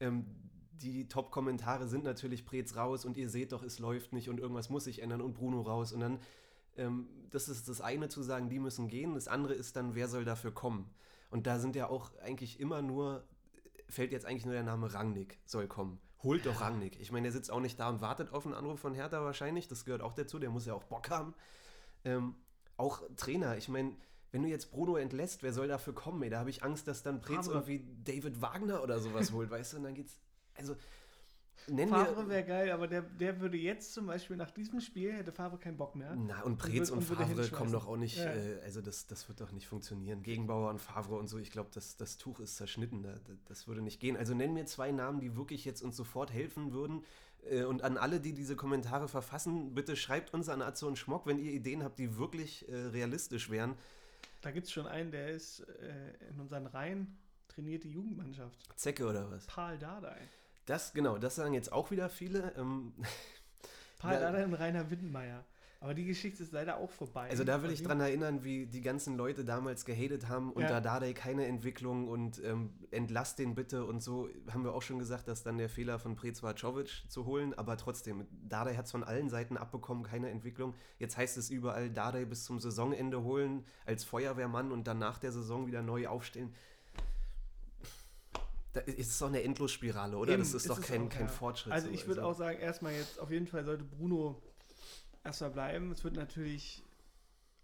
ähm, 0.00 0.26
die 0.82 1.08
Top-Kommentare 1.08 1.86
sind 1.86 2.04
natürlich 2.04 2.44
Preetz 2.44 2.76
raus 2.76 3.04
und 3.04 3.16
ihr 3.16 3.28
seht 3.28 3.52
doch, 3.52 3.62
es 3.62 3.78
läuft 3.78 4.12
nicht 4.12 4.28
und 4.28 4.38
irgendwas 4.38 4.70
muss 4.70 4.84
sich 4.84 5.02
ändern 5.02 5.20
und 5.20 5.34
Bruno 5.34 5.60
raus 5.62 5.92
und 5.92 6.00
dann, 6.00 6.18
ähm, 6.76 7.08
das 7.30 7.48
ist 7.48 7.68
das 7.68 7.80
eine 7.80 8.08
zu 8.08 8.22
sagen, 8.22 8.48
die 8.48 8.58
müssen 8.58 8.88
gehen, 8.88 9.14
das 9.14 9.28
andere 9.28 9.54
ist 9.54 9.76
dann, 9.76 9.94
wer 9.94 10.08
soll 10.08 10.24
dafür 10.24 10.52
kommen? 10.52 10.90
Und 11.30 11.46
da 11.46 11.58
sind 11.58 11.74
ja 11.76 11.88
auch 11.88 12.10
eigentlich 12.22 12.60
immer 12.60 12.82
nur, 12.82 13.24
fällt 13.88 14.12
jetzt 14.12 14.26
eigentlich 14.26 14.44
nur 14.44 14.54
der 14.54 14.62
Name 14.62 14.92
Rangnick, 14.92 15.38
soll 15.44 15.66
kommen. 15.66 16.00
Holt 16.22 16.46
doch 16.46 16.60
Rangnick. 16.60 16.98
Ich 17.00 17.12
meine, 17.12 17.24
der 17.24 17.32
sitzt 17.32 17.50
auch 17.50 17.60
nicht 17.60 17.78
da 17.78 17.88
und 17.88 18.00
wartet 18.00 18.32
auf 18.32 18.46
einen 18.46 18.54
Anruf 18.54 18.80
von 18.80 18.94
Hertha 18.94 19.22
wahrscheinlich, 19.22 19.68
das 19.68 19.84
gehört 19.84 20.02
auch 20.02 20.12
dazu, 20.12 20.38
der 20.38 20.50
muss 20.50 20.66
ja 20.66 20.74
auch 20.74 20.84
Bock 20.84 21.10
haben. 21.10 21.34
Ähm, 22.04 22.34
auch 22.76 23.02
Trainer, 23.16 23.56
ich 23.56 23.68
meine, 23.68 23.96
wenn 24.34 24.42
du 24.42 24.48
jetzt 24.48 24.72
Bruno 24.72 24.96
entlässt, 24.96 25.44
wer 25.44 25.52
soll 25.52 25.68
dafür 25.68 25.94
kommen? 25.94 26.20
Ey? 26.24 26.28
Da 26.28 26.40
habe 26.40 26.50
ich 26.50 26.64
Angst, 26.64 26.88
dass 26.88 27.04
dann 27.04 27.20
Favre. 27.20 27.52
irgendwie 27.52 27.86
David 28.02 28.42
Wagner 28.42 28.82
oder 28.82 28.98
sowas 28.98 29.30
holt, 29.30 29.48
weißt 29.48 29.74
du? 29.74 29.76
Und 29.76 29.84
dann 29.84 29.94
geht's. 29.94 30.18
Also, 30.56 30.76
nennen 31.68 31.90
Favre 31.90 32.28
wäre 32.28 32.44
geil, 32.44 32.70
aber 32.72 32.86
der, 32.86 33.02
der 33.02 33.40
würde 33.40 33.56
jetzt 33.56 33.94
zum 33.94 34.06
Beispiel 34.06 34.36
nach 34.36 34.50
diesem 34.50 34.80
Spiel, 34.80 35.12
hätte 35.12 35.32
Favre 35.32 35.58
keinen 35.58 35.76
Bock 35.76 35.96
mehr. 35.96 36.14
Na, 36.14 36.42
und 36.42 36.58
Preetz 36.58 36.90
würd- 36.90 36.92
und, 36.92 36.98
und 37.10 37.16
Favre 37.16 37.48
kommen 37.50 37.72
doch 37.72 37.86
auch 37.86 37.96
nicht. 37.96 38.18
Ja. 38.18 38.32
Äh, 38.34 38.60
also, 38.64 38.80
das, 38.82 39.06
das 39.06 39.28
wird 39.28 39.40
doch 39.40 39.52
nicht 39.52 39.66
funktionieren. 39.66 40.22
Gegenbauer 40.22 40.70
und 40.70 40.78
Favre 40.80 41.16
und 41.16 41.28
so, 41.28 41.38
ich 41.38 41.50
glaube, 41.50 41.70
das, 41.72 41.96
das 41.96 42.18
Tuch 42.18 42.40
ist 42.40 42.56
zerschnitten. 42.56 43.02
Da, 43.02 43.12
da- 43.12 43.32
das 43.46 43.66
würde 43.66 43.82
nicht 43.82 44.00
gehen. 44.00 44.16
Also, 44.16 44.34
nenn 44.34 44.52
mir 44.52 44.66
zwei 44.66 44.92
Namen, 44.92 45.20
die 45.20 45.36
wirklich 45.36 45.64
jetzt 45.64 45.82
uns 45.82 45.96
sofort 45.96 46.32
helfen 46.32 46.72
würden. 46.72 47.04
Äh, 47.50 47.64
Und 47.64 47.82
an 47.82 47.96
alle, 47.98 48.20
die 48.20 48.32
diese 48.32 48.56
Kommentare 48.56 49.08
verfassen, 49.08 49.74
bitte 49.74 49.96
schreibt 49.96 50.32
uns 50.34 50.48
an 50.48 50.62
Atze 50.62 50.86
und 50.86 50.98
Schmock, 50.98 51.26
wenn 51.26 51.38
ihr 51.38 51.52
Ideen 51.52 51.82
habt, 51.82 51.98
die 51.98 52.16
wirklich 52.16 52.68
äh, 52.68 52.74
realistisch 52.74 53.50
wären. 53.50 53.74
Da 54.42 54.50
gibt 54.50 54.66
es 54.66 54.72
schon 54.72 54.86
einen, 54.86 55.10
der 55.10 55.30
ist 55.30 55.60
äh, 55.60 56.28
in 56.30 56.38
unseren 56.40 56.66
Reihen, 56.66 57.16
trainiert 57.48 57.84
die 57.84 57.90
Jugendmannschaft. 57.92 58.58
Zecke 58.76 59.06
oder 59.06 59.30
was? 59.30 59.46
Paul 59.46 59.78
Dardai. 59.78 60.16
Das, 60.66 60.92
genau, 60.92 61.18
das 61.18 61.36
sagen 61.36 61.54
jetzt 61.54 61.72
auch 61.72 61.90
wieder 61.90 62.08
viele. 62.08 62.52
Ähm. 62.56 62.94
Dardai 64.02 64.44
und 64.44 64.54
Rainer 64.54 64.90
Wittenmeier. 64.90 65.44
Aber 65.84 65.92
die 65.92 66.06
Geschichte 66.06 66.42
ist 66.42 66.52
leider 66.52 66.78
auch 66.78 66.90
vorbei. 66.90 67.28
Also 67.28 67.44
da 67.44 67.62
will 67.62 67.70
ich 67.70 67.82
dran 67.82 68.00
erinnern, 68.00 68.42
wie 68.42 68.64
die 68.64 68.80
ganzen 68.80 69.18
Leute 69.18 69.44
damals 69.44 69.84
gehatet 69.84 70.30
haben, 70.30 70.50
unter 70.50 70.70
Ja. 70.70 70.80
Dardai 70.80 71.12
keine 71.12 71.44
Entwicklung 71.44 72.08
und 72.08 72.42
ähm, 72.42 72.70
entlasst 72.90 73.38
den 73.38 73.54
bitte 73.54 73.84
und 73.84 74.02
so. 74.02 74.30
Haben 74.50 74.64
wir 74.64 74.72
auch 74.72 74.80
schon 74.80 74.98
gesagt, 74.98 75.28
dass 75.28 75.42
dann 75.42 75.58
der 75.58 75.68
Fehler 75.68 75.98
von 75.98 76.16
Prez 76.16 76.42
war, 76.42 76.56
Czovic 76.56 77.04
zu 77.10 77.26
holen, 77.26 77.52
aber 77.52 77.76
trotzdem, 77.76 78.26
Dardai 78.48 78.76
hat 78.76 78.86
es 78.86 78.92
von 78.92 79.04
allen 79.04 79.28
Seiten 79.28 79.58
abbekommen, 79.58 80.04
keine 80.04 80.30
Entwicklung. 80.30 80.72
Jetzt 80.98 81.18
heißt 81.18 81.36
es 81.36 81.50
überall, 81.50 81.90
Dardai 81.90 82.24
bis 82.24 82.44
zum 82.44 82.60
Saisonende 82.60 83.22
holen 83.22 83.66
als 83.84 84.04
Feuerwehrmann 84.04 84.72
und 84.72 84.86
dann 84.86 84.98
nach 84.98 85.18
der 85.18 85.32
Saison 85.32 85.66
wieder 85.66 85.82
neu 85.82 86.06
aufstellen. 86.06 86.54
Da 88.74 88.80
ist 88.80 89.08
es 89.10 89.18
doch 89.20 89.28
eine 89.28 89.42
Endlosspirale, 89.42 90.16
oder? 90.18 90.32
Eben, 90.32 90.42
das 90.42 90.48
ist, 90.48 90.62
ist 90.66 90.68
doch 90.70 90.80
kein, 90.80 91.04
auch, 91.04 91.08
kein 91.08 91.22
ja. 91.26 91.28
Fortschritt. 91.28 91.72
Also 91.72 91.86
so. 91.86 91.94
ich 91.94 92.06
würde 92.08 92.24
auch 92.24 92.34
sagen, 92.34 92.58
erstmal 92.58 92.92
jetzt 92.92 93.20
auf 93.20 93.30
jeden 93.30 93.46
Fall 93.46 93.64
sollte 93.64 93.84
Bruno 93.84 94.42
erstmal 95.22 95.50
bleiben. 95.50 95.92
Es 95.92 96.02
wird 96.02 96.16
natürlich, 96.16 96.82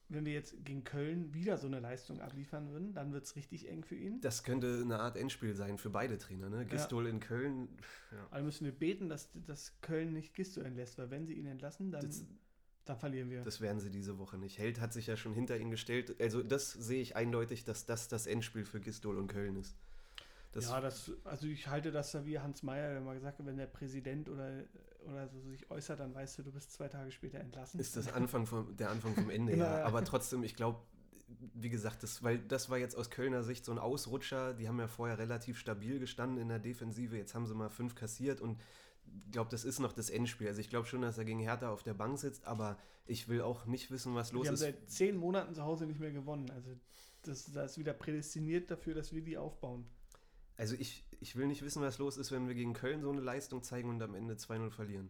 wenn 0.09 0.25
wir 0.25 0.33
jetzt 0.33 0.55
gegen 0.64 0.85
Köln 0.85 1.35
wieder 1.35 1.59
so 1.59 1.66
eine 1.66 1.81
Leistung 1.81 2.20
abliefern 2.20 2.70
würden, 2.70 2.94
dann 2.94 3.12
wird 3.12 3.25
es 3.25 3.35
richtig 3.35 3.68
eng 3.68 3.83
für 3.83 3.96
ihn. 3.96 4.20
Das 4.20 4.44
könnte 4.44 4.81
eine 4.83 5.01
Art 5.01 5.16
Endspiel 5.16 5.55
sein 5.57 5.79
für 5.79 5.90
beide 5.90 6.16
Trainer, 6.16 6.49
ne? 6.49 6.64
Gistol 6.64 7.09
in 7.09 7.18
Köln. 7.18 7.68
Ja. 8.12 8.29
Also 8.31 8.44
müssen 8.44 8.64
wir 8.64 8.73
beten, 8.73 9.09
dass, 9.09 9.29
dass 9.49 9.73
Köln 9.81 10.12
nicht 10.12 10.35
Gisto 10.35 10.61
entlässt, 10.61 10.96
weil 10.96 11.11
wenn 11.11 11.27
sie 11.27 11.35
ihn 11.35 11.46
entlassen, 11.46 11.90
dann, 11.90 12.07
Das- 12.07 12.25
dann 12.85 12.99
verlieren 12.99 13.31
wir. 13.31 13.42
Das 13.42 13.61
werden 13.61 13.81
sie 13.81 13.90
diese 13.90 14.18
Woche 14.18 14.38
nicht. 14.38 14.59
Held 14.59 14.81
hat 14.81 14.92
sich 14.92 15.09
ja 15.09 15.16
schon 15.16 15.35
hinter 15.35 15.59
ihn 15.59 15.73
gestellt. 15.73 16.14
Also 16.20 16.44
das 16.44 16.70
sehe 16.73 17.03
ich 17.03 17.16
eindeutig, 17.16 17.64
dass 17.64 17.85
das 17.85 18.07
das 18.07 18.29
Endspiel 18.29 18.64
für 18.64 18.79
Gistol 18.81 19.18
und 19.18 19.27
Köln 19.27 19.57
ist. 19.57 19.77
Das, 20.53 20.69
ja, 20.69 20.81
das, 20.81 21.13
also 21.25 21.47
ich 21.47 21.69
halte 21.69 21.93
das 21.93 22.11
da 22.11 22.27
wie 22.27 22.39
Hans 22.39 22.63
Meyer, 22.63 22.93
der 22.93 23.01
mal 23.01 23.15
gesagt 23.15 23.39
hat, 23.39 23.47
wenn 23.47 23.57
der 23.57 23.67
Präsident 23.67 24.29
oder, 24.29 24.65
oder 25.07 25.29
so 25.29 25.41
sich 25.43 25.71
äußert, 25.71 26.01
dann 26.01 26.13
weißt 26.13 26.39
du, 26.39 26.43
du 26.43 26.53
bist 26.53 26.73
zwei 26.73 26.89
Tage 26.89 27.13
später 27.13 27.39
entlassen. 27.39 27.79
ist 27.79 27.97
das 27.97 28.13
Anfang 28.13 28.47
vom, 28.47 28.77
der 28.77 28.91
Anfang 28.91 29.15
vom 29.15 29.31
Ende, 29.31 29.57
ja. 29.57 29.79
ja. 29.79 29.85
Aber 29.85 30.05
trotzdem, 30.05 30.43
ich 30.43 30.57
glaube, 30.57 30.81
wie 31.55 31.71
gesagt, 31.71 32.03
das, 32.03 32.23
weil 32.25 32.39
das 32.39 32.69
war 32.69 32.79
jetzt 32.79 32.97
aus 32.97 33.11
Kölner 33.11 33.45
Sicht 33.45 33.65
so 33.65 33.71
ein 33.71 33.79
Ausrutscher. 33.79 34.55
Die 34.55 34.67
haben 34.67 34.79
ja 34.79 34.89
vorher 34.89 35.19
relativ 35.19 35.59
stabil 35.59 36.01
gestanden 36.01 36.39
in 36.39 36.49
der 36.49 36.59
Defensive. 36.59 37.17
Jetzt 37.17 37.35
haben 37.35 37.47
sie 37.47 37.55
mal 37.55 37.71
fünf 37.71 37.95
kassiert 37.95 38.41
und 38.41 38.61
ich 39.27 39.33
glaube, 39.33 39.51
das 39.51 39.65
ist 39.65 39.79
noch 39.79 39.93
das 39.93 40.11
Endspiel. 40.11 40.49
Also 40.49 40.61
ich 40.61 40.69
glaube 40.69 40.87
schon, 40.87 41.03
dass 41.03 41.19
er 41.19 41.25
gegen 41.25 41.41
Hertha 41.41 41.71
auf 41.71 41.83
der 41.83 41.95
Bank 41.95 42.19
sitzt, 42.19 42.47
aber 42.47 42.77
ich 43.07 43.29
will 43.29 43.43
auch 43.43 43.67
nicht 43.67 43.91
wissen, 43.91 44.15
was 44.15 44.33
los 44.33 44.43
die 44.43 44.49
haben 44.49 44.55
ist. 44.55 44.61
seit 44.61 44.91
zehn 44.91 45.17
Monaten 45.17 45.55
zu 45.55 45.63
Hause 45.63 45.87
nicht 45.87 46.01
mehr 46.01 46.13
gewonnen. 46.13 46.51
Also 46.51 46.71
das, 47.23 47.51
das 47.53 47.73
ist 47.73 47.79
wieder 47.79 47.93
prädestiniert 47.93 48.71
dafür, 48.71 48.95
dass 48.95 49.13
wir 49.13 49.23
die 49.23 49.37
aufbauen. 49.37 49.87
Also 50.61 50.77
ich, 50.79 51.07
ich 51.20 51.37
will 51.37 51.46
nicht 51.46 51.62
wissen, 51.62 51.81
was 51.81 51.96
los 51.96 52.18
ist, 52.18 52.33
wenn 52.33 52.46
wir 52.46 52.55
gegen 52.55 52.75
Köln 52.75 53.01
so 53.01 53.11
eine 53.11 53.23
Leistung 53.23 53.62
zeigen 53.62 53.88
und 53.88 54.03
am 54.03 54.14
Ende 54.14 54.35
2-0 54.35 54.70
verlieren. 54.70 55.09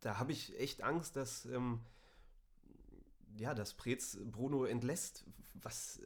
Da 0.00 0.18
habe 0.18 0.32
ich 0.32 0.58
echt 0.58 0.82
Angst, 0.82 1.14
dass, 1.14 1.44
ähm, 1.44 1.78
ja, 3.36 3.54
dass 3.54 3.74
Preetz 3.74 4.18
Bruno 4.20 4.64
entlässt. 4.64 5.24
Was. 5.54 6.00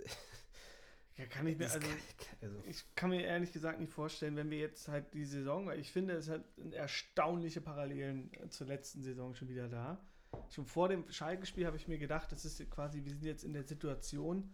Ja, 1.17 1.25
kann 1.25 1.47
ich 1.47 1.57
mir, 1.57 1.65
also 1.65 1.79
kann- 1.79 1.97
also, 2.43 2.63
ich 2.67 2.85
kann 2.95 3.09
mir 3.09 3.23
ehrlich 3.23 3.53
gesagt 3.53 3.81
nicht 3.81 3.91
vorstellen, 3.91 4.37
wenn 4.37 4.51
wir 4.51 4.59
jetzt 4.59 4.87
halt 4.89 5.15
die 5.15 5.25
Saison, 5.25 5.65
weil 5.65 5.81
ich 5.81 5.91
finde, 5.91 6.13
es 6.13 6.29
hat 6.29 6.45
erstaunliche 6.73 7.63
Parallelen 7.63 8.31
äh, 8.35 8.51
zur 8.51 8.67
letzten 8.67 9.03
Saison 9.03 9.35
schon 9.35 9.49
wieder 9.49 9.67
da. 9.67 9.99
Schon 10.51 10.67
vor 10.67 10.91
dem 10.91 11.11
Schalke-Spiel 11.11 11.65
habe 11.65 11.79
ich 11.79 11.89
mir 11.89 11.97
gedacht, 11.97 12.31
das 12.33 12.45
ist 12.45 12.71
quasi, 12.71 13.03
wir 13.03 13.13
sind 13.13 13.25
jetzt 13.25 13.45
in 13.45 13.55
der 13.55 13.65
Situation, 13.65 14.53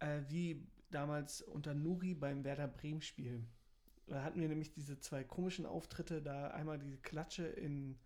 äh, 0.00 0.20
wie 0.28 0.66
damals 0.96 1.42
unter 1.42 1.74
Nuri 1.74 2.14
beim 2.14 2.44
Werder 2.44 2.68
Bremen-Spiel. 2.68 3.44
da 4.06 4.22
hatten 4.22 4.40
wir 4.40 4.48
nämlich 4.48 4.72
diese 4.72 4.98
zwei 4.98 5.22
komischen 5.22 5.66
Auftritte, 5.66 6.22
da 6.22 6.48
einmal 6.48 6.78
diese 6.78 6.96
Klatsche 6.96 7.46
in 7.46 7.98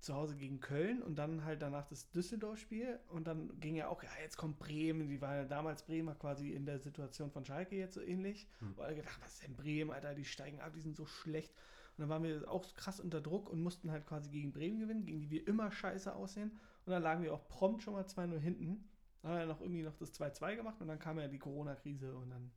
zu 0.00 0.14
Hause 0.14 0.36
gegen 0.36 0.60
Köln 0.60 1.02
und 1.02 1.16
dann 1.16 1.44
halt 1.44 1.60
danach 1.60 1.86
das 1.86 2.10
Düsseldorf-Spiel 2.12 3.00
und 3.08 3.26
dann 3.26 3.58
ging 3.58 3.74
ja 3.74 3.88
auch, 3.88 4.02
ja, 4.02 4.10
jetzt 4.22 4.36
kommt 4.36 4.58
Bremen, 4.58 5.08
die 5.08 5.20
war 5.20 5.34
ja 5.34 5.44
damals 5.44 5.82
Bremer 5.82 6.14
quasi 6.14 6.52
in 6.52 6.66
der 6.66 6.78
Situation 6.78 7.30
von 7.30 7.44
Schalke 7.44 7.76
jetzt 7.76 7.94
so 7.94 8.00
ähnlich. 8.00 8.48
Hm. 8.60 8.74
Wo 8.76 8.82
alle 8.82 8.94
gedacht, 8.94 9.18
was 9.22 9.34
ist 9.34 9.42
denn 9.42 9.56
Bremen, 9.56 9.90
Alter, 9.90 10.14
die 10.14 10.24
steigen 10.24 10.60
ab, 10.60 10.72
die 10.74 10.80
sind 10.80 10.96
so 10.96 11.06
schlecht. 11.06 11.52
Und 11.96 12.02
dann 12.02 12.08
waren 12.10 12.22
wir 12.22 12.48
auch 12.48 12.74
krass 12.74 13.00
unter 13.00 13.20
Druck 13.20 13.50
und 13.50 13.60
mussten 13.60 13.90
halt 13.90 14.06
quasi 14.06 14.30
gegen 14.30 14.52
Bremen 14.52 14.78
gewinnen, 14.78 15.04
gegen 15.04 15.20
die 15.20 15.30
wir 15.30 15.46
immer 15.48 15.72
scheiße 15.72 16.14
aussehen. 16.14 16.52
Und 16.86 16.92
dann 16.92 17.02
lagen 17.02 17.24
wir 17.24 17.34
auch 17.34 17.48
prompt 17.48 17.82
schon 17.82 17.94
mal 17.94 18.04
2-0 18.04 18.38
hinten. 18.38 18.88
Dann 19.22 19.32
haben 19.32 19.38
wir 19.38 19.46
noch 19.46 19.60
irgendwie 19.60 19.82
noch 19.82 19.96
das 19.96 20.14
2-2 20.18 20.56
gemacht 20.56 20.80
und 20.80 20.88
dann 20.88 20.98
kam 20.98 21.18
ja 21.18 21.28
die 21.28 21.38
Corona-Krise 21.38 22.14
und 22.16 22.30
dann 22.30 22.52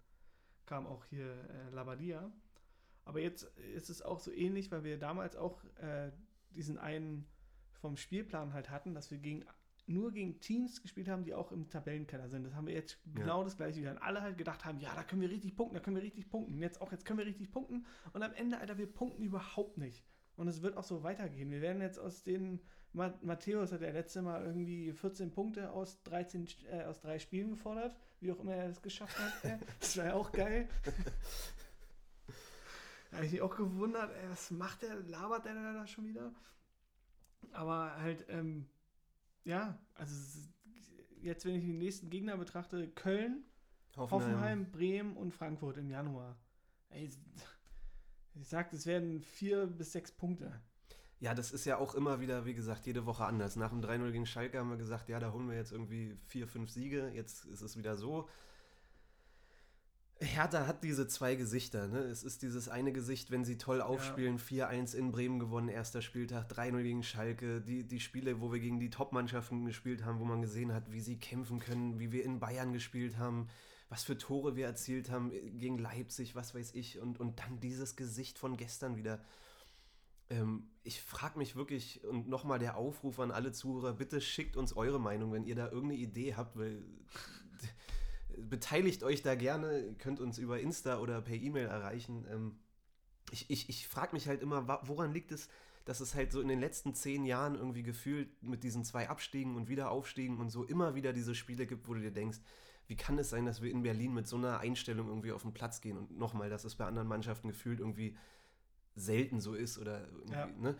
kam 0.66 0.86
auch 0.86 1.06
hier 1.06 1.26
äh, 1.50 1.70
Labadia. 1.74 2.32
Aber 3.04 3.20
jetzt 3.20 3.44
ist 3.76 3.90
es 3.90 4.02
auch 4.02 4.20
so 4.20 4.32
ähnlich, 4.32 4.72
weil 4.72 4.84
wir 4.84 4.98
damals 5.00 5.36
auch 5.36 5.64
äh, 5.76 6.12
diesen 6.52 6.78
einen 6.78 7.28
vom 7.74 7.98
Spielplan 7.98 8.54
halt 8.54 8.70
hatten, 8.70 8.94
dass 8.94 9.10
wir 9.10 9.18
gegen, 9.18 9.44
nur 9.88 10.12
gegen 10.12 10.40
Teams 10.40 10.82
gespielt 10.82 11.10
haben, 11.10 11.24
die 11.24 11.34
auch 11.34 11.52
im 11.52 11.70
Tabellenkeller 11.70 12.30
sind. 12.30 12.44
Das 12.44 12.54
haben 12.54 12.68
wir 12.68 12.74
jetzt 12.74 13.00
ja. 13.06 13.22
genau 13.22 13.44
das 13.44 13.58
gleiche 13.58 13.80
wieder. 13.80 13.92
Und 13.92 13.98
alle 13.98 14.22
halt 14.22 14.38
gedacht 14.38 14.66
haben, 14.66 14.80
ja, 14.80 14.94
da 14.96 15.04
können 15.04 15.22
wir 15.22 15.30
richtig 15.30 15.56
punkten, 15.56 15.76
da 15.76 15.82
können 15.82 15.96
wir 15.96 16.04
richtig 16.04 16.30
punkten. 16.30 16.54
Und 16.54 16.62
jetzt 16.62 16.80
auch, 16.80 16.92
jetzt 16.92 17.06
können 17.06 17.20
wir 17.20 17.26
richtig 17.26 17.52
punkten. 17.52 17.86
Und 18.14 18.22
am 18.22 18.34
Ende, 18.34 18.60
Alter, 18.60 18.78
wir 18.78 18.92
punkten 18.92 19.24
überhaupt 19.24 19.78
nicht. 19.78 20.06
Und 20.36 20.48
es 20.48 20.62
wird 20.62 20.78
auch 20.78 20.84
so 20.84 21.04
weitergehen. 21.04 21.52
Wir 21.52 21.62
werden 21.62 21.82
jetzt 21.82 22.00
aus 22.00 22.24
den, 22.24 22.62
Matthäus 22.94 23.72
hat 23.72 23.82
ja 23.82 23.92
letzte 23.92 24.22
Mal 24.22 24.46
irgendwie 24.46 24.92
14 24.92 25.32
Punkte 25.32 25.72
aus 25.72 26.02
13, 26.04 26.48
äh, 26.70 26.84
aus 26.84 27.00
drei 27.00 27.20
Spielen 27.20 27.52
gefordert, 27.52 27.96
wie 28.20 28.32
auch 28.32 28.40
immer 28.40 28.54
er 28.54 28.68
das 28.68 28.82
geschafft 28.82 29.18
hat. 29.18 29.60
Das 29.80 29.98
war 29.98 30.06
ja 30.06 30.14
auch 30.14 30.32
geil. 30.32 30.68
Da 33.10 33.18
habe 33.18 33.26
ich 33.26 33.34
mich 33.34 33.42
auch 33.42 33.58
gewundert, 33.58 34.10
ey, 34.16 34.30
was 34.30 34.52
macht 34.52 34.84
der, 34.84 34.96
labert 35.02 35.44
der 35.44 35.54
da 35.54 35.86
schon 35.86 36.08
wieder? 36.08 36.32
Aber 37.52 37.94
halt, 37.98 38.26
ähm, 38.30 38.70
ja, 39.44 39.78
also 39.96 40.16
jetzt, 41.22 41.46
wenn 41.46 41.56
ich 41.56 41.66
die 41.66 41.74
nächsten 41.74 42.10
Gegner 42.10 42.38
betrachte, 42.38 42.88
Köln, 42.88 43.44
Hoffenheim, 43.98 44.12
Hoffenheim 44.12 44.72
Bremen 44.72 45.18
und 45.18 45.34
Frankfurt 45.34 45.76
im 45.76 45.90
Januar. 45.90 46.38
Ey, 46.90 47.10
ich 48.36 48.48
sag, 48.48 48.72
es 48.72 48.86
werden 48.86 49.22
vier 49.22 49.68
bis 49.68 49.92
sechs 49.92 50.14
Punkte. 50.14 50.62
Ja, 51.22 51.36
das 51.36 51.52
ist 51.52 51.66
ja 51.66 51.78
auch 51.78 51.94
immer 51.94 52.20
wieder, 52.20 52.46
wie 52.46 52.56
gesagt, 52.56 52.88
jede 52.88 53.06
Woche 53.06 53.26
anders. 53.26 53.56
Nach 53.56 53.70
dem 53.70 53.80
3-0 53.80 54.12
gegen 54.12 54.26
Schalke 54.26 54.58
haben 54.58 54.72
wir 54.72 54.78
gesagt, 54.78 55.08
ja, 55.08 55.20
da 55.20 55.32
holen 55.32 55.48
wir 55.48 55.56
jetzt 55.56 55.72
irgendwie 55.72 56.18
vier, 56.26 56.48
fünf 56.48 56.72
Siege. 56.72 57.12
Jetzt 57.14 57.46
ist 57.46 57.62
es 57.62 57.78
wieder 57.78 57.96
so. 57.96 58.28
Hertha 60.20 60.66
hat 60.66 60.84
diese 60.84 61.08
zwei 61.08 61.36
Gesichter. 61.36 61.88
Ne? 61.88 62.00
Es 62.00 62.24
ist 62.24 62.42
dieses 62.42 62.70
eine 62.70 62.92
Gesicht, 62.92 63.30
wenn 63.30 63.46
sie 63.46 63.60
toll 63.60 63.82
aufspielen, 63.82 64.38
ja. 64.50 64.68
4-1 64.70 64.96
in 64.96 65.12
Bremen 65.12 65.38
gewonnen, 65.38 65.68
erster 65.68 66.02
Spieltag, 66.02 66.52
3-0 66.52 66.82
gegen 66.82 67.04
Schalke. 67.04 67.62
Die, 67.62 67.84
die 67.84 68.00
Spiele, 68.00 68.42
wo 68.42 68.52
wir 68.52 68.60
gegen 68.60 68.80
die 68.80 68.90
Top-Mannschaften 68.90 69.64
gespielt 69.66 70.04
haben, 70.04 70.20
wo 70.20 70.26
man 70.26 70.42
gesehen 70.42 70.74
hat, 70.74 70.92
wie 70.92 71.02
sie 71.02 71.18
kämpfen 71.18 71.60
können, 71.60 72.00
wie 72.00 72.12
wir 72.12 72.26
in 72.26 72.40
Bayern 72.40 72.74
gespielt 72.74 73.20
haben, 73.20 73.48
was 73.90 74.04
für 74.04 74.18
Tore 74.18 74.56
wir 74.56 74.66
erzielt 74.66 75.12
haben 75.12 75.32
gegen 75.60 75.78
Leipzig, 75.78 76.34
was 76.34 76.56
weiß 76.56 76.74
ich. 76.74 77.00
Und, 77.00 77.20
und 77.20 77.38
dann 77.38 77.60
dieses 77.60 77.96
Gesicht 77.96 78.40
von 78.40 78.58
gestern 78.58 78.96
wieder. 78.96 79.20
Ähm, 80.32 80.70
ich 80.84 81.02
frage 81.02 81.38
mich 81.38 81.56
wirklich, 81.56 82.04
und 82.06 82.28
nochmal 82.28 82.58
der 82.58 82.78
Aufruf 82.78 83.20
an 83.20 83.32
alle 83.32 83.52
Zuhörer, 83.52 83.94
bitte 83.94 84.22
schickt 84.22 84.58
uns 84.58 84.76
eure 84.76 85.00
Meinung, 85.00 85.32
wenn 85.32 85.44
ihr 85.44 85.56
da 85.56 85.66
irgendeine 85.66 86.02
Idee 86.02 86.36
habt, 86.36 86.58
weil 86.58 86.84
beteiligt 88.38 89.04
euch 89.04 89.22
da 89.22 89.36
gerne, 89.36 89.94
könnt 90.00 90.20
uns 90.20 90.38
über 90.38 90.60
Insta 90.60 91.00
oder 91.00 91.22
per 91.22 91.36
E-Mail 91.36 91.68
erreichen. 91.68 92.26
Ähm, 92.32 92.60
ich 93.32 93.50
ich, 93.50 93.70
ich 93.70 93.88
frage 93.88 94.14
mich 94.14 94.28
halt 94.28 94.42
immer, 94.42 94.68
woran 94.84 95.14
liegt 95.14 95.32
es, 95.32 95.50
dass 95.86 96.00
es 96.00 96.16
halt 96.16 96.32
so 96.32 96.42
in 96.42 96.48
den 96.48 96.60
letzten 96.60 96.94
zehn 96.94 97.26
Jahren 97.26 97.56
irgendwie 97.56 97.84
gefühlt 97.84 98.42
mit 98.42 98.64
diesen 98.64 98.84
zwei 98.84 99.10
Abstiegen 99.10 99.56
und 99.56 99.68
Wiederaufstiegen 99.68 100.40
und 100.40 100.50
so 100.50 100.64
immer 100.64 100.96
wieder 100.96 101.14
diese 101.14 101.36
Spiele 101.36 101.68
gibt, 101.68 101.88
wo 101.88 101.94
du 101.94 102.02
dir 102.02 102.12
denkst, 102.12 102.40
wie 102.88 102.96
kann 102.96 103.18
es 103.20 103.30
sein, 103.30 103.46
dass 103.46 103.62
wir 103.62 103.72
in 103.72 103.84
Berlin 103.84 104.14
mit 104.14 104.28
so 104.28 104.36
einer 104.36 104.60
Einstellung 104.60 105.08
irgendwie 105.08 105.32
auf 105.32 105.44
den 105.44 105.54
Platz 105.54 105.82
gehen 105.82 105.98
und 105.98 106.18
nochmal, 106.18 106.50
dass 106.50 106.66
es 106.66 106.76
bei 106.76 106.86
anderen 106.86 107.08
Mannschaften 107.08 107.48
gefühlt 107.48 107.80
irgendwie 107.80 108.18
selten 108.96 109.40
so 109.40 109.54
ist 109.54 109.78
oder 109.78 110.08
irgendwie, 110.08 110.34
ja. 110.34 110.48
ne? 110.60 110.76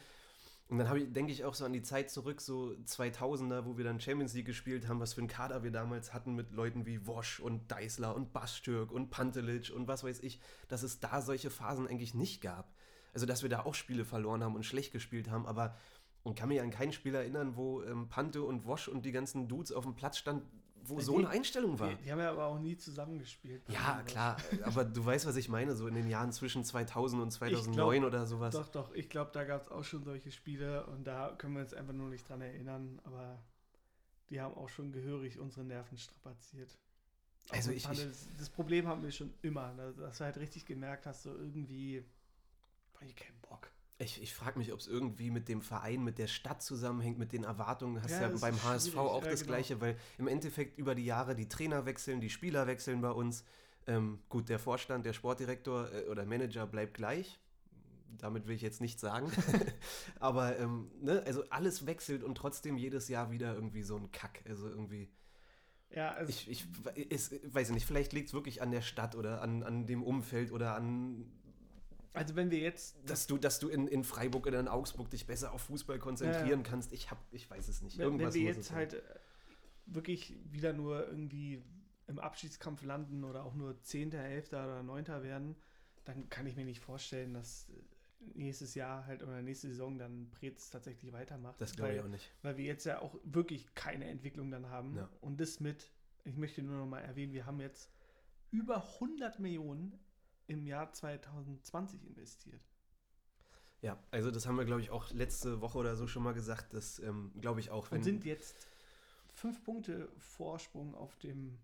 Und 0.72 0.78
dann 0.78 0.96
ich, 0.96 1.12
denke 1.12 1.34
ich 1.34 1.44
auch 1.44 1.54
so 1.54 1.66
an 1.66 1.74
die 1.74 1.82
Zeit 1.82 2.10
zurück, 2.10 2.40
so 2.40 2.74
2000er, 2.86 3.66
wo 3.66 3.78
wir 3.78 3.84
dann 3.84 4.00
Champions 4.00 4.34
League 4.34 4.46
gespielt 4.46 4.88
haben, 4.88 5.02
was 5.02 5.14
für 5.14 5.20
einen 5.20 5.28
Kader 5.28 5.64
wir 5.64 5.72
damals 5.72 6.14
hatten 6.14 6.34
mit 6.34 6.54
Leuten 6.54 6.86
wie 6.86 7.06
Wosch 7.06 7.42
und 7.42 7.70
Deißler 7.70 8.16
und 8.16 8.32
Bastürk 8.32 8.90
und 8.90 9.10
Pantelic 9.10 9.70
und 9.76 9.90
was 9.90 10.06
weiß 10.06 10.22
ich, 10.22 10.40
dass 10.70 10.82
es 10.82 11.02
da 11.02 11.22
solche 11.22 11.50
Phasen 11.50 11.90
eigentlich 11.90 12.14
nicht 12.14 12.42
gab. 12.42 12.74
Also, 13.14 13.26
dass 13.26 13.44
wir 13.44 13.50
da 13.50 13.66
auch 13.66 13.76
Spiele 13.76 14.06
verloren 14.06 14.46
haben 14.46 14.56
und 14.56 14.66
schlecht 14.66 14.94
gespielt 14.94 15.30
haben, 15.30 15.46
aber 15.46 15.76
und 16.24 16.36
kann 16.36 16.50
mich 16.50 16.62
an 16.62 16.70
kein 16.70 16.94
Spiel 16.94 17.16
erinnern, 17.16 17.56
wo 17.56 17.82
ähm, 17.84 18.08
Pante 18.08 18.44
und 18.44 18.66
Wosch 18.66 18.88
und 18.88 19.06
die 19.06 19.12
ganzen 19.12 19.48
Dudes 19.48 19.72
auf 19.72 19.84
dem 19.84 19.96
Platz 19.96 20.18
standen, 20.18 20.48
wo 20.84 20.98
die, 20.98 21.04
so 21.04 21.18
eine 21.18 21.30
Einstellung 21.30 21.80
war. 21.80 21.90
Die, 21.90 22.04
die, 22.04 22.12
haben 22.12 22.20
ja 22.20 22.32
aber 22.32 22.46
auch 22.46 22.60
nie 22.60 22.78
zusammengespielt. 22.78 23.64
Ja, 23.70 24.02
klar, 24.06 24.38
aber 24.64 24.86
du 24.86 25.06
weißt, 25.06 25.26
was 25.26 25.36
ich 25.36 25.50
meine, 25.50 25.76
so 25.76 25.88
in 25.88 25.96
den 25.96 26.08
Jahren 26.08 26.32
zwischen 26.32 26.64
2000 26.64 27.22
und 27.22 27.32
2009 27.32 28.00
glaub, 28.00 28.08
oder 28.08 28.26
sowas. 28.26 28.54
Doch, 28.54 28.70
doch, 28.70 28.94
ich 28.94 29.10
glaube, 29.10 29.32
da 29.34 29.44
gab 29.44 29.62
es 29.62 29.70
auch 29.70 29.84
schon 29.84 30.04
solche 30.04 30.32
Spiele 30.32 30.86
und 30.88 31.06
da 31.06 31.34
können 31.38 31.56
wir 31.56 31.62
uns 31.62 31.74
einfach 31.74 31.94
nur 31.94 32.10
nicht 32.10 32.28
dran 32.28 32.42
erinnern, 32.42 33.00
aber 33.04 33.42
die 34.30 34.42
haben 34.42 34.56
auch 34.56 34.70
schon 34.70 34.92
gehörig 34.92 35.40
unsere 35.40 35.66
Nerven 35.66 35.98
strapaziert. 35.98 36.78
Also 37.50 37.72
ich, 37.72 37.90
ich, 37.90 38.08
das 38.38 38.50
Problem 38.50 38.88
haben 38.88 39.04
wir 39.04 39.12
schon 39.12 39.34
immer, 39.42 39.74
dass 39.98 40.20
du 40.20 40.24
halt 40.24 40.38
richtig 40.38 40.66
gemerkt 40.66 41.06
hast, 41.06 41.24
so 41.24 41.36
irgendwie, 41.36 42.04
hab 42.94 43.04
ich 43.04 43.16
keinen 43.16 43.40
Bock. 43.42 43.72
Ich, 44.02 44.22
ich 44.22 44.34
frage 44.34 44.58
mich, 44.58 44.74
ob 44.74 44.80
es 44.80 44.88
irgendwie 44.88 45.30
mit 45.30 45.48
dem 45.48 45.62
Verein, 45.62 46.04
mit 46.04 46.18
der 46.18 46.28
Stadt 46.28 46.62
zusammenhängt, 46.62 47.18
mit 47.18 47.34
den 47.34 47.44
Erwartungen. 47.44 48.02
Hast 48.02 48.12
ja, 48.12 48.30
ja 48.30 48.38
beim 48.40 48.62
HSV 48.64 48.98
auch 48.98 49.24
ja, 49.24 49.30
das 49.30 49.42
genau. 49.42 49.54
Gleiche, 49.54 49.80
weil 49.80 49.98
im 50.18 50.28
Endeffekt 50.28 50.78
über 50.78 50.96
die 50.96 51.06
Jahre 51.06 51.36
die 51.36 51.48
Trainer 51.48 51.86
wechseln, 51.86 52.22
die 52.22 52.30
Spieler 52.30 52.68
wechseln 52.68 53.02
bei 53.02 53.12
uns. 53.12 53.44
Ähm, 53.88 54.20
gut, 54.30 54.50
der 54.50 54.60
Vorstand, 54.60 55.06
der 55.06 55.14
Sportdirektor 55.14 55.92
äh, 55.92 56.08
oder 56.10 56.26
Manager 56.26 56.68
bleibt 56.68 56.94
gleich. 56.94 57.40
Damit 58.18 58.48
will 58.48 58.56
ich 58.56 58.62
jetzt 58.62 58.82
nichts 58.82 59.02
sagen. 59.02 59.32
Aber 60.20 60.58
ähm, 60.58 60.92
ne, 61.02 61.24
also 61.26 61.44
alles 61.50 61.86
wechselt 61.86 62.24
und 62.24 62.36
trotzdem 62.36 62.78
jedes 62.78 63.08
Jahr 63.08 63.32
wieder 63.32 63.54
irgendwie 63.54 63.84
so 63.84 63.98
ein 63.98 64.12
Kack. 64.12 64.44
Also 64.48 64.68
irgendwie. 64.68 65.10
Ja, 65.90 66.14
also 66.14 66.30
ich, 66.30 66.50
ich, 66.50 66.66
ich 66.96 67.54
weiß 67.54 67.72
nicht, 67.72 67.86
vielleicht 67.86 68.14
liegt 68.14 68.28
es 68.28 68.34
wirklich 68.34 68.62
an 68.62 68.72
der 68.72 68.82
Stadt 68.82 69.16
oder 69.16 69.42
an, 69.42 69.62
an 69.62 69.86
dem 69.86 70.04
Umfeld 70.04 70.52
oder 70.52 70.76
an 70.76 71.26
also 72.14 72.36
wenn 72.36 72.52
wir 72.52 72.60
jetzt. 72.60 72.98
Dass 73.06 73.28
du, 73.28 73.38
dass 73.38 73.60
du 73.60 73.70
in, 73.70 73.88
in 73.88 74.04
Freiburg 74.04 74.48
oder 74.48 74.60
in 74.60 74.68
Augsburg 74.68 75.10
dich 75.10 75.26
besser 75.26 75.54
auf 75.54 75.62
Fußball 75.64 76.00
konzentrieren 76.00 76.62
ja. 76.64 76.70
kannst, 76.70 76.92
ich 76.92 77.10
hab, 77.10 77.18
ich 77.32 77.50
weiß 77.50 77.68
es 77.68 77.82
nicht. 77.82 77.98
Wenn, 77.98 78.06
Irgendwas 78.06 78.34
wenn 78.34 78.42
wir 78.42 78.48
jetzt 78.48 78.72
halt 78.72 78.94
äh, 78.96 79.02
wirklich 79.86 80.36
wieder 80.52 80.74
nur 80.74 81.08
irgendwie 81.08 81.64
im 82.08 82.20
Abschiedskampf 82.20 82.84
landen 82.84 83.24
oder 83.24 83.46
auch 83.46 83.54
nur 83.54 83.82
Zehnter, 83.82 84.20
Elfter 84.20 84.66
oder 84.66 84.84
Neunter 84.84 85.24
werden, 85.24 85.56
dann 86.04 86.30
kann 86.30 86.46
ich 86.46 86.56
mir 86.56 86.66
nicht 86.66 86.82
vorstellen, 86.82 87.34
dass 87.34 87.70
äh, 87.70 87.74
nächstes 88.36 88.76
Jahr 88.76 89.06
halt 89.06 89.24
oder 89.24 89.42
nächste 89.42 89.70
Saison 89.70 89.98
dann 89.98 90.30
Preetz 90.32 90.70
tatsächlich 90.70 91.14
weitermacht. 91.14 91.60
Das 91.62 91.76
glaube 91.76 91.94
ich 91.94 92.02
auch 92.02 92.08
nicht. 92.08 92.32
Weil 92.42 92.58
wir 92.58 92.66
jetzt 92.66 92.86
ja 92.86 93.00
auch 93.00 93.16
wirklich 93.24 93.74
keine 93.74 94.06
Entwicklung 94.06 94.52
dann 94.52 94.70
haben. 94.70 94.98
Ja. 94.98 95.10
Und 95.22 95.40
das 95.40 95.60
mit, 95.60 95.92
ich 96.26 96.36
möchte 96.36 96.62
nur 96.62 96.78
noch 96.78 96.88
mal 96.88 97.00
erwähnen, 97.00 97.34
wir 97.34 97.46
haben 97.46 97.62
jetzt 97.62 97.90
über 98.52 98.84
100 98.96 99.40
Millionen 99.40 99.98
im 100.52 100.66
Jahr 100.66 100.92
2020 100.92 102.06
investiert. 102.06 102.62
Ja, 103.82 103.98
also 104.12 104.30
das 104.30 104.46
haben 104.46 104.58
wir, 104.58 104.66
glaube 104.66 104.82
ich, 104.82 104.92
auch 104.92 105.12
letzte 105.12 105.62
Woche 105.62 105.78
oder 105.78 105.96
so 105.96 106.08
schon 106.08 106.24
mal 106.24 106.34
gesagt. 106.34 106.74
Das 106.74 107.00
ähm, 107.00 107.32
glaube 107.40 107.62
ich 107.62 107.72
auch. 107.72 107.90
Wenn 107.90 108.00
Und 108.00 108.04
sind 108.04 108.26
jetzt 108.26 108.56
fünf 109.34 109.64
Punkte 109.64 110.12
Vorsprung 110.18 110.94
auf 110.94 111.18
dem 111.20 111.58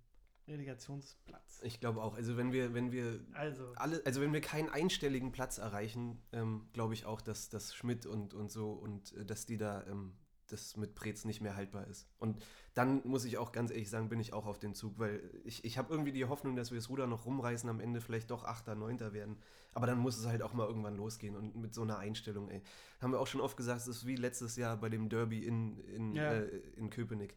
Relegationsplatz. 0.48 1.60
Ich 1.64 1.82
glaube 1.82 2.02
auch. 2.02 2.16
Also 2.16 2.38
wenn 2.38 2.54
wir, 2.54 2.74
wenn 2.74 2.92
wir 2.94 3.20
also. 3.34 3.74
alle, 3.76 4.02
also 4.06 4.22
wenn 4.22 4.32
wir 4.32 4.42
keinen 4.42 4.70
einstelligen 4.70 5.34
Platz 5.34 5.58
erreichen, 5.58 6.20
ähm, 6.32 6.70
glaube 6.72 6.94
ich 6.94 7.06
auch, 7.06 7.20
dass, 7.20 7.50
dass 7.50 7.76
Schmidt 7.76 8.06
und, 8.06 8.34
und 8.34 8.50
so 8.50 8.72
und 8.72 9.14
äh, 9.14 9.26
dass 9.26 9.46
die 9.46 9.58
da 9.58 9.86
ähm, 9.86 10.14
das 10.48 10.78
mit 10.78 10.96
Prez 10.96 11.26
nicht 11.26 11.42
mehr 11.42 11.56
haltbar 11.56 11.88
ist. 11.88 12.08
Und 12.18 12.44
dann 12.74 13.02
muss 13.06 13.26
ich 13.26 13.38
auch 13.38 13.52
ganz 13.52 13.72
ehrlich 13.72 13.90
sagen, 13.90 14.10
bin 14.10 14.20
ich 14.20 14.34
auch 14.34 14.46
auf 14.46 14.60
dem 14.60 14.74
Zug, 14.74 15.00
weil 15.00 15.22
ich, 15.44 15.66
ich 15.66 15.78
habe 15.78 15.92
irgendwie 15.92 16.12
die 16.12 16.26
Hoffnung, 16.26 16.56
dass 16.56 16.72
wir 16.72 16.78
das 16.78 16.90
Ruder 16.90 17.08
noch 17.08 17.26
rumreißen, 17.26 17.70
am 17.70 17.80
Ende 17.80 18.02
vielleicht 18.02 18.32
doch 18.32 18.44
Achter, 18.44 18.76
Neunter 18.76 19.14
werden. 19.14 19.38
Aber 19.74 19.88
dann 19.88 20.00
muss 20.00 20.18
es 20.18 20.26
halt 20.26 20.42
auch 20.42 20.54
mal 20.54 20.68
irgendwann 20.68 20.96
losgehen 20.96 21.36
und 21.36 21.56
mit 21.56 21.74
so 21.74 21.84
einer 21.84 22.00
Einstellung, 22.00 22.50
ey. 22.50 22.62
Haben 23.02 23.12
wir 23.12 23.20
auch 23.20 23.28
schon 23.28 23.42
oft 23.42 23.58
gesagt, 23.58 23.82
es 23.82 23.88
ist 23.88 24.06
wie 24.06 24.16
letztes 24.16 24.56
Jahr 24.56 24.78
bei 24.78 24.90
dem 24.90 25.10
Derby 25.10 25.46
in, 25.46 25.80
in, 25.86 26.16
ja. 26.16 26.34
äh, 26.34 26.62
in 26.76 26.90
Köpenick. 26.90 27.36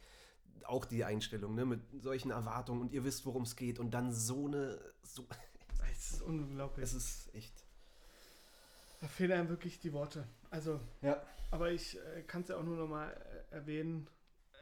Auch 0.65 0.85
die 0.85 1.05
Einstellung, 1.05 1.55
ne, 1.55 1.67
mit 1.67 1.81
solchen 2.03 2.31
Erwartungen 2.31 2.81
und 2.81 2.93
ihr 2.93 3.05
wisst, 3.05 3.27
worum 3.27 3.43
es 3.43 3.57
geht 3.57 3.79
und 3.79 3.93
dann 3.93 4.13
so 4.13 4.47
eine. 4.47 4.79
So 5.03 5.27
es 5.93 6.13
ist 6.13 6.23
unglaublich. 6.23 6.85
Es 6.85 6.95
ist 6.95 7.35
echt. 7.35 7.65
Da 9.01 9.09
fehlen 9.09 9.33
einem 9.33 9.49
wirklich 9.49 9.81
die 9.81 9.93
Worte. 9.93 10.27
Also. 10.51 10.81
Ja. 11.03 11.23
Aber 11.51 11.71
ich 11.71 11.99
äh, 11.99 12.23
kann 12.23 12.43
es 12.43 12.49
ja 12.49 12.57
auch 12.57 12.63
nur 12.63 12.77
noch 12.77 12.89
mal 12.89 13.11
äh, 13.11 13.55
erwähnen. 13.55 14.09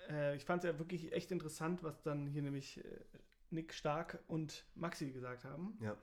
Äh, 0.09 0.37
ich 0.37 0.45
fand 0.45 0.65
es 0.65 0.71
ja 0.71 0.79
wirklich 0.79 1.13
echt 1.13 1.31
interessant, 1.33 1.83
was 1.83 2.03
dann 2.03 2.27
hier 2.27 2.43
nämlich 2.43 2.83
äh, 2.83 2.99
Nick 3.51 3.73
Stark 3.75 4.23
und 4.27 4.65
Maxi 4.75 5.11
gesagt 5.11 5.45
haben. 5.45 5.79
Ja. 5.81 5.97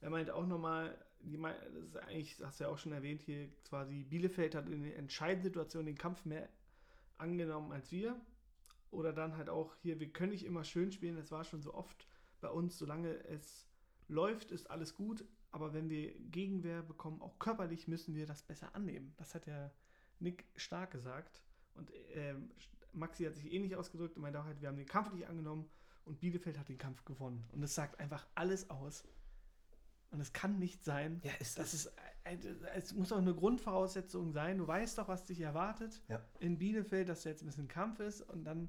er 0.00 0.10
meinte 0.10 0.34
auch 0.34 0.46
nochmal, 0.46 0.96
das 1.20 1.84
ist 1.84 1.96
eigentlich, 1.96 2.36
das 2.36 2.46
hast 2.48 2.60
du 2.60 2.64
ja 2.64 2.70
auch 2.70 2.78
schon 2.78 2.92
erwähnt, 2.92 3.22
hier 3.22 3.48
quasi 3.68 4.04
Bielefeld 4.04 4.54
hat 4.54 4.68
in 4.68 4.82
der 4.82 4.96
entscheidenden 4.96 5.44
Situation 5.44 5.86
den 5.86 5.98
Kampf 5.98 6.24
mehr 6.24 6.48
angenommen 7.18 7.72
als 7.72 7.92
wir. 7.92 8.20
Oder 8.90 9.12
dann 9.12 9.36
halt 9.36 9.48
auch 9.48 9.74
hier, 9.76 10.00
wir 10.00 10.12
können 10.12 10.32
nicht 10.32 10.44
immer 10.44 10.64
schön 10.64 10.92
spielen, 10.92 11.16
das 11.16 11.30
war 11.30 11.44
schon 11.44 11.62
so 11.62 11.72
oft 11.72 12.06
bei 12.40 12.48
uns, 12.48 12.78
solange 12.78 13.14
es 13.28 13.66
läuft, 14.08 14.50
ist 14.50 14.70
alles 14.70 14.94
gut, 14.94 15.24
aber 15.52 15.72
wenn 15.72 15.88
wir 15.88 16.12
Gegenwehr 16.30 16.82
bekommen, 16.82 17.22
auch 17.22 17.38
körperlich, 17.38 17.86
müssen 17.86 18.14
wir 18.14 18.26
das 18.26 18.42
besser 18.42 18.74
annehmen. 18.74 19.14
Das 19.18 19.34
hat 19.34 19.46
ja 19.46 19.70
Nick 20.18 20.46
stark 20.56 20.90
gesagt. 20.90 21.42
Und 21.74 21.90
ähm, 22.14 22.50
Maxi 22.92 23.24
hat 23.24 23.34
sich 23.34 23.52
ähnlich 23.52 23.76
ausgedrückt 23.76 24.16
und 24.16 24.22
meinte 24.22 24.40
auch 24.40 24.44
halt, 24.44 24.60
wir 24.60 24.68
haben 24.68 24.76
den 24.76 24.86
Kampf 24.86 25.12
nicht 25.12 25.26
angenommen 25.26 25.68
und 26.04 26.20
Bielefeld 26.20 26.58
hat 26.58 26.68
den 26.68 26.78
Kampf 26.78 27.04
gewonnen. 27.04 27.44
Und 27.52 27.60
das 27.60 27.74
sagt 27.74 28.00
einfach 28.00 28.26
alles 28.34 28.70
aus. 28.70 29.04
Und 30.10 30.20
es 30.20 30.32
kann 30.32 30.58
nicht 30.58 30.84
sein. 30.84 31.20
Ja, 31.24 31.32
ist 31.40 31.58
das. 31.58 31.72
Ist, 31.72 31.92
es 32.74 32.94
muss 32.94 33.12
auch 33.12 33.18
eine 33.18 33.34
Grundvoraussetzung 33.34 34.32
sein. 34.32 34.58
Du 34.58 34.66
weißt 34.66 34.98
doch, 34.98 35.08
was 35.08 35.24
dich 35.24 35.40
erwartet 35.40 36.02
ja. 36.08 36.22
in 36.38 36.58
Bielefeld, 36.58 37.08
dass 37.08 37.22
da 37.22 37.30
jetzt 37.30 37.42
ein 37.42 37.46
bisschen 37.46 37.68
Kampf 37.68 38.00
ist 38.00 38.20
und 38.22 38.44
dann. 38.44 38.68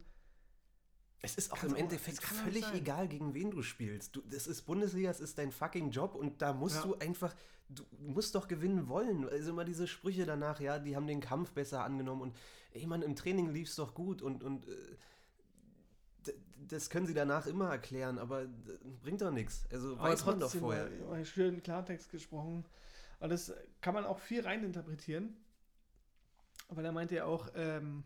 Es 1.25 1.35
ist 1.35 1.53
auch 1.53 1.63
im 1.63 1.75
Endeffekt 1.75 2.21
völlig 2.21 2.65
egal, 2.73 3.07
gegen 3.07 3.33
wen 3.33 3.49
du 3.49 3.63
spielst. 3.63 4.13
Du, 4.13 4.21
das 4.29 4.45
ist 4.45 4.63
Bundesliga, 4.63 5.09
es 5.09 5.21
ist 5.21 5.37
dein 5.37 5.53
fucking 5.53 5.89
Job 5.89 6.15
und 6.15 6.41
da 6.41 6.51
musst 6.51 6.75
ja. 6.75 6.81
du 6.81 6.95
einfach, 6.95 7.33
du 7.69 7.85
musst 7.97 8.35
doch 8.35 8.49
gewinnen 8.49 8.89
wollen. 8.89 9.29
Also 9.29 9.51
immer 9.51 9.63
diese 9.63 9.87
Sprüche 9.87 10.25
danach, 10.25 10.59
ja, 10.59 10.79
die 10.79 10.97
haben 10.97 11.07
den 11.07 11.21
Kampf 11.21 11.51
besser 11.51 11.81
angenommen 11.85 12.21
und 12.21 12.35
ey 12.73 12.85
Mann, 12.85 13.01
im 13.01 13.15
Training 13.15 13.53
lief 13.53 13.69
es 13.69 13.77
doch 13.77 13.93
gut 13.93 14.21
und, 14.21 14.43
und 14.43 14.67
äh, 14.67 14.71
das 16.67 16.89
können 16.89 17.07
sie 17.07 17.13
danach 17.13 17.47
immer 17.47 17.69
erklären, 17.69 18.19
aber 18.19 18.45
bringt 19.01 19.21
doch 19.21 19.31
nichts. 19.31 19.65
Also 19.71 19.93
aber 19.93 20.09
weiß 20.09 20.25
man 20.25 20.41
doch 20.41 20.51
vorher. 20.51 20.89
Mal 21.09 21.23
schön 21.23 21.63
Klartext 21.63 22.09
gesprochen. 22.09 22.65
Und 23.19 23.29
das 23.29 23.53
kann 23.79 23.93
man 23.93 24.03
auch 24.03 24.19
viel 24.19 24.41
reininterpretieren. 24.41 25.37
Weil 26.67 26.83
er 26.85 26.91
meinte 26.91 27.15
ja 27.15 27.25
auch, 27.25 27.49
ähm, 27.55 28.03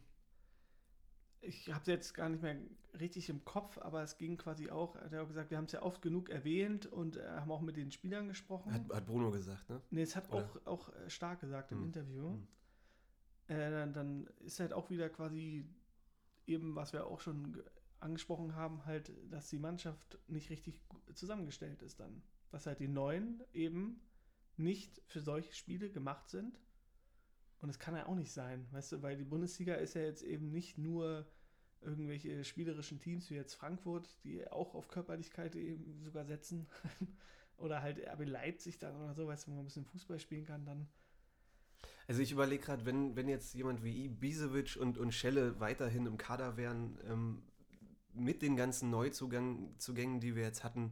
ich 1.48 1.70
habe 1.70 1.82
es 1.82 1.88
jetzt 1.88 2.14
gar 2.14 2.30
nicht 2.30 2.42
mehr 2.42 2.58
richtig 3.00 3.30
im 3.30 3.44
Kopf, 3.46 3.78
aber 3.78 4.04
es 4.04 4.18
ging 4.18 4.38
quasi 4.38 4.70
auch, 4.70 4.96
er 4.96 5.06
hat 5.06 5.12
ja 5.14 5.22
auch 5.22 5.28
gesagt, 5.28 5.50
wir 5.50 5.58
haben 5.58 5.66
es 5.66 5.72
ja 5.72 5.82
oft 5.82 6.02
genug 6.02 6.30
erwähnt 6.30 6.86
und 6.86 7.18
äh, 7.18 7.28
haben 7.28 7.52
auch 7.52 7.62
mit 7.62 7.78
den 7.78 7.92
Spielern 7.92 8.28
gesprochen. 8.28 8.74
Hat, 8.74 8.90
hat 8.92 9.06
Bruno 9.06 9.32
gesagt, 9.32 9.70
ne? 9.70 9.82
Ne, 9.92 10.02
es 10.02 10.16
hat 10.16 10.32
auch, 10.32 10.66
auch 10.66 10.94
äh, 10.94 11.10
stark 11.10 11.40
gesagt 11.40 11.72
im 11.72 11.80
hm. 11.80 11.86
Interview. 11.86 12.30
Hm. 12.30 12.48
Äh, 13.48 13.72
dann, 13.72 13.94
dann 13.94 14.28
ist 14.40 14.60
halt 14.60 14.74
auch 14.74 14.90
wieder 14.90 15.10
quasi 15.10 15.66
eben, 16.46 16.76
was 16.76 16.94
wir 16.94 17.06
auch 17.08 17.20
schon 17.22 17.62
angesprochen 18.00 18.56
haben, 18.56 18.86
halt, 18.86 19.12
dass 19.32 19.50
die 19.50 19.60
Mannschaft 19.60 20.20
nicht 20.28 20.50
richtig 20.50 20.80
zusammengestellt 21.14 21.82
ist 21.82 22.00
dann. 22.00 22.22
Dass 22.52 22.66
halt 22.66 22.80
die 22.80 22.88
Neuen 22.88 23.44
eben 23.54 24.02
nicht 24.58 25.02
für 25.08 25.22
solche 25.22 25.54
Spiele 25.54 25.90
gemacht 25.90 26.30
sind. 26.30 26.60
Und 27.60 27.70
das 27.70 27.80
kann 27.80 27.96
ja 27.96 28.06
auch 28.06 28.16
nicht 28.16 28.32
sein, 28.32 28.68
weißt 28.72 28.92
du, 28.92 29.02
weil 29.02 29.18
die 29.18 29.26
Bundesliga 29.26 29.76
ist 29.76 29.96
ja 29.96 30.02
jetzt 30.02 30.22
eben 30.22 30.52
nicht 30.52 30.78
nur 30.78 31.28
irgendwelche 31.82 32.44
spielerischen 32.44 33.00
Teams 33.00 33.30
wie 33.30 33.36
jetzt 33.36 33.54
Frankfurt, 33.54 34.10
die 34.24 34.48
auch 34.50 34.76
auf 34.76 34.88
Körperlichkeit 34.88 35.56
eben 35.56 36.02
sogar 36.04 36.26
setzen. 36.26 36.68
oder 37.58 37.82
halt 37.82 38.00
RB 38.08 38.26
Leipzig 38.26 38.78
dann 38.78 38.96
oder 38.96 39.14
so, 39.14 39.28
weißt 39.28 39.48
du, 39.48 39.52
wo 39.52 39.56
man 39.56 39.64
ein 39.64 39.66
bisschen 39.66 39.86
Fußball 39.86 40.20
spielen 40.20 40.46
kann, 40.46 40.66
dann. 40.66 40.88
Also 42.08 42.22
ich 42.22 42.32
überlege 42.32 42.64
gerade, 42.64 42.86
wenn, 42.86 43.16
wenn 43.16 43.28
jetzt 43.28 43.54
jemand 43.54 43.84
wie 43.84 44.06
Ibisevic 44.06 44.78
und, 44.80 44.98
und 44.98 45.14
Schelle 45.14 45.60
weiterhin 45.60 46.06
im 46.06 46.18
Kader 46.18 46.56
wären, 46.56 46.98
ähm, 47.06 47.44
mit 48.14 48.42
den 48.42 48.56
ganzen 48.56 48.90
Neuzugängen, 48.90 50.20
die 50.20 50.36
wir 50.36 50.44
jetzt 50.44 50.64
hatten, 50.64 50.92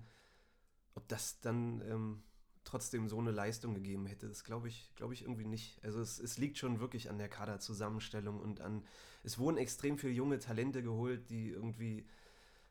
ob 0.93 1.07
das 1.07 1.39
dann 1.39 1.81
ähm, 1.89 2.23
trotzdem 2.65 3.07
so 3.07 3.19
eine 3.19 3.31
Leistung 3.31 3.73
gegeben 3.73 4.05
hätte, 4.07 4.27
das 4.27 4.43
glaube 4.43 4.67
ich, 4.67 4.91
glaube 4.95 5.13
ich 5.13 5.21
irgendwie 5.21 5.45
nicht. 5.45 5.79
Also 5.83 6.01
es, 6.01 6.19
es, 6.19 6.37
liegt 6.37 6.57
schon 6.57 6.79
wirklich 6.79 7.09
an 7.09 7.17
der 7.17 7.29
Kaderzusammenstellung 7.29 8.39
und 8.39 8.59
an, 8.59 8.83
es 9.23 9.37
wurden 9.37 9.57
extrem 9.57 9.97
viele 9.97 10.13
junge 10.13 10.39
Talente 10.39 10.83
geholt, 10.83 11.29
die 11.29 11.49
irgendwie, 11.49 12.05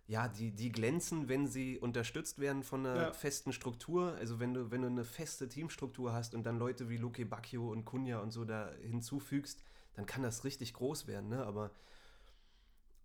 ja, 0.06 0.28
die, 0.28 0.50
die 0.50 0.70
glänzen, 0.70 1.28
wenn 1.28 1.46
sie 1.46 1.78
unterstützt 1.78 2.38
werden 2.38 2.62
von 2.62 2.84
einer 2.84 2.96
ja. 2.96 3.12
festen 3.12 3.52
Struktur. 3.52 4.14
Also 4.16 4.40
wenn 4.40 4.52
du, 4.52 4.70
wenn 4.70 4.82
du 4.82 4.88
eine 4.88 5.04
feste 5.04 5.48
Teamstruktur 5.48 6.12
hast 6.12 6.34
und 6.34 6.44
dann 6.44 6.58
Leute 6.58 6.90
wie 6.90 6.96
Luke 6.96 7.24
Bacchio 7.24 7.70
und 7.70 7.84
Kunja 7.84 8.18
und 8.18 8.32
so 8.32 8.44
da 8.44 8.70
hinzufügst, 8.82 9.62
dann 9.94 10.06
kann 10.06 10.22
das 10.22 10.44
richtig 10.44 10.74
groß 10.74 11.06
werden, 11.06 11.28
ne? 11.28 11.46
Aber 11.46 11.70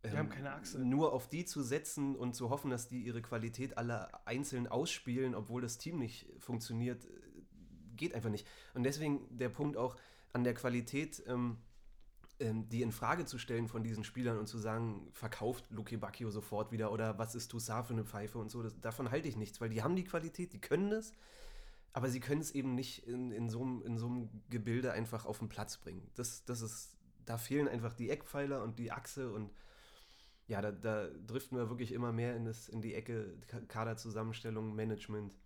wir 0.01 0.11
ähm, 0.11 0.17
haben 0.17 0.29
keine 0.29 0.53
Achse. 0.53 0.79
Nur 0.79 1.13
auf 1.13 1.27
die 1.27 1.45
zu 1.45 1.61
setzen 1.61 2.15
und 2.15 2.33
zu 2.33 2.49
hoffen, 2.49 2.71
dass 2.71 2.87
die 2.87 3.01
ihre 3.01 3.21
Qualität 3.21 3.77
alle 3.77 4.25
einzeln 4.25 4.67
ausspielen, 4.67 5.35
obwohl 5.35 5.61
das 5.61 5.77
Team 5.77 5.99
nicht 5.99 6.27
funktioniert, 6.39 7.05
äh, 7.05 7.09
geht 7.95 8.13
einfach 8.13 8.29
nicht. 8.29 8.47
Und 8.73 8.83
deswegen 8.83 9.37
der 9.37 9.49
Punkt 9.49 9.77
auch 9.77 9.97
an 10.31 10.43
der 10.43 10.53
Qualität, 10.53 11.23
ähm, 11.27 11.57
ähm, 12.39 12.69
die 12.69 12.81
in 12.81 12.93
Frage 12.93 13.25
zu 13.25 13.37
stellen 13.37 13.67
von 13.67 13.83
diesen 13.83 14.05
Spielern 14.05 14.37
und 14.37 14.47
zu 14.47 14.57
sagen, 14.57 15.09
verkauft 15.11 15.65
Luke 15.71 15.97
Bacchio 15.97 16.29
sofort 16.29 16.71
wieder 16.71 16.91
oder 16.93 17.17
was 17.17 17.35
ist 17.35 17.49
Toussaint 17.49 17.85
für 17.85 17.93
eine 17.93 18.05
Pfeife 18.05 18.37
und 18.37 18.49
so, 18.49 18.63
das, 18.63 18.79
davon 18.79 19.11
halte 19.11 19.27
ich 19.27 19.35
nichts, 19.35 19.59
weil 19.59 19.69
die 19.69 19.83
haben 19.83 19.97
die 19.97 20.05
Qualität, 20.05 20.53
die 20.53 20.61
können 20.61 20.89
das, 20.89 21.13
aber 21.91 22.09
sie 22.09 22.21
können 22.21 22.39
es 22.39 22.51
eben 22.51 22.75
nicht 22.75 23.05
in, 23.05 23.31
in, 23.31 23.49
so 23.49 23.61
einem, 23.63 23.81
in 23.81 23.97
so 23.97 24.05
einem 24.05 24.29
Gebilde 24.49 24.93
einfach 24.93 25.25
auf 25.25 25.39
den 25.39 25.49
Platz 25.49 25.75
bringen. 25.77 26.09
Das, 26.15 26.45
das 26.45 26.61
ist, 26.61 26.95
da 27.25 27.37
fehlen 27.37 27.67
einfach 27.67 27.91
die 27.91 28.09
Eckpfeiler 28.09 28.63
und 28.63 28.79
die 28.79 28.93
Achse 28.93 29.33
und 29.33 29.51
ja, 30.49 30.61
da, 30.63 30.71
da 30.71 31.07
driften 31.27 31.57
wir 31.57 31.69
wirklich 31.69 31.91
immer 31.91 32.11
mehr 32.11 32.35
in, 32.35 32.43
das, 32.43 32.69
in 32.69 32.81
die 32.81 32.95
Ecke 32.95 33.37
Kaderzusammenstellung, 33.67 34.75
Management. 34.75 35.37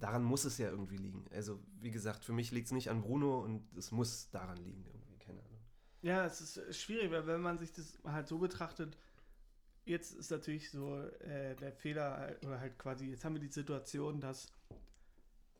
Daran 0.00 0.24
muss 0.24 0.44
es 0.44 0.58
ja 0.58 0.68
irgendwie 0.68 0.96
liegen. 0.96 1.24
Also, 1.32 1.60
wie 1.80 1.92
gesagt, 1.92 2.24
für 2.24 2.32
mich 2.32 2.50
liegt 2.50 2.66
es 2.66 2.72
nicht 2.72 2.90
an 2.90 3.02
Bruno 3.02 3.40
und 3.40 3.64
es 3.76 3.92
muss 3.92 4.30
daran 4.30 4.56
liegen, 4.56 4.84
irgendwie, 4.84 5.16
keine 5.18 5.38
Ahnung. 5.38 5.60
Ja, 6.02 6.26
es 6.26 6.40
ist 6.40 6.76
schwierig, 6.76 7.12
weil 7.12 7.28
wenn 7.28 7.40
man 7.40 7.58
sich 7.58 7.72
das 7.72 8.00
halt 8.04 8.26
so 8.26 8.38
betrachtet, 8.38 8.98
jetzt 9.84 10.12
ist 10.12 10.32
natürlich 10.32 10.72
so 10.72 11.00
äh, 11.20 11.54
der 11.54 11.72
Fehler, 11.72 12.36
oder 12.44 12.58
halt 12.58 12.78
quasi, 12.78 13.06
jetzt 13.06 13.24
haben 13.24 13.34
wir 13.34 13.40
die 13.40 13.46
Situation, 13.46 14.20
dass 14.20 14.52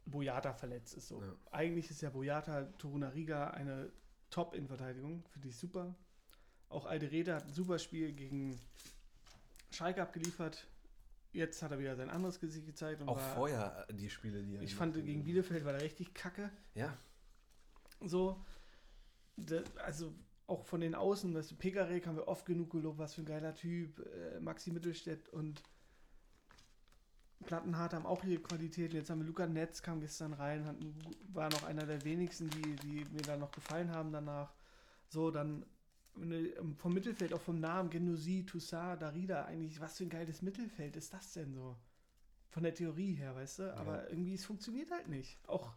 Boyata 0.06 0.52
verletzt 0.54 0.96
ist. 0.96 1.06
So. 1.06 1.22
Ja. 1.22 1.36
Eigentlich 1.52 1.88
ist 1.88 2.00
ja 2.00 2.10
Boyata 2.10 2.64
Torunariga 2.78 3.50
eine 3.50 3.92
Top-In-Verteidigung, 4.30 5.24
finde 5.30 5.48
ich 5.48 5.56
super. 5.56 5.94
Auch 6.68 6.86
Alte 6.86 7.10
Rede 7.10 7.34
hat 7.34 7.46
ein 7.46 7.52
super 7.52 7.78
Spiel 7.78 8.12
gegen 8.12 8.58
Schalke 9.70 10.02
abgeliefert. 10.02 10.66
Jetzt 11.32 11.62
hat 11.62 11.70
er 11.70 11.78
wieder 11.78 11.96
sein 11.96 12.10
anderes 12.10 12.40
Gesicht 12.40 12.66
gezeigt. 12.66 13.02
auch 13.02 13.16
war, 13.16 13.34
vorher 13.34 13.86
äh, 13.88 13.94
die 13.94 14.10
Spiele, 14.10 14.42
die 14.42 14.56
er 14.56 14.62
Ich 14.62 14.74
fand, 14.74 14.94
gegen 14.94 15.24
Bielefeld 15.24 15.64
war 15.64 15.74
er 15.74 15.82
richtig 15.82 16.14
kacke. 16.14 16.50
Ja. 16.74 16.96
So, 18.00 18.44
also 19.84 20.14
auch 20.46 20.64
von 20.64 20.80
den 20.80 20.94
Außen, 20.94 21.34
weißt 21.34 21.50
du, 21.50 21.56
Pekarek 21.56 22.06
haben 22.06 22.16
wir 22.16 22.28
oft 22.28 22.46
genug 22.46 22.70
gelobt, 22.70 22.98
was 22.98 23.14
für 23.14 23.22
ein 23.22 23.26
geiler 23.26 23.54
Typ. 23.54 23.98
Äh, 23.98 24.40
Maxi 24.40 24.70
Mittelstädt 24.70 25.28
und 25.28 25.62
Plattenhardt 27.44 27.92
haben 27.92 28.06
auch 28.06 28.24
ihre 28.24 28.42
Qualitäten. 28.42 28.96
Jetzt 28.96 29.10
haben 29.10 29.20
wir 29.20 29.26
Luca 29.26 29.46
Netz, 29.46 29.82
kam 29.82 30.00
gestern 30.00 30.32
rein, 30.32 30.64
hat, 30.64 30.76
war 31.32 31.50
noch 31.50 31.64
einer 31.64 31.86
der 31.86 32.02
wenigsten, 32.04 32.50
die, 32.50 32.76
die 32.76 33.04
mir 33.12 33.22
da 33.22 33.36
noch 33.36 33.52
gefallen 33.52 33.90
haben 33.90 34.10
danach. 34.10 34.52
So, 35.08 35.30
dann 35.30 35.64
ähm, 36.22 36.76
vom 36.76 36.94
Mittelfeld, 36.94 37.32
auch 37.32 37.40
vom 37.40 37.60
Namen, 37.60 37.90
Genusi, 37.90 38.44
Toussaint, 38.44 39.02
Darida, 39.02 39.44
eigentlich, 39.44 39.80
was 39.80 39.96
für 39.98 40.04
ein 40.04 40.10
geiles 40.10 40.42
Mittelfeld 40.42 40.96
ist 40.96 41.12
das 41.12 41.32
denn 41.32 41.54
so? 41.54 41.76
Von 42.50 42.62
der 42.62 42.74
Theorie 42.74 43.14
her, 43.14 43.34
weißt 43.34 43.58
du? 43.60 43.62
Ja. 43.64 43.74
Aber 43.76 44.08
irgendwie, 44.10 44.34
es 44.34 44.44
funktioniert 44.44 44.90
halt 44.90 45.08
nicht. 45.08 45.38
Auch 45.46 45.72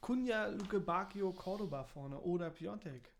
Kunja, 0.00 0.46
Luke 0.46 0.80
Bacchio, 0.80 1.32
Cordoba 1.32 1.84
vorne 1.84 2.20
oder 2.20 2.50
Piontek. 2.50 3.10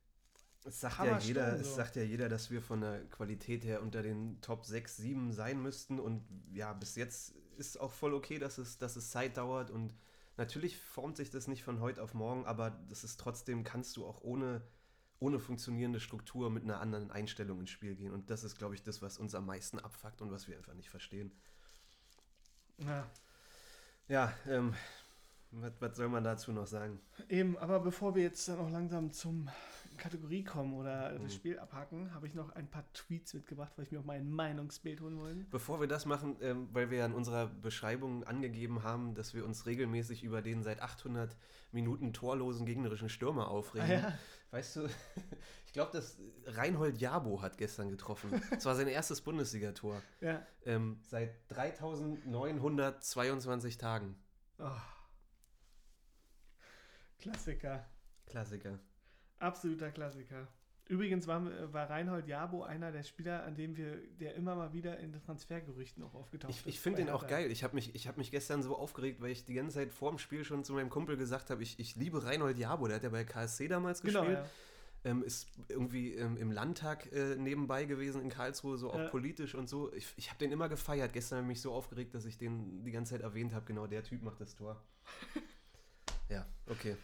Es 0.64 0.80
sagt, 0.80 0.99
ja 0.99 1.18
jeder, 1.18 1.57
so. 1.57 1.62
es 1.62 1.74
sagt 1.74 1.97
ja 1.97 2.03
jeder, 2.03 2.28
dass 2.28 2.51
wir 2.51 2.61
von 2.61 2.80
der 2.80 3.05
Qualität 3.07 3.64
her 3.64 3.82
unter 3.82 4.03
den 4.03 4.41
Top 4.41 4.64
6, 4.64 4.97
7 4.99 5.32
sein 5.32 5.62
müssten. 5.62 5.99
Und 5.99 6.22
ja, 6.53 6.72
bis 6.72 6.97
jetzt 6.97 7.34
ist 7.57 7.80
auch 7.80 7.93
voll 7.93 8.14
okay, 8.14 8.39
dass 8.39 8.59
es, 8.59 8.78
dass 8.78 8.97
es 8.97 9.11
Zeit 9.11 9.36
dauert. 9.36 9.70
Und 9.70 9.95
natürlich 10.36 10.78
formt 10.78 11.16
sich 11.16 11.30
das 11.30 11.49
nicht 11.49 11.62
von 11.62 11.80
heute 11.80 12.03
auf 12.03 12.14
morgen, 12.14 12.45
aber 12.45 12.78
das 12.89 13.05
ist 13.05 13.18
trotzdem, 13.18 13.64
kannst 13.64 13.97
du 13.97 14.05
auch 14.05 14.22
ohne 14.22 14.62
ohne 15.21 15.39
funktionierende 15.39 16.01
Struktur 16.01 16.51
mit 16.51 16.62
einer 16.62 16.81
anderen 16.81 17.11
Einstellung 17.11 17.61
ins 17.61 17.71
Spiel 17.71 17.95
gehen. 17.95 18.12
Und 18.12 18.31
das 18.31 18.45
ist, 18.45 18.57
glaube 18.57 18.75
ich, 18.75 18.83
das, 18.83 19.03
was 19.03 19.19
uns 19.19 19.35
am 19.35 19.47
meisten 19.47 19.79
abfuckt 19.79 20.23
und 20.23 20.31
was 20.31 20.49
wir 20.49 20.57
einfach 20.57 20.75
nicht 20.75 20.91
verstehen. 20.91 21.33
Ja. 22.79 23.07
Ja, 24.07 24.33
ähm, 24.49 24.75
was, 25.51 25.73
was 25.81 25.97
soll 25.97 26.09
man 26.09 26.25
dazu 26.25 26.53
noch 26.53 26.66
sagen? 26.66 27.01
Eben, 27.29 27.59
aber 27.59 27.81
bevor 27.81 28.14
wir 28.14 28.23
jetzt 28.23 28.49
dann 28.49 28.59
auch 28.59 28.71
langsam 28.71 29.12
zum 29.12 29.49
Kategorie 29.97 30.45
kommen 30.45 30.75
oder 30.75 31.12
mhm. 31.12 31.25
das 31.25 31.35
Spiel 31.35 31.59
abhaken, 31.59 32.14
habe 32.14 32.27
ich 32.27 32.35
noch 32.35 32.51
ein 32.55 32.69
paar 32.69 32.85
Tweets 32.93 33.35
mitgebracht, 33.35 33.73
weil 33.77 33.85
ich 33.85 33.93
mir 33.93 34.01
auch 34.01 34.05
mein 34.05 34.31
Meinungsbild 34.31 35.01
holen 35.01 35.19
wollte. 35.19 35.45
Bevor 35.51 35.81
wir 35.81 35.89
das 35.89 36.07
machen, 36.07 36.37
ähm, 36.41 36.69
weil 36.73 36.91
wir 36.91 36.99
ja 36.99 37.07
in 37.07 37.14
unserer 37.14 37.47
Beschreibung 37.47 38.25
angegeben 38.25 38.83
haben, 38.83 39.14
dass 39.14 39.35
wir 39.35 39.45
uns 39.45 39.66
regelmäßig 39.66 40.23
über 40.23 40.41
den 40.41 40.62
seit 40.62 40.81
800 40.81 41.37
Minuten 41.73 42.12
torlosen 42.12 42.64
gegnerischen 42.64 43.09
Stürmer 43.09 43.49
aufregen. 43.49 43.91
Ah, 43.91 43.93
ja. 43.93 44.19
Weißt 44.51 44.76
du, 44.76 44.88
ich 45.66 45.72
glaube, 45.72 45.92
dass 45.92 46.18
Reinhold 46.46 46.99
Jabo 46.99 47.42
hat 47.42 47.59
gestern 47.59 47.90
getroffen. 47.90 48.42
Das 48.51 48.64
war 48.64 48.74
sein 48.74 48.88
erstes 48.88 49.20
Bundesligator. 49.20 50.03
Ja. 50.20 50.44
Ähm, 50.64 51.01
seit 51.07 51.34
3922 51.51 53.78
Tagen. 53.78 54.16
Oh. 54.59 54.70
Klassiker. 57.18 57.86
Klassiker. 58.26 58.78
Absoluter 59.38 59.90
Klassiker. 59.90 60.49
Übrigens 60.89 61.26
war, 61.26 61.45
war 61.72 61.91
Reinhold 61.91 62.26
Jabo 62.26 62.62
einer 62.62 62.91
der 62.91 63.03
Spieler, 63.03 63.45
an 63.45 63.55
dem 63.55 63.76
wir, 63.76 63.99
der 64.18 64.34
immer 64.34 64.55
mal 64.55 64.72
wieder 64.72 64.99
in 64.99 65.12
den 65.12 65.20
Transfergerüchten 65.22 66.03
auch 66.03 66.14
aufgetaucht 66.14 66.51
Ich, 66.51 66.61
ist. 66.61 66.66
ich 66.66 66.80
finde 66.80 67.03
den 67.03 67.11
auch 67.11 67.26
geil. 67.26 67.51
Ich 67.51 67.62
habe 67.62 67.74
mich, 67.74 67.95
ich 67.95 68.09
hab 68.09 68.16
mich 68.16 68.30
gestern 68.30 68.62
so 68.62 68.74
aufgeregt, 68.74 69.20
weil 69.20 69.30
ich 69.30 69.45
die 69.45 69.53
ganze 69.55 69.74
Zeit 69.74 69.93
vor 69.93 70.11
dem 70.11 70.18
Spiel 70.18 70.45
schon 70.45 70.64
zu 70.64 70.72
meinem 70.72 70.89
Kumpel 70.89 71.18
gesagt 71.18 71.51
habe, 71.51 71.62
ich, 71.62 71.78
ich 71.78 71.95
liebe 71.97 72.24
Reinhold 72.24 72.57
Jabo. 72.57 72.86
Der 72.86 72.97
hat 72.97 73.03
ja 73.03 73.11
bei 73.11 73.24
KSC 73.24 73.68
damals 73.68 74.01
Genau, 74.01 74.20
gespielt. 74.20 74.39
ja. 74.39 74.51
Ähm, 75.05 75.22
ist 75.22 75.47
irgendwie 75.68 76.14
ähm, 76.14 76.36
im 76.39 76.51
Landtag 76.51 77.12
äh, 77.12 77.36
nebenbei 77.36 77.84
gewesen 77.84 78.20
in 78.20 78.30
Karlsruhe, 78.30 78.76
so 78.78 78.91
auch 78.91 78.99
Ja. 78.99 79.09
politisch 79.09 79.55
und 79.55 79.68
so. 79.68 79.93
Ich, 79.93 80.12
ich 80.16 80.28
habe 80.30 80.39
den 80.39 80.51
immer 80.51 80.68
gefeiert. 80.68 81.12
Gestern 81.12 81.36
habe 81.39 81.45
ich 81.47 81.49
mich 81.49 81.61
so 81.61 81.72
aufgeregt, 81.72 82.14
dass 82.14 82.24
ich 82.24 82.36
den 82.39 82.82
die 82.82 82.91
ganze 82.93 83.12
Zeit 83.12 83.20
erwähnt 83.20 83.55
habe. 83.55 83.64
Genau, 83.66 83.86
der 83.86 84.03
Typ 84.03 84.22
macht 84.22 84.41
das 84.41 84.57
Tor. 84.57 84.82
ja, 86.30 86.47
okay. 86.66 86.97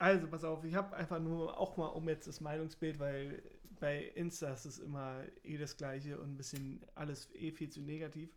Also, 0.00 0.28
pass 0.28 0.44
auf, 0.44 0.64
ich 0.64 0.74
habe 0.74 0.96
einfach 0.96 1.20
nur 1.20 1.58
auch 1.58 1.76
mal 1.76 1.88
um 1.88 2.08
jetzt 2.08 2.26
das 2.26 2.40
Meinungsbild, 2.40 2.98
weil 2.98 3.42
bei 3.80 4.02
Insta 4.14 4.50
ist 4.50 4.64
es 4.64 4.78
immer 4.78 5.24
eh 5.42 5.58
das 5.58 5.76
Gleiche 5.76 6.18
und 6.18 6.32
ein 6.32 6.36
bisschen 6.38 6.82
alles 6.94 7.30
eh 7.34 7.52
viel 7.52 7.68
zu 7.68 7.82
negativ. 7.82 8.34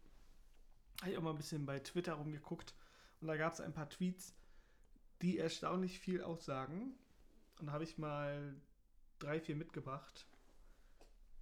Habe 0.99 1.11
ich 1.11 1.17
auch 1.17 1.21
mal 1.21 1.29
ein 1.29 1.37
bisschen 1.37 1.65
bei 1.65 1.79
Twitter 1.79 2.15
rumgeguckt 2.15 2.75
und 3.21 3.29
da 3.29 3.37
gab 3.37 3.53
es 3.53 3.61
ein 3.61 3.71
paar 3.71 3.89
Tweets, 3.89 4.35
die 5.21 5.37
erstaunlich 5.37 5.99
viel 5.99 6.21
aussagen. 6.21 6.95
Und 7.61 7.67
da 7.67 7.71
habe 7.71 7.85
ich 7.85 7.97
mal 7.97 8.55
drei, 9.19 9.39
vier 9.39 9.55
mitgebracht. 9.55 10.27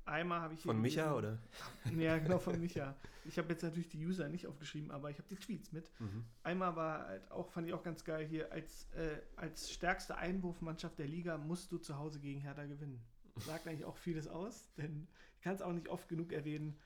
Einmal 0.06 0.42
habe 0.42 0.54
ich 0.54 0.64
hier 0.64 0.72
Von 0.72 0.82
Micha 0.82 1.14
gelesen- 1.14 1.40
oder? 1.86 2.02
Ja, 2.02 2.18
genau, 2.18 2.40
von 2.40 2.60
Micha. 2.60 2.96
Ich 3.26 3.38
habe 3.38 3.50
jetzt 3.50 3.62
natürlich 3.62 3.90
die 3.90 4.04
User 4.04 4.30
nicht 4.30 4.48
aufgeschrieben, 4.48 4.92
aber 4.92 5.12
ich 5.12 5.18
habe 5.18 5.28
die 5.30 5.36
Tweets 5.36 5.72
mit. 5.72 5.92
Mhm. 6.00 6.26
Einmal 6.44 6.76
war 6.76 7.06
halt 7.06 7.32
auch, 7.32 7.52
fand 7.52 7.68
ich 7.68 7.74
auch 7.74 7.84
ganz 7.84 8.04
geil 8.04 8.26
hier, 8.26 8.52
als, 8.52 8.92
äh, 8.94 9.22
als 9.36 9.72
stärkste 9.72 10.18
Einwurfmannschaft 10.18 10.98
der 10.98 11.08
Liga 11.08 11.38
musst 11.38 11.72
du 11.72 11.78
zu 11.78 11.98
Hause 11.98 12.20
gegen 12.20 12.42
Hertha 12.42 12.66
gewinnen. 12.66 13.02
Sagt 13.38 13.68
eigentlich 13.68 13.86
auch 13.86 13.98
vieles 13.98 14.28
aus, 14.28 14.72
denn 14.76 15.08
ich 15.36 15.42
kann 15.42 15.56
es 15.56 15.62
auch 15.62 15.72
nicht 15.72 15.88
oft 15.88 16.10
genug 16.10 16.32
erwähnen. 16.32 16.78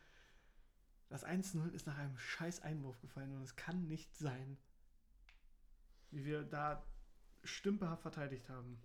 Das 1.10 1.26
1-0 1.26 1.72
ist 1.72 1.88
nach 1.88 1.98
einem 1.98 2.18
scheiß 2.18 2.62
Einwurf 2.62 3.00
gefallen 3.00 3.34
und 3.34 3.42
es 3.42 3.56
kann 3.56 3.88
nicht 3.88 4.16
sein, 4.16 4.58
wie 6.12 6.26
wir 6.26 6.44
da 6.44 6.84
stümperhaft 7.44 8.02
verteidigt 8.02 8.50
haben. 8.50 8.78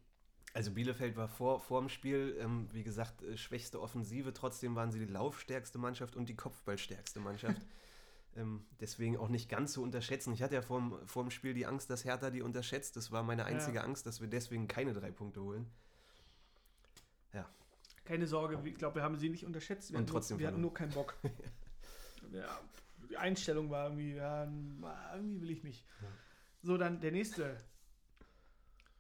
Also 0.52 0.72
Bielefeld 0.72 1.16
war 1.16 1.28
vor, 1.28 1.60
vor 1.60 1.80
dem 1.80 1.88
Spiel, 1.88 2.36
ähm, 2.40 2.68
wie 2.72 2.82
gesagt, 2.82 3.22
äh, 3.22 3.36
schwächste 3.36 3.80
Offensive. 3.80 4.32
Trotzdem 4.32 4.74
waren 4.74 4.90
sie 4.90 4.98
die 4.98 5.12
laufstärkste 5.12 5.78
Mannschaft 5.78 6.16
und 6.16 6.28
die 6.28 6.34
Kopfballstärkste 6.34 7.20
Mannschaft. 7.20 7.60
ähm, 8.36 8.66
deswegen 8.80 9.16
auch 9.16 9.28
nicht 9.28 9.48
ganz 9.48 9.72
zu 9.72 9.82
unterschätzen. 9.82 10.32
Ich 10.32 10.42
hatte 10.42 10.56
ja 10.56 10.62
vor 10.62 10.80
dem, 10.80 11.06
vor 11.06 11.22
dem 11.22 11.30
Spiel 11.30 11.54
die 11.54 11.66
Angst, 11.66 11.88
dass 11.90 12.04
Hertha 12.04 12.30
die 12.30 12.42
unterschätzt. 12.42 12.96
Das 12.96 13.12
war 13.12 13.22
meine 13.22 13.44
einzige 13.44 13.76
Ja. 13.76 13.84
Angst, 13.84 14.06
dass 14.06 14.20
wir 14.20 14.28
deswegen 14.28 14.66
keine 14.66 14.92
drei 14.92 15.10
Punkte 15.10 15.42
holen. 15.42 15.70
Keine 18.10 18.26
Sorge, 18.26 18.60
ich 18.64 18.74
glaube, 18.74 18.96
wir 18.96 19.02
haben 19.04 19.14
sie 19.14 19.28
nicht 19.28 19.46
unterschätzt. 19.46 19.92
Wir, 19.92 19.98
Und 19.98 20.02
hatten, 20.02 20.12
trotzdem 20.12 20.38
wir 20.40 20.48
hatten 20.48 20.60
nur 20.60 20.74
keinen 20.74 20.90
Bock. 20.90 21.16
ja, 22.32 22.60
die 23.08 23.16
Einstellung 23.16 23.70
war 23.70 23.84
irgendwie, 23.84 24.16
ja, 24.16 24.50
irgendwie 25.14 25.40
will 25.42 25.50
ich 25.50 25.62
nicht. 25.62 25.86
Ja. 26.02 26.08
So, 26.62 26.76
dann 26.76 27.00
der 27.00 27.12
nächste. 27.12 27.56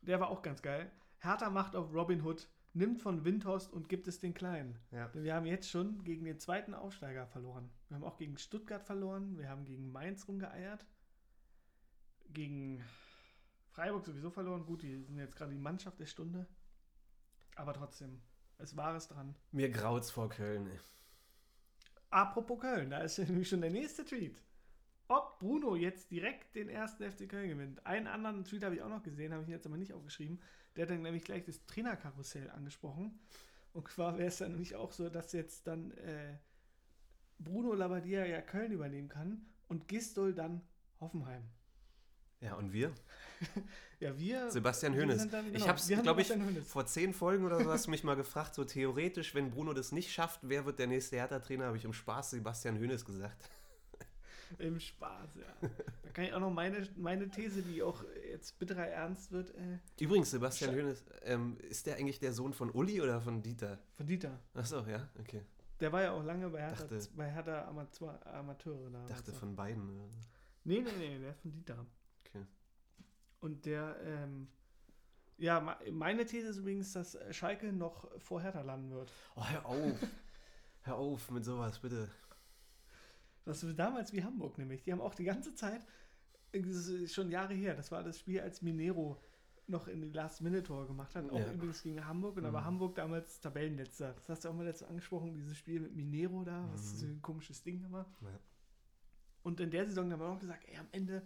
Der 0.02 0.20
war 0.20 0.30
auch 0.30 0.42
ganz 0.42 0.62
geil. 0.62 0.92
Hertha 1.20 1.50
macht 1.50 1.76
auf 1.76 1.92
Robin 1.92 2.22
Hood, 2.24 2.48
nimmt 2.72 3.00
von 3.00 3.24
Windhorst 3.24 3.72
und 3.72 3.88
gibt 3.88 4.08
es 4.08 4.18
den 4.18 4.34
Kleinen. 4.34 4.78
Ja. 4.90 5.08
Denn 5.08 5.22
wir 5.22 5.34
haben 5.34 5.46
jetzt 5.46 5.68
schon 5.70 6.02
gegen 6.04 6.24
den 6.24 6.38
zweiten 6.38 6.74
Aufsteiger 6.74 7.26
verloren. 7.26 7.70
Wir 7.88 7.96
haben 7.96 8.04
auch 8.04 8.16
gegen 8.16 8.38
Stuttgart 8.38 8.82
verloren, 8.82 9.38
wir 9.38 9.48
haben 9.48 9.64
gegen 9.64 9.92
Mainz 9.92 10.26
rumgeeiert, 10.26 10.86
gegen 12.30 12.82
Freiburg 13.70 14.04
sowieso 14.04 14.30
verloren. 14.30 14.64
Gut, 14.64 14.82
die 14.82 15.02
sind 15.02 15.18
jetzt 15.18 15.36
gerade 15.36 15.52
die 15.52 15.58
Mannschaft 15.58 15.98
der 15.98 16.06
Stunde. 16.06 16.46
Aber 17.56 17.74
trotzdem, 17.74 18.22
es 18.58 18.76
war 18.76 18.94
es 18.94 19.08
dran. 19.08 19.34
Mir 19.52 19.70
graut's 19.70 20.10
vor 20.10 20.28
Köln. 20.28 20.66
ey. 20.66 20.78
Apropos 22.10 22.60
Köln, 22.60 22.90
da 22.90 22.98
ist 22.98 23.18
nämlich 23.28 23.48
schon 23.48 23.60
der 23.60 23.70
nächste 23.70 24.04
Tweet. 24.04 24.42
Ob 25.10 25.40
Bruno 25.40 25.74
jetzt 25.74 26.12
direkt 26.12 26.54
den 26.54 26.68
ersten 26.68 27.02
FC 27.10 27.28
Köln 27.28 27.48
gewinnt. 27.48 27.84
Einen 27.84 28.06
anderen 28.06 28.44
Tweet 28.44 28.62
habe 28.62 28.76
ich 28.76 28.82
auch 28.82 28.88
noch 28.88 29.02
gesehen, 29.02 29.32
habe 29.32 29.42
ich 29.42 29.48
jetzt 29.48 29.66
aber 29.66 29.76
nicht 29.76 29.92
aufgeschrieben. 29.92 30.40
Der 30.76 30.84
hat 30.84 30.90
dann 30.90 31.02
nämlich 31.02 31.24
gleich 31.24 31.42
das 31.42 31.66
Trainerkarussell 31.66 32.48
angesprochen. 32.48 33.18
Und 33.72 33.88
zwar 33.88 34.18
wäre 34.18 34.28
es 34.28 34.38
dann 34.38 34.52
nämlich 34.52 34.76
auch 34.76 34.92
so, 34.92 35.10
dass 35.10 35.32
jetzt 35.32 35.66
dann 35.66 35.90
äh, 35.98 36.36
Bruno 37.40 37.74
Labbadia 37.74 38.24
ja 38.24 38.40
Köln 38.40 38.70
übernehmen 38.70 39.08
kann 39.08 39.44
und 39.66 39.88
Gistol 39.88 40.32
dann 40.32 40.60
Hoffenheim. 41.00 41.42
Ja, 42.40 42.54
und 42.54 42.72
wir? 42.72 42.92
Ja, 43.98 44.16
wir. 44.18 44.50
Sebastian 44.50 44.94
sind 44.94 45.30
dann- 45.30 45.46
ich 45.48 45.52
genau, 45.54 45.66
habe 45.66 45.78
haben 45.78 46.02
glaube 46.04 46.22
ich, 46.22 46.32
vor 46.66 46.86
zehn 46.86 47.12
Folgen 47.12 47.44
oder 47.44 47.62
so 47.62 47.70
hast 47.70 47.84
du 47.86 47.90
mich 47.90 48.02
mal 48.02 48.16
gefragt, 48.16 48.54
so 48.54 48.64
theoretisch, 48.64 49.34
wenn 49.34 49.50
Bruno 49.50 49.74
das 49.74 49.92
nicht 49.92 50.10
schafft, 50.10 50.40
wer 50.42 50.64
wird 50.64 50.78
der 50.78 50.86
nächste 50.86 51.16
Hertha-Trainer, 51.16 51.66
habe 51.66 51.76
ich 51.76 51.84
im 51.84 51.92
Spaß 51.92 52.30
Sebastian 52.30 52.78
Hoeneß 52.78 53.04
gesagt. 53.04 53.50
Im 54.58 54.80
Spaß, 54.80 55.36
ja. 55.36 55.68
Da 56.02 56.10
kann 56.10 56.24
ich 56.24 56.32
auch 56.34 56.40
noch 56.40 56.50
meine, 56.50 56.86
meine 56.96 57.28
These, 57.30 57.62
die 57.62 57.82
auch 57.82 58.02
jetzt 58.30 58.58
bitterer 58.58 58.86
ernst 58.86 59.30
wird, 59.32 59.54
äh, 59.54 59.78
Übrigens, 60.00 60.30
Sebastian 60.30 60.74
Hoeneß, 60.74 61.04
ähm, 61.22 61.56
ist 61.68 61.86
der 61.86 61.96
eigentlich 61.96 62.18
der 62.18 62.32
Sohn 62.32 62.52
von 62.52 62.70
Uli 62.70 63.00
oder 63.00 63.20
von 63.20 63.42
Dieter? 63.42 63.78
von 63.96 64.06
Dieter. 64.06 64.38
Achso, 64.54 64.80
ja, 64.86 65.08
okay. 65.18 65.42
Der 65.78 65.92
war 65.92 66.02
ja 66.02 66.12
auch 66.12 66.22
lange 66.24 66.48
bei 66.50 66.60
Hertha, 66.60 66.84
Dachte- 66.84 67.08
bei 67.16 67.30
Hertha 67.30 67.66
Amateur, 67.68 68.26
Amateure 68.26 68.90
da. 68.90 69.06
Dachte 69.06 69.32
von 69.32 69.54
beiden. 69.56 69.88
oder. 69.88 70.08
Nee, 70.64 70.80
nee, 70.80 70.90
nee, 70.98 71.18
der 71.18 71.30
ist 71.30 71.40
von 71.40 71.52
Dieter. 71.52 71.86
Okay. 72.26 72.44
Und 73.40 73.64
der, 73.64 73.96
ähm, 74.04 74.48
ja, 75.38 75.78
meine 75.90 76.26
These 76.26 76.48
ist 76.48 76.58
übrigens, 76.58 76.92
dass 76.92 77.16
Schalke 77.30 77.72
noch 77.72 78.10
vor 78.20 78.42
Hertha 78.42 78.60
landen 78.60 78.90
wird. 78.90 79.10
Oh, 79.36 79.44
hör 79.46 79.64
auf. 79.64 79.98
hör 80.82 80.96
auf 80.96 81.30
mit 81.30 81.44
sowas, 81.46 81.78
bitte. 81.78 82.08
Das 83.44 83.64
war 83.66 83.72
damals 83.72 84.12
wie 84.12 84.22
Hamburg 84.22 84.58
nämlich. 84.58 84.82
Die 84.82 84.92
haben 84.92 85.00
auch 85.00 85.14
die 85.14 85.24
ganze 85.24 85.54
Zeit, 85.54 85.86
schon 87.06 87.30
Jahre 87.30 87.54
her, 87.54 87.74
das 87.74 87.90
war 87.92 88.02
das 88.02 88.18
Spiel, 88.18 88.40
als 88.40 88.60
Minero 88.62 89.22
noch 89.66 89.86
in 89.86 90.02
die 90.02 90.10
Last-Minute-Tor 90.10 90.88
gemacht 90.88 91.14
hat. 91.14 91.30
Auch 91.30 91.38
Ja. 91.38 91.52
übrigens 91.52 91.82
gegen 91.82 92.04
Hamburg. 92.04 92.36
Und 92.36 92.42
da 92.42 92.52
war 92.52 92.62
Mhm. 92.62 92.66
Hamburg 92.66 92.94
damals 92.96 93.40
Tabellenletzter. 93.40 94.12
Das 94.14 94.28
hast 94.28 94.44
du 94.44 94.48
auch 94.48 94.54
mal 94.54 94.64
dazu 94.66 94.84
angesprochen, 94.86 95.32
dieses 95.32 95.56
Spiel 95.56 95.78
mit 95.80 95.94
Minero 95.94 96.42
da, 96.44 96.68
was 96.72 96.94
Mhm. 96.94 96.96
so 96.98 97.06
ein 97.06 97.22
komisches 97.22 97.62
Ding 97.62 97.84
immer. 97.84 98.06
Ja. 98.20 98.40
Und 99.42 99.60
in 99.60 99.70
der 99.70 99.86
Saison 99.86 100.10
haben 100.12 100.20
wir 100.20 100.26
auch 100.28 100.40
gesagt, 100.40 100.64
ey, 100.68 100.76
am 100.76 100.88
Ende 100.90 101.22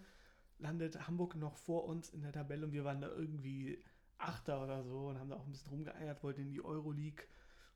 landet 0.58 1.08
Hamburg 1.08 1.36
noch 1.36 1.56
vor 1.56 1.84
uns 1.86 2.10
in 2.10 2.20
der 2.22 2.32
Tabelle 2.32 2.66
und 2.66 2.72
wir 2.72 2.84
waren 2.84 3.00
da 3.00 3.08
irgendwie 3.08 3.82
Achter 4.18 4.62
oder 4.62 4.84
so 4.84 5.08
und 5.08 5.18
haben 5.18 5.30
da 5.30 5.36
auch 5.36 5.46
ein 5.46 5.50
bisschen 5.50 5.70
rumgeeiert, 5.70 6.22
wollten 6.22 6.42
in 6.42 6.50
die 6.50 6.62
Euroleague 6.64 7.24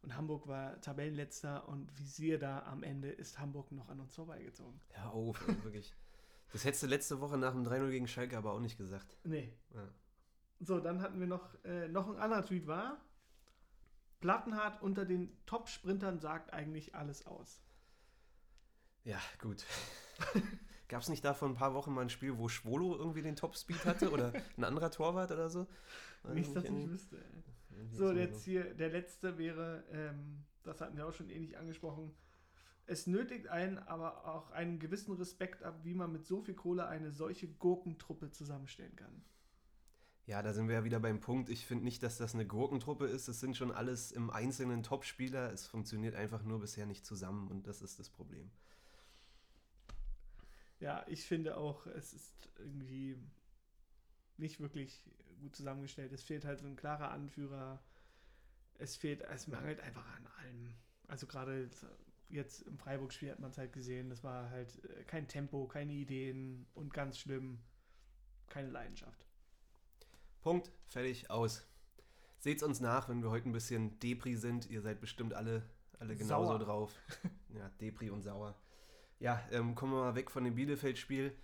und 0.02 0.16
Hamburg 0.16 0.46
war 0.46 0.80
Tabellenletzter 0.80 1.68
und 1.68 1.96
wie 1.98 2.06
siehe 2.06 2.38
da, 2.38 2.60
am 2.64 2.82
Ende 2.82 3.10
ist 3.10 3.38
Hamburg 3.38 3.72
noch 3.72 3.88
an 3.88 4.00
uns 4.00 4.14
vorbeigezogen. 4.14 4.80
Auf, 5.04 5.40
ey, 5.48 5.64
wirklich. 5.64 5.94
Das 6.52 6.64
hättest 6.64 6.84
du 6.84 6.86
letzte 6.86 7.20
Woche 7.20 7.36
nach 7.36 7.52
dem 7.52 7.64
3-0 7.66 7.90
gegen 7.90 8.08
Schalke 8.08 8.38
aber 8.38 8.52
auch 8.52 8.60
nicht 8.60 8.78
gesagt. 8.78 9.18
Nee. 9.24 9.52
Ja. 9.74 9.88
So, 10.60 10.80
dann 10.80 11.02
hatten 11.02 11.20
wir 11.20 11.26
noch, 11.26 11.62
äh, 11.64 11.88
noch 11.88 12.08
ein 12.08 12.16
anderer 12.16 12.44
Tweet 12.44 12.66
war, 12.66 13.00
Plattenhardt 14.20 14.82
unter 14.82 15.04
den 15.04 15.36
Top-Sprintern 15.46 16.18
sagt 16.18 16.52
eigentlich 16.52 16.94
alles 16.94 17.26
aus. 17.26 17.60
Ja, 19.04 19.20
gut. 19.40 19.64
Gab 20.88 21.02
es 21.02 21.08
nicht 21.08 21.24
da 21.24 21.34
vor 21.34 21.48
ein 21.48 21.54
paar 21.54 21.74
Wochen 21.74 21.92
mal 21.92 22.00
ein 22.00 22.10
Spiel, 22.10 22.38
wo 22.38 22.48
Schwolo 22.48 22.96
irgendwie 22.96 23.22
den 23.22 23.36
Topspeed 23.36 23.84
hatte 23.84 24.10
oder 24.10 24.32
ein 24.56 24.64
anderer 24.64 24.90
Torwart 24.90 25.30
oder 25.30 25.50
so? 25.50 25.66
Nicht, 26.32 26.54
dass 26.56 26.64
ich 26.64 26.88
wüsste. 26.88 27.16
Ey. 27.16 27.44
So, 27.90 28.08
so- 28.08 28.12
jetzt 28.12 28.44
hier, 28.44 28.74
der 28.74 28.90
letzte 28.90 29.38
wäre, 29.38 29.84
ähm, 29.92 30.44
das 30.62 30.80
hatten 30.80 30.96
wir 30.96 31.06
auch 31.06 31.12
schon 31.12 31.30
ähnlich 31.30 31.56
angesprochen. 31.56 32.14
Es 32.86 33.06
nötigt 33.06 33.48
einen 33.48 33.78
aber 33.78 34.26
auch 34.26 34.50
einen 34.50 34.78
gewissen 34.78 35.14
Respekt 35.14 35.62
ab, 35.62 35.80
wie 35.84 35.94
man 35.94 36.10
mit 36.10 36.26
so 36.26 36.40
viel 36.40 36.54
Kohle 36.54 36.86
eine 36.88 37.12
solche 37.12 37.46
Gurkentruppe 37.46 38.30
zusammenstellen 38.30 38.96
kann. 38.96 39.22
Ja, 40.26 40.42
da 40.42 40.52
sind 40.52 40.68
wir 40.68 40.74
ja 40.74 40.84
wieder 40.84 41.00
beim 41.00 41.20
Punkt. 41.20 41.48
Ich 41.48 41.66
finde 41.66 41.84
nicht, 41.84 42.02
dass 42.02 42.18
das 42.18 42.34
eine 42.34 42.46
Gurkentruppe 42.46 43.06
ist. 43.06 43.28
Es 43.28 43.40
sind 43.40 43.56
schon 43.56 43.70
alles 43.72 44.12
im 44.12 44.30
Einzelnen 44.30 44.82
Topspieler. 44.82 45.52
Es 45.52 45.66
funktioniert 45.66 46.14
einfach 46.14 46.42
nur 46.42 46.60
bisher 46.60 46.86
nicht 46.86 47.06
zusammen 47.06 47.48
und 47.48 47.66
das 47.66 47.80
ist 47.82 47.98
das 47.98 48.10
Problem. 48.10 48.50
Ja, 50.80 51.04
ich 51.08 51.24
finde 51.24 51.56
auch, 51.56 51.86
es 51.86 52.12
ist 52.12 52.48
irgendwie 52.58 53.16
nicht 54.36 54.60
wirklich 54.60 55.02
gut 55.38 55.56
zusammengestellt. 55.56 56.12
Es 56.12 56.22
fehlt 56.22 56.44
halt 56.44 56.60
so 56.60 56.66
ein 56.66 56.76
klarer 56.76 57.10
Anführer. 57.10 57.82
Es 58.78 58.96
fehlt, 58.96 59.22
es 59.22 59.48
mangelt 59.48 59.80
einfach 59.80 60.06
an 60.16 60.26
allem. 60.38 60.74
Also 61.08 61.26
gerade 61.26 61.68
jetzt 62.28 62.62
im 62.62 62.78
Freiburg-Spiel 62.78 63.30
hat 63.30 63.40
man 63.40 63.50
es 63.50 63.58
halt 63.58 63.72
gesehen, 63.72 64.10
das 64.10 64.22
war 64.22 64.50
halt 64.50 64.84
äh, 64.84 65.04
kein 65.04 65.28
Tempo, 65.28 65.66
keine 65.66 65.92
Ideen 65.92 66.66
und 66.74 66.92
ganz 66.92 67.18
schlimm, 67.18 67.58
keine 68.48 68.70
Leidenschaft. 68.70 69.24
Punkt, 70.42 70.70
fertig, 70.86 71.30
aus. 71.30 71.66
Seht's 72.38 72.62
uns 72.62 72.80
nach, 72.80 73.08
wenn 73.08 73.22
wir 73.22 73.30
heute 73.30 73.48
ein 73.48 73.52
bisschen 73.52 73.98
Depri 73.98 74.36
sind. 74.36 74.70
Ihr 74.70 74.80
seid 74.80 75.00
bestimmt 75.00 75.34
alle, 75.34 75.68
alle 75.98 76.14
genauso 76.16 76.48
Sauer. 76.48 76.58
drauf. 76.58 76.94
Ja, 77.54 77.70
Depri 77.80 78.10
und 78.10 78.22
sauer. 78.22 78.54
Ja, 79.20 79.42
ähm, 79.50 79.74
kommen 79.74 79.92
wir 79.94 80.00
mal 80.04 80.14
weg 80.14 80.30
von 80.30 80.44
dem 80.44 80.54
Bielefeld-Spiel. 80.54 81.34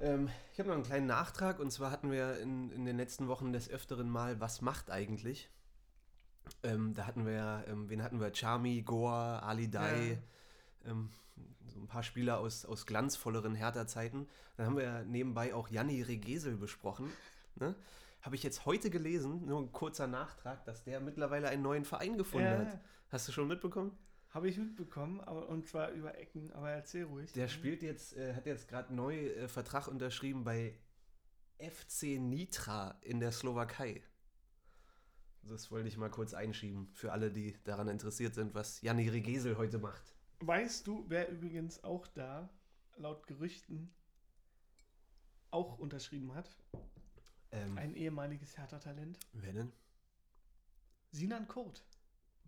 Ähm, 0.00 0.28
ich 0.52 0.58
habe 0.58 0.68
noch 0.68 0.76
einen 0.76 0.84
kleinen 0.84 1.06
Nachtrag 1.06 1.58
und 1.58 1.70
zwar 1.70 1.90
hatten 1.90 2.10
wir 2.10 2.38
in, 2.38 2.70
in 2.72 2.84
den 2.84 2.96
letzten 2.96 3.28
Wochen 3.28 3.52
des 3.52 3.70
Öfteren 3.70 4.10
mal 4.10 4.40
Was 4.40 4.60
macht 4.60 4.90
eigentlich? 4.90 5.50
Ähm, 6.62 6.94
da 6.94 7.06
hatten 7.06 7.26
wir, 7.26 7.64
ähm, 7.66 7.88
wen 7.88 8.02
hatten 8.02 8.20
wir? 8.20 8.34
Charmy, 8.34 8.82
Goa, 8.82 9.40
Ali 9.40 9.68
Dai, 9.70 10.18
ähm, 10.84 11.10
so 11.66 11.80
ein 11.80 11.88
paar 11.88 12.02
Spieler 12.02 12.38
aus, 12.38 12.64
aus 12.64 12.86
glanzvolleren 12.86 13.54
Hertha-Zeiten. 13.54 14.28
Dann 14.56 14.66
haben 14.66 14.76
wir 14.76 15.02
nebenbei 15.04 15.54
auch 15.54 15.68
Janni 15.68 16.02
Regesel 16.02 16.56
besprochen. 16.56 17.10
Ne? 17.58 17.74
Habe 18.20 18.36
ich 18.36 18.42
jetzt 18.42 18.66
heute 18.66 18.90
gelesen, 18.90 19.46
nur 19.46 19.62
ein 19.62 19.72
kurzer 19.72 20.06
Nachtrag, 20.06 20.62
dass 20.66 20.84
der 20.84 21.00
mittlerweile 21.00 21.48
einen 21.48 21.62
neuen 21.62 21.86
Verein 21.86 22.18
gefunden 22.18 22.46
Ja. 22.46 22.58
hat. 22.58 22.78
Hast 23.08 23.26
du 23.28 23.32
schon 23.32 23.48
mitbekommen? 23.48 23.96
Habe 24.36 24.50
ich 24.50 24.58
mitbekommen, 24.58 25.22
aber, 25.22 25.48
und 25.48 25.66
zwar 25.66 25.92
über 25.92 26.18
Ecken, 26.18 26.52
aber 26.52 26.70
erzähl 26.70 27.04
ruhig. 27.04 27.32
Der 27.32 27.48
spielt 27.48 27.82
jetzt, 27.82 28.14
äh, 28.18 28.34
hat 28.34 28.44
jetzt 28.44 28.68
gerade 28.68 28.94
neu 28.94 29.28
äh, 29.28 29.48
Vertrag 29.48 29.88
unterschrieben 29.88 30.44
bei 30.44 30.78
FC 31.58 32.20
Nitra 32.20 32.98
in 33.00 33.18
der 33.18 33.32
Slowakei. 33.32 34.02
Das 35.40 35.70
wollte 35.70 35.88
ich 35.88 35.96
mal 35.96 36.10
kurz 36.10 36.34
einschieben 36.34 36.90
für 36.92 37.12
alle, 37.12 37.32
die 37.32 37.56
daran 37.64 37.88
interessiert 37.88 38.34
sind, 38.34 38.54
was 38.54 38.82
Janni 38.82 39.08
Regesel 39.08 39.56
heute 39.56 39.78
macht. 39.78 40.14
Weißt 40.40 40.86
du, 40.86 41.06
wer 41.08 41.30
übrigens 41.30 41.82
auch 41.82 42.06
da, 42.06 42.50
laut 42.98 43.26
Gerüchten, 43.26 43.90
auch 45.50 45.78
unterschrieben 45.78 46.34
hat? 46.34 46.54
Ähm, 47.52 47.78
Ein 47.78 47.94
ehemaliges 47.94 48.58
Hertha-Talent. 48.58 49.18
wer 49.32 49.54
denn? 49.54 49.72
Sinan 51.10 51.48
Kurt, 51.48 51.86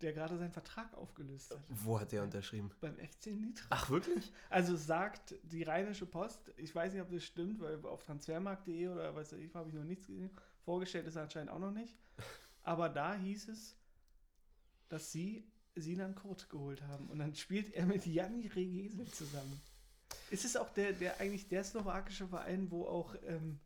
der 0.02 0.12
gerade 0.12 0.38
seinen 0.38 0.52
Vertrag 0.52 0.92
aufgelöst 0.94 1.50
hat. 1.50 1.60
Wo 1.68 1.98
hat 1.98 2.12
der 2.12 2.22
unterschrieben? 2.22 2.70
Beim 2.80 2.96
FC 2.96 3.26
Nitra. 3.26 3.66
Ach, 3.70 3.90
wirklich? 3.90 4.32
Also 4.50 4.76
sagt 4.76 5.34
die 5.42 5.62
Rheinische 5.62 6.06
Post, 6.06 6.52
ich 6.56 6.74
weiß 6.74 6.92
nicht, 6.92 7.02
ob 7.02 7.10
das 7.10 7.24
stimmt, 7.24 7.60
weil 7.60 7.84
auf 7.86 8.02
transfermarkt.de 8.04 8.88
oder 8.88 9.14
was 9.14 9.32
weiß 9.32 9.38
ich, 9.40 9.54
habe 9.54 9.68
ich 9.68 9.74
noch 9.74 9.84
nichts 9.84 10.06
gesehen. 10.06 10.30
Vorgestellt 10.64 11.06
ist 11.06 11.16
er 11.16 11.22
anscheinend 11.22 11.50
auch 11.50 11.58
noch 11.58 11.72
nicht. 11.72 11.96
Aber 12.62 12.88
da 12.88 13.14
hieß 13.14 13.48
es, 13.48 13.76
dass 14.88 15.12
sie 15.12 15.46
Sinan 15.74 16.14
Kurt 16.14 16.48
geholt 16.50 16.82
haben. 16.82 17.08
Und 17.08 17.18
dann 17.18 17.34
spielt 17.34 17.72
er 17.74 17.86
mit 17.86 18.06
Janni 18.06 18.48
Regesel 18.48 19.06
zusammen. 19.06 19.60
Ist 20.30 20.44
es 20.44 20.56
auch 20.56 20.70
der, 20.70 20.92
der 20.92 21.20
eigentlich 21.20 21.48
der 21.48 21.64
slowakische 21.64 22.26
Verein, 22.26 22.70
wo 22.70 22.84
auch 22.84 23.14
ähm, 23.26 23.58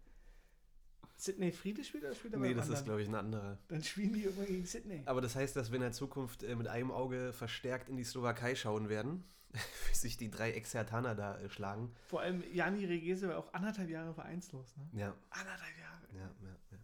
Sidney 1.22 1.52
Friede 1.52 1.84
spielt 1.84 2.02
oder 2.04 2.14
spielt 2.16 2.34
er 2.34 2.40
Nee, 2.40 2.52
das 2.52 2.64
ist, 2.64 2.70
anderen? 2.70 2.84
glaube 2.86 3.02
ich, 3.02 3.08
ein 3.08 3.14
anderer. 3.14 3.56
Dann 3.68 3.82
spielen 3.84 4.12
die 4.12 4.24
immer 4.24 4.44
gegen 4.44 4.66
Sydney. 4.66 5.02
Aber 5.04 5.20
das 5.20 5.36
heißt, 5.36 5.54
dass 5.54 5.70
wir 5.70 5.76
in 5.76 5.82
der 5.82 5.92
Zukunft 5.92 6.42
äh, 6.42 6.56
mit 6.56 6.66
einem 6.66 6.90
Auge 6.90 7.32
verstärkt 7.32 7.88
in 7.88 7.96
die 7.96 8.02
Slowakei 8.02 8.56
schauen 8.56 8.88
werden, 8.88 9.22
wie 9.52 9.94
sich 9.96 10.16
die 10.16 10.30
drei 10.32 10.50
Ex-Hertaner 10.50 11.14
da 11.14 11.38
äh, 11.38 11.48
schlagen. 11.48 11.92
Vor 12.08 12.22
allem 12.22 12.42
Janni 12.52 12.84
Regesel 12.86 13.28
war 13.28 13.38
auch 13.38 13.52
anderthalb 13.54 13.88
Jahre 13.88 14.12
vereinslos. 14.14 14.76
Ne? 14.76 15.00
Ja, 15.00 15.14
Anderthalb 15.30 15.78
Jahre. 15.78 16.02
Ja, 16.12 16.34
ja, 16.42 16.56
ja. 16.72 16.78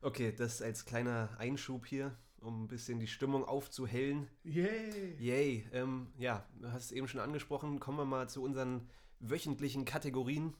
Okay, 0.00 0.32
das 0.32 0.62
als 0.62 0.84
kleiner 0.84 1.30
Einschub 1.38 1.86
hier, 1.86 2.16
um 2.38 2.62
ein 2.64 2.68
bisschen 2.68 3.00
die 3.00 3.08
Stimmung 3.08 3.44
aufzuhellen. 3.44 4.28
Yay! 4.44 5.16
Yay, 5.18 5.68
ähm, 5.72 6.06
ja, 6.18 6.46
du 6.60 6.70
hast 6.70 6.84
es 6.84 6.92
eben 6.92 7.08
schon 7.08 7.20
angesprochen. 7.20 7.80
Kommen 7.80 7.98
wir 7.98 8.04
mal 8.04 8.28
zu 8.28 8.44
unseren 8.44 8.88
wöchentlichen 9.18 9.84
Kategorien. 9.84 10.54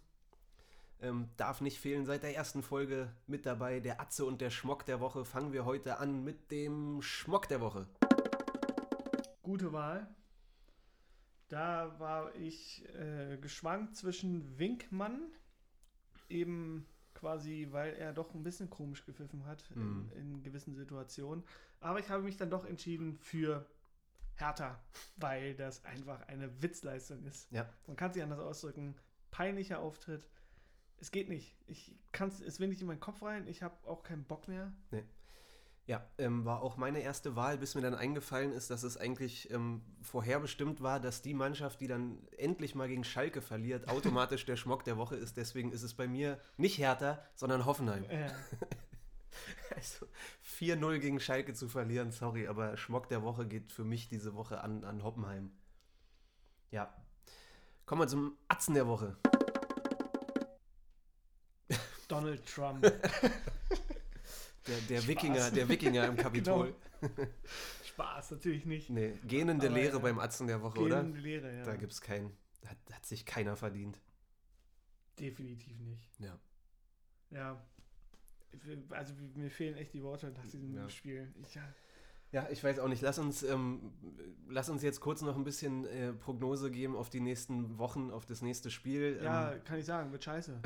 Ähm, 1.02 1.28
darf 1.36 1.60
nicht 1.60 1.78
fehlen 1.78 2.06
seit 2.06 2.22
der 2.22 2.34
ersten 2.34 2.62
Folge 2.62 3.12
mit 3.26 3.44
dabei. 3.44 3.80
Der 3.80 4.00
Atze 4.00 4.24
und 4.24 4.40
der 4.40 4.50
Schmock 4.50 4.86
der 4.86 5.00
Woche. 5.00 5.24
Fangen 5.24 5.52
wir 5.52 5.64
heute 5.64 5.98
an 5.98 6.24
mit 6.24 6.50
dem 6.50 7.02
Schmock 7.02 7.48
der 7.48 7.60
Woche. 7.60 7.86
Gute 9.42 9.72
Wahl. 9.72 10.08
Da 11.48 11.94
war 12.00 12.34
ich 12.34 12.84
äh, 12.96 13.36
geschwankt 13.36 13.94
zwischen 13.94 14.58
Winkmann, 14.58 15.20
eben 16.28 16.86
quasi, 17.14 17.68
weil 17.70 17.94
er 17.94 18.12
doch 18.12 18.34
ein 18.34 18.42
bisschen 18.42 18.68
komisch 18.68 19.04
gepfiffen 19.04 19.46
hat 19.46 19.62
Mhm. 19.74 20.10
in, 20.14 20.20
in 20.20 20.42
gewissen 20.42 20.74
Situationen. 20.74 21.44
Aber 21.80 22.00
ich 22.00 22.08
habe 22.08 22.22
mich 22.24 22.36
dann 22.36 22.50
doch 22.50 22.64
entschieden 22.64 23.18
für 23.20 23.64
Hertha, 24.34 24.78
weil 25.16 25.54
das 25.54 25.84
einfach 25.84 26.26
eine 26.26 26.62
Witzleistung 26.62 27.22
ist. 27.24 27.50
Ja. 27.52 27.68
Man 27.86 27.96
kann 27.96 28.12
sich 28.12 28.22
anders 28.22 28.40
ausdrücken. 28.40 28.96
Peinlicher 29.30 29.78
Auftritt. 29.80 30.26
Es 30.98 31.10
geht 31.10 31.28
nicht. 31.28 31.54
Ich 31.66 31.94
kann's, 32.12 32.40
es 32.40 32.60
will 32.60 32.68
nicht 32.68 32.80
in 32.80 32.86
meinen 32.86 33.00
Kopf 33.00 33.22
rein. 33.22 33.46
Ich 33.46 33.62
habe 33.62 33.74
auch 33.86 34.02
keinen 34.02 34.24
Bock 34.24 34.48
mehr. 34.48 34.72
Ja, 35.86 36.04
ähm, 36.18 36.44
war 36.44 36.62
auch 36.62 36.76
meine 36.76 37.00
erste 37.00 37.36
Wahl, 37.36 37.58
bis 37.58 37.76
mir 37.76 37.80
dann 37.80 37.94
eingefallen 37.94 38.52
ist, 38.52 38.70
dass 38.70 38.82
es 38.82 38.96
eigentlich 38.96 39.50
ähm, 39.52 39.82
vorherbestimmt 40.02 40.80
war, 40.80 40.98
dass 40.98 41.22
die 41.22 41.34
Mannschaft, 41.34 41.80
die 41.80 41.86
dann 41.86 42.18
endlich 42.38 42.74
mal 42.74 42.88
gegen 42.88 43.04
Schalke 43.04 43.40
verliert, 43.40 43.88
automatisch 43.88 44.44
der 44.46 44.56
Schmock 44.56 44.82
der 44.82 44.96
Woche 44.96 45.14
ist. 45.14 45.36
Deswegen 45.36 45.70
ist 45.70 45.82
es 45.82 45.94
bei 45.94 46.08
mir 46.08 46.40
nicht 46.56 46.78
Hertha, 46.78 47.22
sondern 47.36 47.66
Hoffenheim. 47.66 48.04
Äh, 48.04 48.30
Also 49.74 50.06
4-0 50.58 50.98
gegen 50.98 51.20
Schalke 51.20 51.54
zu 51.54 51.68
verlieren, 51.68 52.10
sorry, 52.10 52.48
aber 52.48 52.76
Schmock 52.76 53.08
der 53.08 53.22
Woche 53.22 53.46
geht 53.46 53.72
für 53.72 53.84
mich 53.84 54.08
diese 54.08 54.34
Woche 54.34 54.62
an, 54.62 54.84
an 54.84 55.02
Hoppenheim. 55.02 55.50
Ja. 56.70 56.92
Kommen 57.84 58.02
wir 58.02 58.08
zum 58.08 58.36
Atzen 58.48 58.74
der 58.74 58.86
Woche. 58.86 59.16
Donald 62.20 62.46
Trump. 62.46 62.82
Der, 64.66 64.78
der. 64.88 65.06
Wikinger, 65.06 65.50
der 65.52 65.68
Wikinger 65.68 66.06
im 66.08 66.16
Kapitol. 66.24 66.74
Spaß, 67.84 68.32
natürlich 68.32 68.66
nicht. 68.66 68.90
Nee, 68.90 69.12
gähnende 69.24 69.68
Aber, 69.68 69.76
Lehre 69.76 69.92
ja. 69.92 69.98
beim 70.00 70.18
Atzen 70.18 70.48
der 70.48 70.60
Woche, 70.60 70.80
oder? 70.80 71.02
Gehende 71.02 71.20
Lehre, 71.20 71.56
ja. 71.58 71.62
Da 71.62 71.76
gibt's 71.76 72.00
keinen. 72.00 72.36
Hat, 72.66 72.76
hat 72.92 73.06
sich 73.06 73.24
keiner 73.24 73.54
verdient. 73.54 74.00
Definitiv 75.20 75.78
nicht. 75.78 76.10
Ja. 76.18 76.36
Ja. 77.30 77.62
Also 78.90 79.14
mir 79.36 79.50
fehlen 79.52 79.76
echt 79.76 79.94
die 79.94 80.02
Worte 80.02 80.30
nach 80.30 80.42
diesem 80.42 80.74
Ja. 80.74 80.88
Spiel. 80.88 81.32
Ich, 81.42 81.54
ja. 81.54 81.62
Ja, 82.32 82.48
ich 82.50 82.64
weiß 82.64 82.80
auch 82.80 82.88
nicht. 82.88 83.02
Lass 83.02 83.20
uns, 83.20 83.44
ähm, 83.44 83.92
lass 84.48 84.68
uns 84.68 84.82
jetzt 84.82 84.98
kurz 85.00 85.22
noch 85.22 85.36
ein 85.36 85.44
bisschen 85.44 85.86
äh, 85.86 86.12
Prognose 86.12 86.72
geben 86.72 86.96
auf 86.96 87.08
die 87.08 87.20
nächsten 87.20 87.78
Wochen, 87.78 88.10
auf 88.10 88.26
das 88.26 88.42
nächste 88.42 88.68
Spiel. 88.72 89.20
ja, 89.22 89.52
Ähm, 89.52 89.62
kann 89.62 89.78
ich 89.78 89.84
sagen, 89.86 90.10
wird 90.10 90.24
scheiße. 90.24 90.60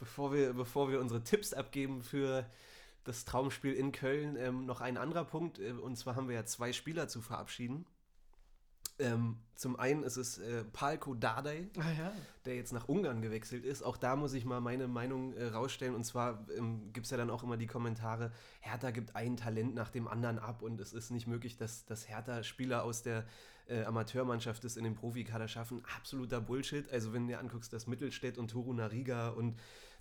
Bevor, 0.00 0.32
wir, 0.32 0.52
bevor 0.54 0.90
wir 0.90 1.00
unsere 1.00 1.22
Tipps 1.22 1.52
abgeben 1.52 2.02
für 2.02 2.44
das 3.04 3.24
Traumspiel 3.24 3.72
in 3.72 3.92
Köln, 3.92 4.36
ähm, 4.36 4.66
noch 4.66 4.80
ein 4.80 4.96
anderer 4.96 5.24
Punkt. 5.24 5.60
Äh, 5.60 5.72
und 5.72 5.96
zwar 5.96 6.16
haben 6.16 6.28
wir 6.28 6.34
ja 6.34 6.44
zwei 6.44 6.72
Spieler 6.72 7.06
zu 7.06 7.20
verabschieden. 7.20 7.86
Ähm, 8.98 9.38
zum 9.54 9.78
einen 9.78 10.02
ist 10.02 10.18
es 10.18 10.38
äh, 10.38 10.62
Palko 10.62 11.14
Dardai, 11.14 11.68
Ah 11.78 11.90
ja. 11.90 12.12
der 12.44 12.56
jetzt 12.56 12.72
nach 12.72 12.86
Ungarn 12.86 13.22
gewechselt 13.22 13.64
ist. 13.64 13.82
Auch 13.82 13.96
da 13.96 14.14
muss 14.14 14.34
ich 14.34 14.44
mal 14.44 14.60
meine 14.60 14.88
Meinung 14.88 15.32
äh, 15.32 15.46
rausstellen. 15.46 15.94
Und 15.94 16.04
zwar 16.04 16.46
ähm, 16.56 16.92
gibt 16.92 17.06
es 17.06 17.10
ja 17.10 17.16
dann 17.16 17.30
auch 17.30 17.42
immer 17.42 17.56
die 17.56 17.66
Kommentare, 17.66 18.30
Hertha 18.60 18.90
gibt 18.90 19.16
ein 19.16 19.36
Talent 19.36 19.74
nach 19.74 19.90
dem 19.90 20.06
anderen 20.06 20.38
ab 20.38 20.60
und 20.62 20.80
es 20.80 20.92
ist 20.92 21.10
nicht 21.10 21.26
möglich, 21.26 21.56
dass, 21.56 21.86
dass 21.86 22.08
Hertha 22.08 22.42
Spieler 22.42 22.84
aus 22.84 23.02
der 23.02 23.24
äh, 23.68 23.84
Amateurmannschaft 23.84 24.64
es 24.64 24.76
in 24.76 24.84
den 24.84 24.94
Profikader 24.94 25.48
schaffen. 25.48 25.82
Absoluter 25.96 26.40
Bullshit. 26.40 26.90
Also 26.92 27.12
wenn 27.14 27.22
du 27.22 27.28
dir 27.28 27.40
anguckst, 27.40 27.72
dass 27.72 27.86
Mittelstädt 27.86 28.36
und 28.36 28.50
Toru 28.50 28.74
Nariga 28.74 29.30
und 29.30 29.56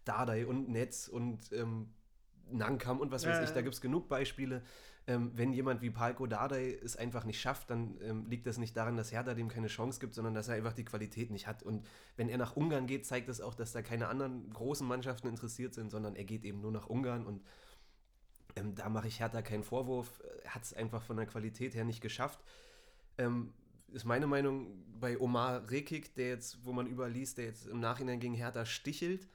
Dardai 0.09 0.45
und 0.47 0.69
Netz 0.69 1.07
und 1.07 1.51
ähm, 1.53 1.93
Nankam 2.51 2.99
und 2.99 3.11
was 3.11 3.25
weiß 3.25 3.37
Ja, 3.37 3.43
ich, 3.43 3.51
da 3.51 3.61
gibt 3.61 3.75
es 3.75 3.81
genug 3.81 4.09
Beispiele. 4.09 4.63
Ähm, 5.07 5.31
wenn 5.35 5.53
jemand 5.53 5.81
wie 5.81 5.91
Palko 5.91 6.25
Dardai 6.25 6.77
es 6.83 6.95
einfach 6.95 7.25
nicht 7.25 7.39
schafft, 7.39 7.69
dann 7.69 7.97
ähm, 8.01 8.25
liegt 8.27 8.47
das 8.47 8.57
nicht 8.57 8.75
daran, 8.75 8.97
dass 8.97 9.11
Hertha 9.11 9.33
dem 9.33 9.47
keine 9.47 9.67
Chance 9.67 9.99
gibt, 9.99 10.13
sondern 10.15 10.33
dass 10.33 10.47
er 10.47 10.55
einfach 10.55 10.73
die 10.73 10.85
Qualität 10.85 11.31
nicht 11.31 11.47
hat. 11.47 11.63
Und 11.63 11.85
wenn 12.15 12.27
er 12.27 12.37
nach 12.37 12.55
Ungarn 12.55 12.87
geht, 12.87 13.05
zeigt 13.05 13.29
das 13.29 13.39
auch, 13.39 13.53
dass 13.53 13.71
da 13.71 13.81
keine 13.81 14.07
anderen 14.07 14.49
großen 14.51 14.87
Mannschaften 14.87 15.27
interessiert 15.27 15.73
sind, 15.73 15.89
sondern 15.91 16.15
er 16.15 16.25
geht 16.25 16.43
eben 16.43 16.61
nur 16.61 16.71
nach 16.71 16.87
Ungarn 16.87 17.25
und 17.25 17.41
ähm, 18.55 18.75
da 18.75 18.89
mache 18.89 19.07
ich 19.07 19.19
Hertha 19.19 19.41
keinen 19.41 19.63
Vorwurf. 19.63 20.21
Hat 20.47 20.63
es 20.63 20.73
einfach 20.73 21.03
von 21.03 21.17
der 21.17 21.25
Qualität 21.27 21.75
her 21.75 21.85
nicht 21.85 22.01
geschafft. 22.01 22.43
Ähm, 23.17 23.53
ist 23.91 24.05
meine 24.05 24.27
Meinung 24.27 24.67
bei 24.99 25.19
Omar 25.19 25.69
Rekik, 25.71 26.13
der 26.15 26.29
jetzt, 26.29 26.63
wo 26.65 26.73
man 26.73 26.87
überliest, 26.87 27.37
der 27.37 27.45
jetzt 27.45 27.67
im 27.67 27.79
Nachhinein 27.79 28.19
gegen 28.19 28.33
Hertha 28.33 28.65
stichelt. 28.65 29.27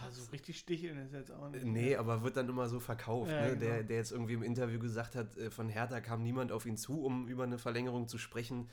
Ah, 0.00 0.10
so 0.10 0.30
richtig 0.30 0.58
sticheln 0.58 0.98
ist 0.98 1.12
jetzt 1.12 1.30
auch 1.30 1.48
nicht. 1.50 1.64
Nee, 1.64 1.96
aber 1.96 2.22
wird 2.22 2.36
dann 2.36 2.48
immer 2.48 2.68
so 2.68 2.80
verkauft. 2.80 3.30
Ja, 3.30 3.42
ne? 3.42 3.48
genau. 3.50 3.60
der, 3.60 3.82
der 3.82 3.96
jetzt 3.96 4.12
irgendwie 4.12 4.34
im 4.34 4.42
Interview 4.42 4.78
gesagt 4.78 5.14
hat, 5.14 5.36
äh, 5.36 5.50
von 5.50 5.68
Hertha 5.68 6.00
kam 6.00 6.22
niemand 6.22 6.52
auf 6.52 6.66
ihn 6.66 6.76
zu, 6.76 7.04
um 7.04 7.28
über 7.28 7.44
eine 7.44 7.58
Verlängerung 7.58 8.08
zu 8.08 8.18
sprechen. 8.18 8.68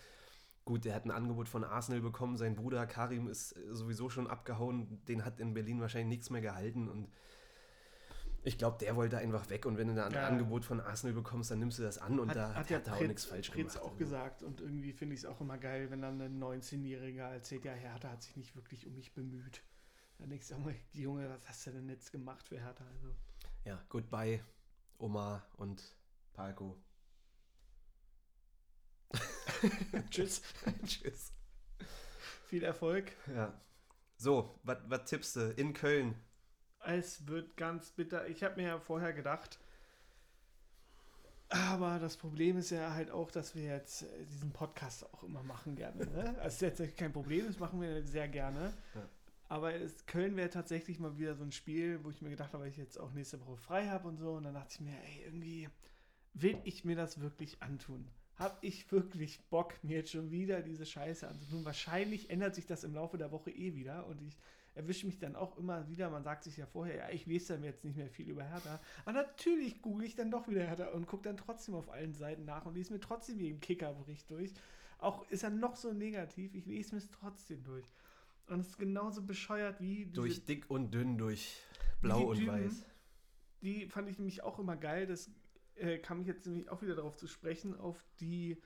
Gut, 0.65 0.85
der 0.85 0.93
hat 0.95 1.05
ein 1.05 1.11
Angebot 1.11 1.47
von 1.49 1.63
Arsenal 1.63 2.01
bekommen. 2.01 2.37
Sein 2.37 2.55
Bruder 2.55 2.85
Karim 2.85 3.27
ist 3.27 3.53
äh, 3.53 3.73
sowieso 3.75 4.09
schon 4.09 4.27
abgehauen. 4.27 5.01
Den 5.07 5.25
hat 5.25 5.39
in 5.39 5.53
Berlin 5.53 5.81
wahrscheinlich 5.81 6.09
nichts 6.09 6.29
mehr 6.29 6.41
gehalten. 6.41 6.87
Und 6.87 7.09
ich 8.43 8.57
glaube, 8.57 8.77
der 8.79 8.95
wollte 8.95 9.17
einfach 9.17 9.49
weg. 9.49 9.65
Und 9.65 9.77
wenn 9.77 9.93
du 9.93 10.03
ein 10.03 10.13
Ja. 10.13 10.27
Angebot 10.27 10.63
von 10.65 10.79
Arsenal 10.79 11.13
bekommst, 11.13 11.51
dann 11.51 11.59
nimmst 11.59 11.79
du 11.79 11.83
das 11.83 11.97
an. 11.97 12.19
Und 12.19 12.29
hat, 12.29 12.35
da 12.37 12.49
hat 12.53 12.71
hat 12.71 12.87
ja 12.87 12.93
auch 12.93 13.01
nichts 13.01 13.25
falsch 13.25 13.49
Fritz 13.49 13.73
gemacht. 13.73 13.91
auch 13.91 13.97
gesagt 13.97 14.43
und 14.43 14.61
irgendwie 14.61 14.93
finde 14.93 15.15
ich 15.15 15.21
es 15.21 15.25
auch 15.25 15.41
immer 15.41 15.57
geil, 15.57 15.91
wenn 15.91 16.01
dann 16.01 16.21
ein 16.21 16.41
19-Jähriger 16.41 17.29
erzählt, 17.33 17.65
ja, 17.65 17.73
Hertha 17.73 18.09
hat 18.09 18.23
sich 18.23 18.37
nicht 18.37 18.55
wirklich 18.55 18.87
um 18.87 18.95
mich 18.95 19.13
bemüht. 19.13 19.61
Dann 20.19 20.29
denkst 20.29 20.49
du 20.49 20.55
auch 20.55 20.59
mal, 20.59 20.75
Junge, 20.93 21.29
was 21.29 21.47
hast 21.47 21.67
du 21.67 21.71
denn 21.71 21.89
jetzt 21.89 22.11
gemacht 22.11 22.47
für 22.47 22.59
Hertha? 22.59 22.85
Also, 22.93 23.15
Ja, 23.65 23.81
goodbye, 23.89 24.43
Omar 24.97 25.47
und 25.57 25.81
Palko. 26.33 26.77
tschüss, 30.09 30.41
Tschüss. 30.85 31.31
viel 32.47 32.63
Erfolg. 32.63 33.11
Ja. 33.33 33.59
So, 34.17 34.59
was 34.63 35.09
tippst 35.09 35.35
du? 35.37 35.51
In 35.53 35.73
Köln. 35.73 36.15
Es 36.85 37.27
wird 37.27 37.57
ganz 37.57 37.91
bitter. 37.91 38.27
Ich 38.27 38.43
habe 38.43 38.55
mir 38.57 38.67
ja 38.67 38.79
vorher 38.79 39.13
gedacht, 39.13 39.59
aber 41.49 41.97
das 41.99 42.15
Problem 42.17 42.57
ist 42.57 42.69
ja 42.69 42.93
halt 42.93 43.09
auch, 43.09 43.31
dass 43.31 43.55
wir 43.55 43.63
jetzt 43.63 44.03
äh, 44.03 44.25
diesen 44.25 44.51
Podcast 44.51 45.11
auch 45.13 45.23
immer 45.23 45.41
machen 45.43 45.75
gerne. 45.75 46.05
Ne? 46.05 46.35
Also 46.39 46.65
ist 46.65 46.79
jetzt 46.79 46.97
kein 46.97 47.11
Problem, 47.11 47.47
das 47.47 47.57
machen 47.59 47.81
wir 47.81 48.03
sehr 48.03 48.27
gerne. 48.27 48.73
Ja. 48.93 49.09
Aber 49.49 49.73
es, 49.73 50.05
Köln 50.05 50.35
wäre 50.35 50.51
tatsächlich 50.51 50.99
mal 50.99 51.17
wieder 51.17 51.35
so 51.35 51.43
ein 51.43 51.51
Spiel, 51.51 52.03
wo 52.03 52.11
ich 52.11 52.21
mir 52.21 52.29
gedacht 52.29 52.53
habe, 52.53 52.63
weil 52.63 52.69
ich 52.69 52.77
jetzt 52.77 52.99
auch 52.99 53.11
nächste 53.11 53.41
Woche 53.41 53.57
frei 53.57 53.87
habe 53.87 54.07
und 54.07 54.17
so. 54.17 54.33
Und 54.33 54.43
dann 54.43 54.53
dachte 54.53 54.75
ich 54.75 54.79
mir, 54.79 54.93
ey, 54.93 55.23
irgendwie 55.25 55.67
will 56.35 56.57
ich 56.63 56.85
mir 56.85 56.95
das 56.95 57.19
wirklich 57.19 57.61
antun? 57.61 58.07
Habe 58.35 58.57
ich 58.61 58.89
wirklich 58.91 59.41
Bock, 59.49 59.73
mir 59.83 59.97
jetzt 59.97 60.11
schon 60.11 60.31
wieder 60.31 60.61
diese 60.61 60.85
Scheiße 60.85 61.27
anzutun? 61.27 61.65
Wahrscheinlich 61.65 62.29
ändert 62.29 62.55
sich 62.55 62.67
das 62.67 62.83
im 62.83 62.93
Laufe 62.93 63.17
der 63.17 63.31
Woche 63.31 63.49
eh 63.49 63.75
wieder 63.75 64.05
und 64.05 64.21
ich 64.21 64.37
erwische 64.75 65.07
mich 65.07 65.17
dann 65.17 65.35
auch 65.35 65.57
immer 65.57 65.89
wieder, 65.89 66.09
man 66.09 66.23
sagt 66.23 66.43
sich 66.43 66.55
ja 66.55 66.65
vorher, 66.65 66.95
ja, 66.95 67.09
ich 67.09 67.25
lese 67.25 67.53
dann 67.53 67.63
jetzt 67.63 67.83
nicht 67.83 67.97
mehr 67.97 68.09
viel 68.09 68.29
über 68.29 68.43
Hertha. 68.43 68.79
Aber 69.03 69.13
natürlich 69.13 69.81
google 69.81 70.05
ich 70.05 70.15
dann 70.15 70.31
doch 70.31 70.47
wieder 70.47 70.63
Hertha 70.63 70.89
und 70.89 71.07
gucke 71.07 71.23
dann 71.23 71.37
trotzdem 71.37 71.75
auf 71.75 71.89
allen 71.89 72.13
Seiten 72.13 72.45
nach 72.45 72.65
und 72.65 72.75
lese 72.75 72.93
mir 72.93 72.99
trotzdem 72.99 73.39
jeden 73.39 73.59
Kickerbericht 73.59 74.29
durch. 74.29 74.53
Auch 74.99 75.27
ist 75.29 75.43
er 75.43 75.49
noch 75.49 75.75
so 75.75 75.91
negativ, 75.91 76.53
ich 76.53 76.65
lese 76.65 76.95
mir 76.95 76.99
es 76.99 77.09
trotzdem 77.09 77.63
durch. 77.63 77.85
Und 78.49 78.61
es 78.61 78.67
ist 78.69 78.77
genauso 78.77 79.21
bescheuert 79.21 79.79
wie. 79.79 80.05
Durch 80.07 80.45
dick 80.45 80.69
und 80.69 80.91
dünn, 80.91 81.17
durch 81.17 81.61
blau 82.01 82.19
die 82.19 82.25
und 82.25 82.37
Typen, 82.37 82.65
weiß. 82.65 82.85
Die 83.61 83.87
fand 83.87 84.09
ich 84.09 84.17
nämlich 84.17 84.43
auch 84.43 84.59
immer 84.59 84.77
geil. 84.77 85.05
Das 85.05 85.29
äh, 85.75 85.97
kam 85.97 86.21
ich 86.21 86.27
jetzt 86.27 86.45
nämlich 86.45 86.69
auch 86.69 86.81
wieder 86.81 86.95
darauf 86.95 87.15
zu 87.15 87.27
sprechen, 87.27 87.75
auf 87.75 88.03
die 88.19 88.57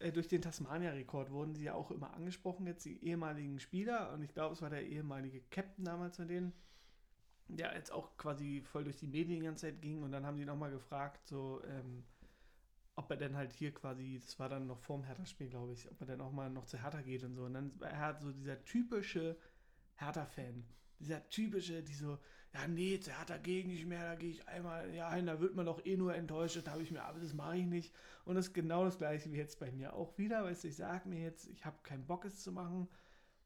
äh, 0.00 0.12
durch 0.12 0.28
den 0.28 0.42
Tasmania-Rekord 0.42 1.30
wurden 1.30 1.54
sie 1.54 1.64
ja 1.64 1.74
auch 1.74 1.90
immer 1.90 2.14
angesprochen, 2.14 2.66
jetzt 2.66 2.84
die 2.84 3.04
ehemaligen 3.04 3.60
Spieler. 3.60 4.12
Und 4.12 4.22
ich 4.22 4.32
glaube, 4.32 4.54
es 4.54 4.62
war 4.62 4.70
der 4.70 4.86
ehemalige 4.86 5.42
Captain 5.50 5.84
damals 5.84 6.16
von 6.16 6.26
denen, 6.26 6.52
der 7.48 7.74
jetzt 7.74 7.92
auch 7.92 8.16
quasi 8.16 8.62
voll 8.62 8.84
durch 8.84 8.96
die 8.96 9.06
Medien 9.06 9.40
die 9.40 9.46
ganze 9.46 9.66
Zeit 9.66 9.82
ging. 9.82 10.02
Und 10.02 10.12
dann 10.12 10.26
haben 10.26 10.38
sie 10.38 10.44
nochmal 10.44 10.70
gefragt, 10.70 11.26
so, 11.26 11.62
ähm, 11.64 12.04
ob 13.00 13.10
er 13.10 13.16
denn 13.16 13.34
halt 13.34 13.54
hier 13.54 13.72
quasi, 13.72 14.20
das 14.22 14.38
war 14.38 14.50
dann 14.50 14.66
noch 14.66 14.78
vorm 14.78 15.04
Hertha-Spiel, 15.04 15.48
glaube 15.48 15.72
ich, 15.72 15.90
ob 15.90 15.98
er 16.02 16.06
dann 16.06 16.20
auch 16.20 16.32
mal 16.32 16.50
noch 16.50 16.66
zu 16.66 16.82
Hertha 16.82 17.00
geht 17.00 17.24
und 17.24 17.34
so. 17.34 17.44
Und 17.44 17.54
dann 17.54 17.80
war 17.80 17.88
er 17.88 18.20
so 18.20 18.30
dieser 18.30 18.62
typische 18.62 19.38
Hertha-Fan. 19.94 20.64
Dieser 20.98 21.26
typische, 21.30 21.82
die 21.82 21.94
so, 21.94 22.18
ja, 22.52 22.68
nee, 22.68 23.00
zu 23.00 23.10
Hertha 23.10 23.38
gehe 23.38 23.60
ich 23.60 23.66
nicht 23.66 23.86
mehr, 23.86 24.04
da 24.04 24.14
gehe 24.16 24.30
ich 24.32 24.46
einmal, 24.46 24.94
ja, 24.94 25.10
hin, 25.14 25.24
da 25.24 25.40
wird 25.40 25.56
man 25.56 25.64
doch 25.64 25.82
eh 25.86 25.96
nur 25.96 26.14
enttäuscht, 26.14 26.56
das 26.56 26.68
habe 26.68 26.82
ich 26.82 26.90
mir, 26.90 27.02
aber 27.02 27.20
das 27.20 27.32
mache 27.32 27.56
ich 27.56 27.64
nicht. 27.64 27.94
Und 28.26 28.34
das 28.34 28.48
ist 28.48 28.52
genau 28.52 28.84
das 28.84 28.98
gleiche 28.98 29.32
wie 29.32 29.38
jetzt 29.38 29.58
bei 29.58 29.72
mir 29.72 29.94
auch 29.94 30.18
wieder, 30.18 30.44
weißt 30.44 30.64
du, 30.64 30.68
ich 30.68 30.76
sage 30.76 31.08
mir 31.08 31.22
jetzt, 31.22 31.48
ich 31.48 31.64
habe 31.64 31.78
keinen 31.82 32.06
Bock 32.06 32.26
es 32.26 32.42
zu 32.42 32.52
machen, 32.52 32.86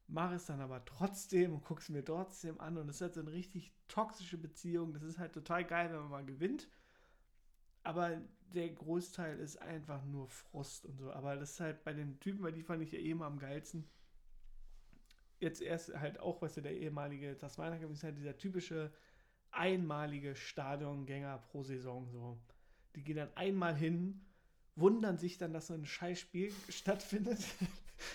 mache 0.07 0.35
es 0.35 0.47
dann 0.47 0.59
aber 0.59 0.83
trotzdem 0.83 1.53
und 1.53 1.63
gucke 1.63 1.81
es 1.81 1.87
mir 1.87 2.03
trotzdem 2.03 2.59
an 2.59 2.77
und 2.77 2.87
das 2.87 2.97
ist 2.97 3.01
halt 3.01 3.13
so 3.13 3.21
eine 3.21 3.31
richtig 3.31 3.71
toxische 3.87 4.37
Beziehung, 4.37 4.91
das 4.91 5.03
ist 5.03 5.17
halt 5.17 5.31
total 5.31 5.63
geil, 5.63 5.91
wenn 5.91 6.01
man 6.01 6.09
mal 6.09 6.25
gewinnt, 6.25 6.67
aber 7.85 8.21
der 8.53 8.69
Großteil 8.69 9.39
ist 9.39 9.61
einfach 9.61 10.03
nur 10.05 10.27
Frust 10.27 10.85
und 10.85 10.97
so, 10.97 11.11
aber 11.11 11.35
das 11.35 11.51
ist 11.51 11.59
halt 11.59 11.83
bei 11.83 11.93
den 11.93 12.19
Typen, 12.19 12.43
weil 12.43 12.53
die 12.53 12.63
fand 12.63 12.81
ich 12.81 12.91
ja 12.91 12.99
eh 12.99 13.11
immer 13.11 13.25
am 13.25 13.39
geilsten, 13.39 13.87
jetzt 15.39 15.61
erst 15.61 15.93
halt 15.95 16.19
auch, 16.19 16.41
was 16.41 16.55
ja 16.55 16.61
der 16.61 16.75
ehemalige 16.77 17.37
Tasmania 17.37 17.87
ist 17.87 18.03
halt 18.03 18.17
dieser 18.17 18.37
typische 18.37 18.91
einmalige 19.51 20.35
Stadiongänger 20.35 21.37
pro 21.37 21.63
Saison 21.63 22.09
so. 22.09 22.39
Die 22.95 23.03
gehen 23.03 23.17
dann 23.17 23.35
einmal 23.35 23.75
hin, 23.75 24.25
wundern 24.75 25.17
sich 25.17 25.37
dann, 25.37 25.53
dass 25.53 25.67
so 25.67 25.73
ein 25.73 25.85
Scheißspiel 25.85 26.51
stattfindet 26.69 27.39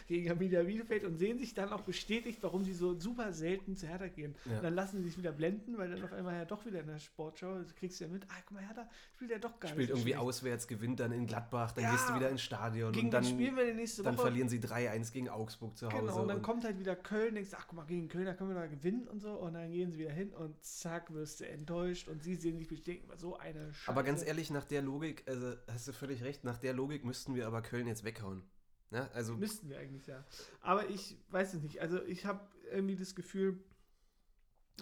gegen 0.07 0.31
Arminia 0.31 0.63
Bielefeld 0.63 1.05
und 1.05 1.17
sehen 1.17 1.39
sich 1.39 1.55
dann 1.55 1.71
auch 1.71 1.83
bestätigt, 1.83 2.39
warum 2.43 2.65
sie 2.65 2.73
so 2.75 2.99
super 2.99 3.33
selten 3.33 3.77
zu 3.77 3.87
Hertha 3.87 4.09
gehen. 4.09 4.35
Ja. 4.47 4.57
Und 4.57 4.65
dann 4.65 4.75
lassen 4.75 4.99
sie 4.99 5.05
sich 5.05 5.19
wieder 5.19 5.33
blenden, 5.33 5.79
weil 5.79 5.91
dann 5.91 6.03
auf 6.03 6.13
einmal 6.13 6.35
ja 6.35 6.45
doch 6.45 6.65
wieder 6.67 6.81
in 6.81 6.87
der 6.87 6.99
Sportschau, 6.99 7.59
du 7.59 7.65
kriegst 7.79 8.01
du 8.01 8.05
ja 8.05 8.11
mit, 8.11 8.25
ah, 8.29 8.35
guck 8.47 8.53
mal, 8.59 8.67
Hertha 8.67 8.89
spielt 9.15 9.31
ja 9.31 9.39
doch 9.39 9.59
gar 9.61 9.69
Spielt 9.71 9.79
nicht 9.79 9.89
so 9.89 9.95
irgendwie 9.95 10.11
schlecht. 10.11 10.21
auswärts, 10.23 10.69
gewinnt 10.69 11.01
dann 11.01 11.13
in 11.13 11.27
Gladbach, 11.27 11.73
dann 11.73 11.85
Ja, 11.85 11.93
gehst 11.93 12.09
du 12.09 12.15
wieder 12.15 12.31
ins 12.31 12.43
Stadion 12.43 12.89
und 12.89 12.97
dann, 12.97 13.11
dann 13.11 13.25
spielen 13.25 13.57
wir 13.57 13.67
die 13.67 13.75
nächste 13.75 14.03
dann 14.03 14.15
Woche. 14.17 14.23
verlieren 14.27 14.49
sie 14.49 14.59
3-1 14.61 15.13
gegen 15.13 15.29
Augsburg 15.29 15.77
zu 15.77 15.87
Hause. 15.91 16.01
Genau, 16.01 16.23
und 16.23 16.29
dann 16.29 16.37
und- 16.39 16.43
kommt 16.43 16.65
halt 16.65 16.79
wieder 16.79 16.97
Köln, 16.97 17.35
denkst, 17.35 17.51
ach 17.55 17.67
guck 17.67 17.77
mal, 17.77 17.87
gegen 17.87 18.09
Köln, 18.09 18.27
da 18.27 18.35
können 18.35 18.51
wir 18.51 18.61
da 18.61 18.67
gewinnen 18.67 19.07
und 19.09 19.21
so. 19.21 19.33
Und 19.33 19.55
dann 19.55 19.71
gehen 19.71 19.91
sie 19.91 19.99
wieder 19.99 20.13
hin 20.13 20.31
und 20.33 20.63
zack, 20.65 21.13
wirst 21.13 21.41
du 21.41 21.49
enttäuscht. 21.49 22.09
Und 22.09 22.23
sie 22.23 22.35
sehen 22.37 22.59
sich 22.59 22.69
bestätigt, 22.69 23.05
so 23.19 23.37
eine 23.39 23.73
Scheiße. 23.73 23.91
aber 23.91 24.03
ganz 24.03 24.25
ehrlich, 24.25 24.51
nach 24.51 24.65
der 24.65 24.83
Logik, 24.83 25.25
also 25.27 25.55
hast 25.69 25.89
du 25.89 25.93
völlig 25.93 26.23
recht, 26.23 26.45
nach 26.45 26.59
der 26.59 26.73
Logik 26.73 27.05
müssten 27.05 27.35
wir 27.35 27.47
aber 27.47 27.63
Köln 27.63 27.87
jetzt 27.87 28.05
weghauen. 28.05 28.43
Ja, 28.91 29.09
also 29.15 29.37
Müssten 29.37 29.69
wir 29.69 29.79
eigentlich, 29.79 30.07
ja. 30.07 30.25
Aber 30.63 30.89
ich 30.91 31.17
weiß 31.31 31.55
es 31.55 31.63
nicht. 31.63 31.81
Also 31.81 32.03
ich 32.05 32.27
habe 32.27 32.41
irgendwie 32.73 32.97
das 32.97 33.15
Gefühl, 33.15 33.63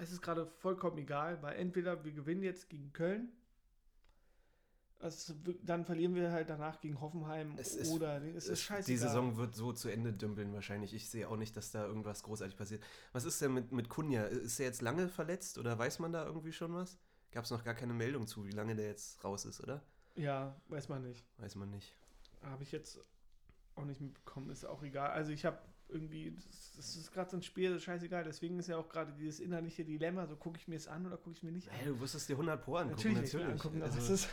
es 0.00 0.12
ist 0.12 0.22
gerade 0.22 0.46
vollkommen 0.46 0.96
egal, 0.98 1.42
weil 1.42 1.56
entweder 1.56 2.04
wir 2.04 2.12
gewinnen 2.12 2.42
jetzt 2.42 2.70
gegen 2.70 2.92
Köln, 2.92 3.32
also 5.00 5.32
dann 5.62 5.84
verlieren 5.84 6.14
wir 6.16 6.32
halt 6.32 6.50
danach 6.50 6.80
gegen 6.80 7.00
Hoffenheim 7.00 7.54
Es 7.56 7.76
ist- 7.76 7.90
oder 7.92 8.20
es 8.22 8.48
ist 8.48 8.62
scheiße. 8.62 8.90
die 8.90 8.96
Saison 8.96 9.36
wird 9.36 9.54
so 9.54 9.72
zu 9.72 9.88
Ende 9.88 10.12
dümpeln 10.12 10.52
wahrscheinlich. 10.52 10.92
Ich 10.92 11.08
sehe 11.08 11.28
auch 11.28 11.36
nicht, 11.36 11.56
dass 11.56 11.70
da 11.70 11.86
irgendwas 11.86 12.22
großartig 12.24 12.56
passiert. 12.56 12.82
Was 13.12 13.24
ist 13.24 13.40
denn 13.40 13.54
mit, 13.54 13.70
mit 13.70 13.88
Kunja? 13.88 14.24
Ist 14.24 14.58
er 14.58 14.66
jetzt 14.66 14.82
lange 14.82 15.08
verletzt 15.08 15.56
oder 15.58 15.78
weiß 15.78 16.00
man 16.00 16.12
da 16.12 16.24
irgendwie 16.26 16.52
schon 16.52 16.74
was? 16.74 16.98
Gab 17.30 17.44
es 17.44 17.50
noch 17.50 17.62
gar 17.62 17.74
keine 17.74 17.92
Meldung 17.92 18.26
zu, 18.26 18.44
wie 18.46 18.50
lange 18.50 18.74
der 18.74 18.86
jetzt 18.86 19.22
raus 19.22 19.44
ist, 19.44 19.60
oder? 19.60 19.82
Ja, 20.16 20.60
weiß 20.68 20.88
man 20.88 21.02
nicht. 21.02 21.24
Weiß 21.36 21.54
man 21.54 21.70
nicht. 21.70 21.94
Habe 22.42 22.64
ich 22.64 22.72
jetzt 22.72 22.98
auch 23.78 23.84
nicht 23.84 24.00
mitbekommen, 24.00 24.50
ist 24.50 24.64
auch 24.64 24.82
egal. 24.82 25.10
Also 25.10 25.32
ich 25.32 25.44
habe 25.44 25.58
irgendwie, 25.88 26.32
das, 26.32 26.72
das 26.76 26.96
ist 26.96 27.12
gerade 27.12 27.30
so 27.30 27.36
ein 27.36 27.42
Spiel, 27.42 27.70
das 27.70 27.78
ist 27.78 27.84
scheißegal. 27.84 28.24
Deswegen 28.24 28.58
ist 28.58 28.68
ja 28.68 28.76
auch 28.76 28.88
gerade 28.88 29.12
dieses 29.12 29.40
innerliche 29.40 29.84
Dilemma, 29.84 30.26
so 30.26 30.36
gucke 30.36 30.58
ich 30.58 30.68
mir 30.68 30.76
es 30.76 30.86
an 30.86 31.06
oder 31.06 31.16
gucke 31.16 31.32
ich 31.32 31.42
mir 31.42 31.52
nicht 31.52 31.68
an. 31.68 31.74
Hey, 31.76 31.86
du 31.86 32.00
wirst 32.00 32.14
es 32.14 32.26
dir 32.26 32.34
100 32.34 32.62
Pro 32.62 32.76
angucken, 32.76 32.96
natürlich, 32.96 33.32
natürlich. 33.32 33.46
angucken, 33.46 33.82
Also, 33.82 34.12
ist, 34.12 34.28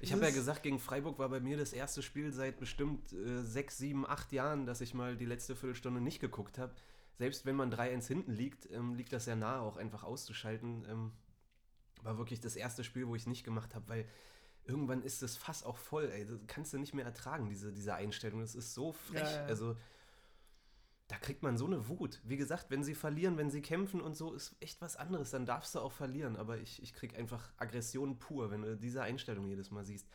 ich 0.00 0.12
habe 0.12 0.22
ja 0.22 0.30
gesagt, 0.30 0.62
gegen 0.62 0.78
Freiburg 0.78 1.18
war 1.18 1.28
bei 1.28 1.40
mir 1.40 1.56
das 1.56 1.72
erste 1.72 2.02
Spiel 2.02 2.32
seit 2.32 2.58
bestimmt 2.58 3.12
äh, 3.12 3.42
sechs, 3.42 3.78
sieben, 3.78 4.06
acht 4.06 4.32
Jahren, 4.32 4.66
dass 4.66 4.80
ich 4.80 4.94
mal 4.94 5.16
die 5.16 5.26
letzte 5.26 5.56
Viertelstunde 5.56 6.00
nicht 6.00 6.20
geguckt 6.20 6.58
habe. 6.58 6.72
Selbst 7.18 7.46
wenn 7.46 7.56
man 7.56 7.72
3-1 7.72 8.06
hinten 8.06 8.32
liegt, 8.32 8.70
ähm, 8.70 8.94
liegt 8.94 9.12
das 9.12 9.26
ja 9.26 9.36
nahe, 9.36 9.60
auch 9.60 9.76
einfach 9.76 10.04
auszuschalten. 10.04 10.86
Ähm, 10.88 11.12
war 12.02 12.18
wirklich 12.18 12.40
das 12.40 12.56
erste 12.56 12.84
Spiel, 12.84 13.06
wo 13.06 13.14
ich 13.14 13.22
es 13.22 13.28
nicht 13.28 13.44
gemacht 13.44 13.74
habe, 13.74 13.88
weil 13.88 14.06
irgendwann 14.64 15.02
ist 15.02 15.22
das 15.22 15.36
Fass 15.36 15.64
auch 15.64 15.76
voll, 15.76 16.10
ey. 16.10 16.26
Das 16.26 16.38
kannst 16.46 16.72
du 16.72 16.78
nicht 16.78 16.94
mehr 16.94 17.04
ertragen, 17.04 17.48
diese, 17.48 17.72
diese 17.72 17.94
Einstellung. 17.94 18.40
Das 18.40 18.54
ist 18.54 18.74
so 18.74 18.92
frech. 18.92 19.22
Ja, 19.22 19.42
ja. 19.42 19.44
Also, 19.46 19.76
da 21.08 21.16
kriegt 21.18 21.42
man 21.42 21.58
so 21.58 21.66
eine 21.66 21.88
Wut. 21.88 22.20
Wie 22.24 22.36
gesagt, 22.36 22.70
wenn 22.70 22.84
sie 22.84 22.94
verlieren, 22.94 23.36
wenn 23.36 23.50
sie 23.50 23.60
kämpfen 23.60 24.00
und 24.00 24.16
so, 24.16 24.32
ist 24.32 24.56
echt 24.60 24.80
was 24.80 24.96
anderes. 24.96 25.30
Dann 25.30 25.44
darfst 25.44 25.74
du 25.74 25.80
auch 25.80 25.92
verlieren. 25.92 26.36
Aber 26.36 26.58
ich, 26.58 26.82
ich 26.82 26.94
krieg 26.94 27.18
einfach 27.18 27.52
Aggression 27.58 28.18
pur, 28.18 28.50
wenn 28.50 28.62
du 28.62 28.76
diese 28.76 29.02
Einstellung 29.02 29.46
jedes 29.46 29.70
Mal 29.70 29.84
siehst. 29.84 30.08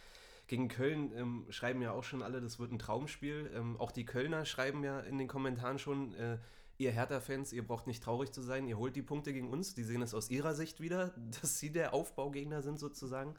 Gegen 0.47 0.69
Köln 0.69 1.11
ähm, 1.13 1.45
schreiben 1.49 1.81
ja 1.81 1.91
auch 1.91 2.03
schon 2.03 2.23
alle, 2.23 2.39
das 2.41 2.57
wird 2.57 2.71
ein 2.71 2.79
Traumspiel. 2.79 3.51
Ähm, 3.53 3.77
auch 3.77 3.91
die 3.91 4.05
Kölner 4.05 4.45
schreiben 4.45 4.83
ja 4.83 5.01
in 5.01 5.17
den 5.17 5.27
Kommentaren 5.27 5.77
schon, 5.77 6.15
äh, 6.15 6.37
ihr 6.77 6.91
Hertha-Fans, 6.91 7.53
ihr 7.53 7.67
braucht 7.67 7.85
nicht 7.85 8.01
traurig 8.01 8.31
zu 8.31 8.41
sein, 8.41 8.67
ihr 8.67 8.77
holt 8.77 8.95
die 8.95 9.01
Punkte 9.01 9.33
gegen 9.33 9.49
uns. 9.49 9.73
Die 9.73 9.83
sehen 9.83 10.01
es 10.01 10.13
aus 10.13 10.29
ihrer 10.29 10.55
Sicht 10.55 10.79
wieder, 10.79 11.13
dass 11.41 11.59
sie 11.59 11.71
der 11.71 11.93
Aufbaugegner 11.93 12.61
sind 12.61 12.79
sozusagen. 12.79 13.35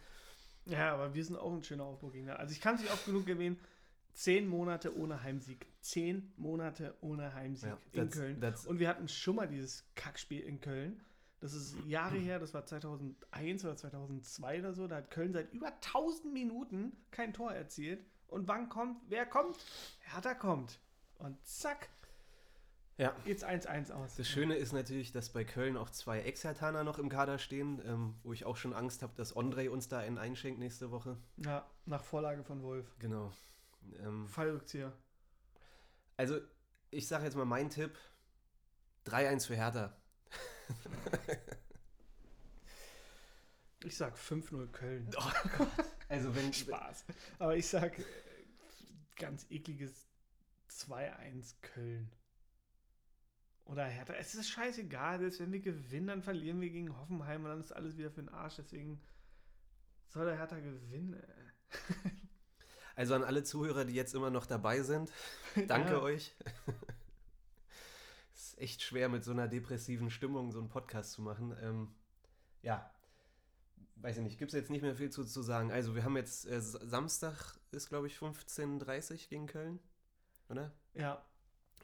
Ja, 0.68 0.94
aber 0.94 1.14
wir 1.14 1.24
sind 1.24 1.36
auch 1.36 1.52
ein 1.52 1.62
schöner 1.62 1.84
Aufbaugegner. 1.84 2.38
Also 2.38 2.52
ich 2.52 2.60
kann 2.60 2.74
es 2.76 2.82
nicht 2.82 2.92
oft 2.92 3.04
genug 3.06 3.28
erwähnen, 3.28 3.58
zehn 4.12 4.46
Monate 4.48 4.96
ohne 4.96 5.22
Heimsieg. 5.22 5.66
Zehn 5.80 6.32
Monate 6.36 6.94
ohne 7.00 7.34
Heimsieg 7.34 7.70
Ja, 7.70 7.78
in 7.92 8.08
that's- 8.08 8.12
Köln. 8.14 8.40
that's- 8.40 8.66
Und 8.66 8.78
wir 8.78 8.88
hatten 8.88 9.08
schon 9.08 9.36
mal 9.36 9.46
dieses 9.48 9.84
Kackspiel 9.94 10.40
in 10.40 10.60
Köln. 10.60 11.00
Das 11.40 11.54
ist 11.54 11.76
Jahre 11.86 12.16
her, 12.18 12.38
das 12.38 12.52
war 12.54 12.66
2001 12.66 13.64
oder 13.64 13.76
2002 13.76 14.58
oder 14.60 14.72
so. 14.74 14.88
Da 14.88 14.96
hat 14.96 15.10
Köln 15.10 15.32
seit 15.32 15.52
über 15.52 15.68
1000 15.68 16.32
Minuten 16.32 16.92
kein 17.10 17.32
Tor 17.32 17.52
erzielt. 17.52 18.04
Und 18.26 18.46
wann 18.48 18.68
kommt, 18.68 19.00
wer 19.08 19.24
kommt? 19.24 19.56
Hertha 20.00 20.34
kommt. 20.34 20.80
Und 21.18 21.36
zack, 21.46 21.88
Ja. 22.98 23.14
geht's 23.24 23.44
1-1 23.44 23.92
aus. 23.92 24.16
Das 24.16 24.28
Schöne 24.28 24.56
ist 24.56 24.72
natürlich, 24.72 25.12
dass 25.12 25.30
bei 25.30 25.44
Köln 25.44 25.76
auch 25.76 25.88
zwei 25.90 26.20
Ex-Hertaner 26.20 26.82
noch 26.82 26.98
im 26.98 27.08
Kader 27.08 27.38
stehen, 27.38 27.80
ähm, 27.86 28.16
wo 28.24 28.32
ich 28.32 28.44
auch 28.44 28.56
schon 28.56 28.74
Angst 28.74 29.02
habe, 29.02 29.14
dass 29.16 29.36
André 29.36 29.70
uns 29.70 29.88
da 29.88 29.98
einen 30.00 30.18
einschenkt 30.18 30.58
nächste 30.58 30.90
Woche. 30.90 31.16
Ja, 31.36 31.70
nach 31.86 32.02
Vorlage 32.02 32.42
von 32.42 32.62
Wolf. 32.62 32.86
Genau. 32.98 33.32
Ähm, 34.00 34.26
Fallrückzieher. 34.28 34.92
also, 36.16 36.40
ich 36.90 37.06
sage 37.06 37.24
jetzt 37.24 37.36
mal 37.36 37.44
meinen 37.44 37.70
Tipp: 37.70 37.96
3-1 39.06 39.46
für 39.46 39.56
Hertha. 39.56 39.96
Ich 43.84 43.96
sag 43.96 44.16
5-0 44.16 44.66
Köln. 44.72 45.08
Also, 46.08 46.34
wenn. 46.34 46.52
Spaß. 46.52 47.04
Aber 47.38 47.56
ich 47.56 47.66
sag 47.66 47.98
äh, 47.98 48.04
ganz 49.16 49.46
ekliges 49.50 50.08
2-1 50.70 51.54
Köln. 51.60 52.10
Oder 53.68 53.84
Hertha. 53.84 54.14
Es 54.14 54.34
ist 54.34 54.48
scheißegal, 54.48 55.18
selbst 55.20 55.40
wenn 55.40 55.52
wir 55.52 55.60
gewinnen, 55.60 56.06
dann 56.06 56.22
verlieren 56.22 56.60
wir 56.60 56.70
gegen 56.70 56.96
Hoffenheim 56.98 57.44
und 57.44 57.50
dann 57.50 57.60
ist 57.60 57.72
alles 57.72 57.96
wieder 57.98 58.10
für 58.10 58.22
den 58.22 58.30
Arsch. 58.30 58.56
Deswegen 58.56 59.00
soll 60.08 60.24
der 60.24 60.36
Hertha 60.36 60.58
gewinnen. 60.58 61.22
Also 62.96 63.14
an 63.14 63.22
alle 63.22 63.44
Zuhörer, 63.44 63.84
die 63.84 63.94
jetzt 63.94 64.12
immer 64.12 64.28
noch 64.28 64.44
dabei 64.44 64.82
sind, 64.82 65.12
danke 65.68 65.92
Ja. 65.92 66.00
euch. 66.02 66.34
Es 68.34 68.48
ist 68.54 68.58
echt 68.58 68.82
schwer, 68.82 69.08
mit 69.08 69.22
so 69.22 69.30
einer 69.30 69.46
depressiven 69.46 70.10
Stimmung 70.10 70.50
so 70.50 70.58
einen 70.58 70.68
Podcast 70.68 71.12
zu 71.12 71.22
machen. 71.22 71.56
Ähm, 71.62 71.94
ja, 72.62 72.90
weiß 73.96 74.16
ich 74.16 74.24
nicht, 74.24 74.36
gibt 74.40 74.52
es 74.52 74.58
jetzt 74.58 74.70
nicht 74.70 74.82
mehr 74.82 74.96
viel 74.96 75.10
zu, 75.10 75.24
zu 75.24 75.42
sagen. 75.42 75.70
Also, 75.70 75.94
wir 75.94 76.02
haben 76.02 76.16
jetzt 76.16 76.44
äh, 76.48 76.60
Samstag 76.60 77.56
ist, 77.70 77.88
glaube 77.88 78.08
ich, 78.08 78.16
15.30 78.16 79.12
Uhr 79.12 79.18
gegen 79.28 79.46
Köln, 79.46 79.78
oder? 80.48 80.72
Ja, 80.94 81.24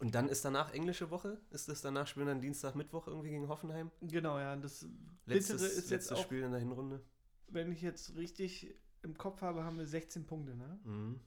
Und 0.04 0.14
dann 0.14 0.28
ist 0.28 0.44
danach 0.44 0.70
englische 0.74 1.10
Woche? 1.10 1.40
Ist 1.48 1.66
das 1.70 1.80
danach 1.80 2.06
spielen 2.06 2.26
dann 2.26 2.42
Dienstag, 2.42 2.74
Mittwoch 2.74 3.06
irgendwie 3.08 3.30
gegen 3.30 3.48
Hoffenheim? 3.48 3.90
genau, 4.02 4.38
ja. 4.38 4.54
Das 4.54 4.86
Letztes, 5.24 5.62
Bittere 5.62 5.66
ist 5.66 5.76
jetzt 5.76 5.90
letztes 5.90 6.18
auch, 6.18 6.22
Spiel 6.22 6.42
in 6.42 6.50
der 6.50 6.60
Hinrunde. 6.60 7.02
wenn 7.48 7.72
ich 7.72 7.80
jetzt 7.80 8.14
richtig 8.14 8.74
im 9.00 9.16
Kopf 9.16 9.40
habe, 9.40 9.64
haben 9.64 9.78
wir 9.78 9.86
16 9.86 10.26
Punkte, 10.26 10.54
ne? 10.56 10.78
Mhm. 10.84 11.20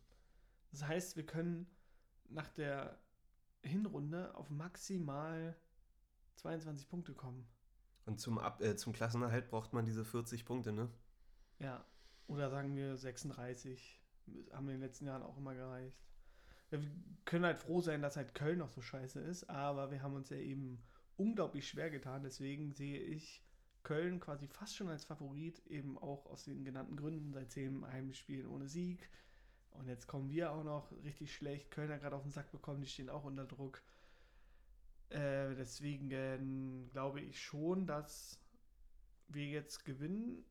Das 0.69 0.83
heißt, 0.87 1.17
wir 1.17 1.25
können 1.25 1.65
nach 2.29 2.49
der 2.49 2.99
Hinrunde 3.63 4.35
auf 4.35 4.51
maximal 4.51 5.57
22 6.35 6.87
Punkte 6.87 7.15
kommen. 7.15 7.47
Und 8.05 8.21
zum, 8.21 8.37
Ab 8.37 8.61
äh, 8.61 8.75
zum 8.75 8.93
Klassenerhalt 8.93 9.49
braucht 9.49 9.73
man 9.73 9.85
diese 9.85 10.05
40 10.05 10.45
Punkte, 10.45 10.71
ne? 10.71 10.87
Ja. 11.57 11.83
Oder 12.27 12.51
sagen 12.51 12.75
wir 12.75 12.95
36. 12.95 14.03
Haben 14.51 14.67
wir 14.67 14.75
in 14.75 14.81
den 14.81 14.87
letzten 14.87 15.07
Jahren 15.07 15.23
auch 15.23 15.37
immer 15.37 15.55
gereicht. 15.55 16.06
Wir 16.69 16.81
können 17.25 17.45
halt 17.45 17.59
froh 17.59 17.81
sein, 17.81 18.01
dass 18.01 18.17
halt 18.17 18.33
Köln 18.35 18.59
noch 18.59 18.69
so 18.69 18.81
scheiße 18.81 19.19
ist, 19.21 19.49
aber 19.49 19.91
wir 19.91 20.01
haben 20.01 20.15
uns 20.15 20.29
ja 20.29 20.37
eben 20.37 20.83
unglaublich 21.15 21.67
schwer 21.67 21.89
getan. 21.89 22.23
Deswegen 22.23 22.73
sehe 22.73 22.99
ich 22.99 23.43
Köln 23.83 24.19
quasi 24.19 24.47
fast 24.47 24.75
schon 24.75 24.89
als 24.89 25.05
Favorit, 25.05 25.65
eben 25.67 25.97
auch 25.97 26.25
aus 26.25 26.43
den 26.43 26.65
genannten 26.65 26.97
Gründen, 26.97 27.31
seit 27.31 27.51
zehn 27.51 27.85
Heimspielen 27.85 28.47
ohne 28.47 28.67
Sieg. 28.67 29.09
Und 29.71 29.87
jetzt 29.87 30.07
kommen 30.07 30.29
wir 30.29 30.51
auch 30.51 30.63
noch 30.63 30.91
richtig 31.03 31.33
schlecht. 31.33 31.71
Köln 31.71 31.91
hat 31.91 32.01
gerade 32.01 32.15
auf 32.15 32.23
den 32.23 32.31
Sack 32.31 32.51
bekommen, 32.51 32.81
die 32.81 32.87
stehen 32.87 33.09
auch 33.09 33.23
unter 33.23 33.45
Druck. 33.45 33.81
Äh, 35.09 35.55
deswegen 35.55 36.11
äh, 36.11 36.37
glaube 36.91 37.21
ich 37.21 37.41
schon, 37.41 37.87
dass 37.87 38.41
wir 39.29 39.45
jetzt 39.45 39.85
gewinnen, 39.85 40.43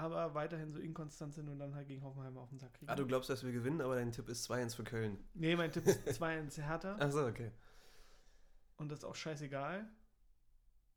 aber 0.00 0.34
weiterhin 0.34 0.72
so 0.72 0.80
inkonstant 0.80 1.34
sind 1.34 1.48
und 1.48 1.58
dann 1.58 1.74
halt 1.74 1.88
gegen 1.88 2.02
Hoffenheim 2.02 2.36
auf 2.36 2.48
den 2.50 2.58
Sack 2.58 2.74
kriegen. 2.74 2.90
Ah, 2.90 2.94
du 2.94 3.06
glaubst, 3.06 3.30
dass 3.30 3.44
wir 3.44 3.52
gewinnen, 3.52 3.80
aber 3.80 3.96
dein 3.96 4.12
Tipp 4.12 4.28
ist 4.28 4.50
2-1 4.50 4.76
für 4.76 4.84
Köln. 4.84 5.18
nee, 5.34 5.56
mein 5.56 5.72
Tipp 5.72 5.86
ist 5.86 6.06
2-1 6.22 6.60
Hertha 6.62 6.96
Achso, 6.96 7.26
okay. 7.26 7.50
und 8.76 8.90
das 8.90 9.00
ist 9.00 9.04
auch 9.04 9.14
scheißegal, 9.14 9.88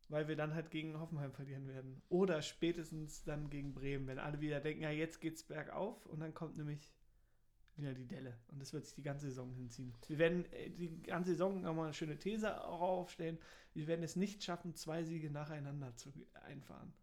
weil 0.10 0.28
wir 0.28 0.36
dann 0.36 0.54
halt 0.54 0.72
gegen 0.72 1.00
Hoffenheim 1.00 1.32
verlieren 1.32 1.68
werden. 1.68 2.02
Oder 2.10 2.42
spätestens 2.42 3.24
dann 3.24 3.50
gegen 3.50 3.74
Bremen, 3.74 4.08
wenn 4.08 4.20
alle 4.20 4.40
wieder 4.42 4.60
denken, 4.60 4.84
ja, 4.84 4.92
jetzt 4.92 5.22
geht's 5.22 5.44
bergauf 5.44 6.06
und 6.06 6.20
dann 6.20 6.34
kommt 6.34 6.58
nämlich 6.58 6.94
wieder 7.76 7.94
die 7.94 8.06
Delle. 8.06 8.38
Und 8.52 8.62
das 8.62 8.74
wird 8.74 8.86
sich 8.86 8.96
die 8.96 9.02
ganze 9.02 9.28
Saison 9.28 9.52
hinziehen. 9.54 9.94
Wir 10.08 10.20
werden 10.20 10.46
äh, 10.54 10.70
die 10.70 11.02
ganze 11.02 11.32
Saison 11.32 11.62
nochmal 11.62 11.86
eine 11.86 11.94
schöne 11.94 12.18
These 12.20 12.64
aufstellen. 12.64 13.40
Wir 13.74 13.88
werden 13.88 14.04
es 14.04 14.16
nicht 14.16 14.44
schaffen, 14.44 14.76
zwei 14.76 15.04
Siege 15.04 15.32
nacheinander 15.32 15.96
zu 15.96 16.14
einfahren. 16.46 16.94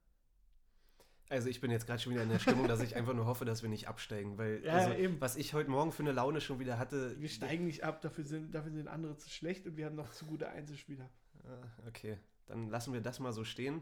Also 1.31 1.49
ich 1.49 1.61
bin 1.61 1.71
jetzt 1.71 1.87
gerade 1.87 2.01
schon 2.03 2.13
wieder 2.13 2.25
in 2.25 2.29
der 2.29 2.41
Stimmung, 2.41 2.67
dass 2.67 2.81
ich 2.81 2.97
einfach 2.97 3.15
nur 3.15 3.25
hoffe, 3.25 3.45
dass 3.45 3.63
wir 3.63 3.69
nicht 3.71 3.87
absteigen, 3.89 4.37
weil 4.37 4.65
Ja, 4.65 4.75
also, 4.75 4.93
eben. 4.95 5.21
was 5.21 5.37
ich 5.37 5.55
heute 5.55 5.71
Morgen 5.71 5.93
für 5.93 6.03
eine 6.03 6.11
Laune 6.13 6.41
schon 6.41 6.59
wieder 6.59 6.77
hatte. 6.79 7.19
Wir 7.21 7.29
steigen 7.29 7.67
nicht 7.67 7.85
ab, 7.85 8.01
dafür 8.03 8.25
sind, 8.25 8.53
dafür 8.53 8.73
sind 8.73 8.89
andere 8.89 9.17
zu 9.17 9.31
schlecht 9.31 9.65
und 9.67 9.77
wir 9.77 9.87
haben 9.87 9.95
noch 9.95 10.11
zu 10.11 10.27
gute 10.27 10.49
Einzelspieler. 10.49 11.09
Ah, 11.45 11.87
Okay, 11.87 12.19
dann 12.47 12.69
lassen 12.69 12.93
wir 12.93 13.01
das 13.01 13.21
mal 13.21 13.33
so 13.33 13.45
stehen. 13.45 13.81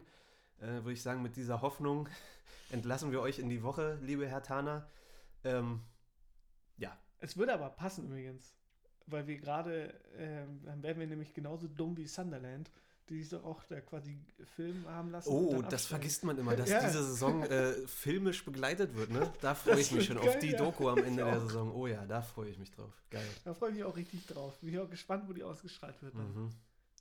Äh, 0.59 0.67
Würde 0.67 0.93
ich 0.93 1.01
sagen, 1.01 1.23
mit 1.23 1.35
dieser 1.37 1.61
Hoffnung 1.61 2.07
entlassen 2.71 3.11
wir 3.11 3.19
euch 3.19 3.39
in 3.39 3.49
die 3.49 3.63
Woche, 3.63 3.97
liebe 4.03 4.27
Herr 4.27 4.43
Tana. 4.43 4.87
Ähm, 5.43 5.81
ja, 6.77 6.95
Es 7.17 7.35
würde 7.35 7.53
aber 7.53 7.69
passen 7.71 8.05
übrigens, 8.05 8.53
weil 9.07 9.25
wir 9.25 9.37
gerade, 9.37 9.99
ähm, 10.17 10.61
dann 10.65 10.83
wären 10.83 10.99
wir 10.99 11.07
nämlich 11.07 11.33
genauso 11.33 11.67
dumm 11.67 11.97
wie 11.97 12.05
Sunderland, 12.05 12.69
die 13.09 13.19
sich 13.21 13.29
doch 13.29 13.43
auch 13.43 13.63
da 13.63 13.81
quasi 13.81 14.19
Film 14.55 14.85
haben 14.87 15.11
lassen. 15.11 15.29
oh, 15.29 15.61
das 15.61 15.85
vergisst 15.87 16.23
man 16.23 16.37
immer, 16.37 16.55
dass 16.55 16.69
Ja. 16.69 16.81
diese 16.85 17.03
Saison 17.03 17.43
äh, 17.43 17.73
filmisch 17.87 18.45
begleitet 18.45 18.95
wird. 18.95 19.09
Ne? 19.09 19.31
Da 19.41 19.55
freue 19.55 19.79
ich 19.79 19.91
mich 19.91 20.05
schon 20.05 20.15
wird 20.17 20.27
auf 20.27 20.33
geil, 20.33 20.41
die 20.41 20.51
ja. 20.51 20.57
Doku 20.57 20.89
am 20.89 21.03
Ende 21.03 21.23
der. 21.23 21.39
Saison. 21.41 21.73
Oh 21.73 21.87
ja, 21.87 22.05
da 22.05 22.21
freue 22.21 22.49
ich 22.49 22.59
mich 22.59 22.71
drauf. 22.71 22.93
Geil. 23.09 23.25
Da 23.43 23.53
freue 23.53 23.69
ich 23.71 23.75
mich 23.77 23.83
auch 23.83 23.95
richtig 23.97 24.25
drauf. 24.27 24.57
Bin 24.59 24.69
ich 24.69 24.79
auch 24.79 24.89
gespannt, 24.89 25.27
wo 25.27 25.33
die 25.33 25.43
ausgestrahlt 25.43 26.01
wird. 26.01 26.13
Mhm. 26.15 26.51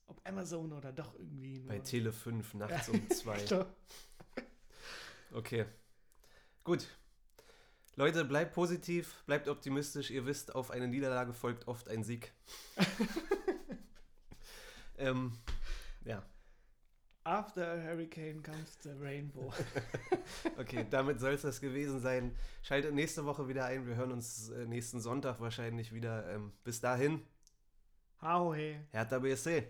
Ob 0.07 0.27
Amazon 0.27 0.73
oder 0.73 0.93
doch 0.93 1.15
irgendwie. 1.19 1.61
Bei 1.61 1.79
Tele 1.81 2.13
5 2.13 2.55
nachts 2.55 2.89
um 2.89 3.09
zwei. 3.11 3.37
Klar. 3.39 3.67
Okay. 5.35 5.67
Gut. 6.65 6.87
Leute, 7.97 8.25
bleibt 8.25 8.55
positiv, 8.55 9.23
bleibt 9.27 9.49
optimistisch. 9.49 10.11
Ihr 10.11 10.25
wisst, 10.25 10.55
auf 10.55 10.71
eine 10.71 10.87
Niederlage 10.89 11.33
folgt 11.33 11.67
oft 11.69 11.89
ein 11.89 12.05
Sieg. 12.05 12.33
ähm, 14.99 15.33
ja, 16.09 16.23
After 17.25 17.75
a 17.75 17.77
Hurricane 17.77 18.43
comes 18.43 18.79
the 18.83 18.93
Rainbow. 18.99 19.53
okay, 20.59 20.87
damit 20.89 21.21
soll 21.21 21.33
es 21.35 21.43
das 21.43 21.61
gewesen 21.61 22.01
sein. 22.01 22.35
Schaltet 22.63 22.95
nächste 22.95 23.27
Woche 23.27 23.49
wieder 23.49 23.67
ein. 23.67 23.87
Wir 23.87 23.97
hören 23.97 24.13
uns 24.13 24.49
äh, 24.49 24.65
nächsten 24.65 24.99
Sonntag 24.99 25.39
wahrscheinlich 25.39 25.93
wieder. 25.93 26.27
Ähm, 26.31 26.53
bis 26.65 26.81
dahin, 26.81 27.21
Hau 28.23 28.55
hey. 28.55 28.81
Hertha 28.93 29.19
BSC. 29.19 29.69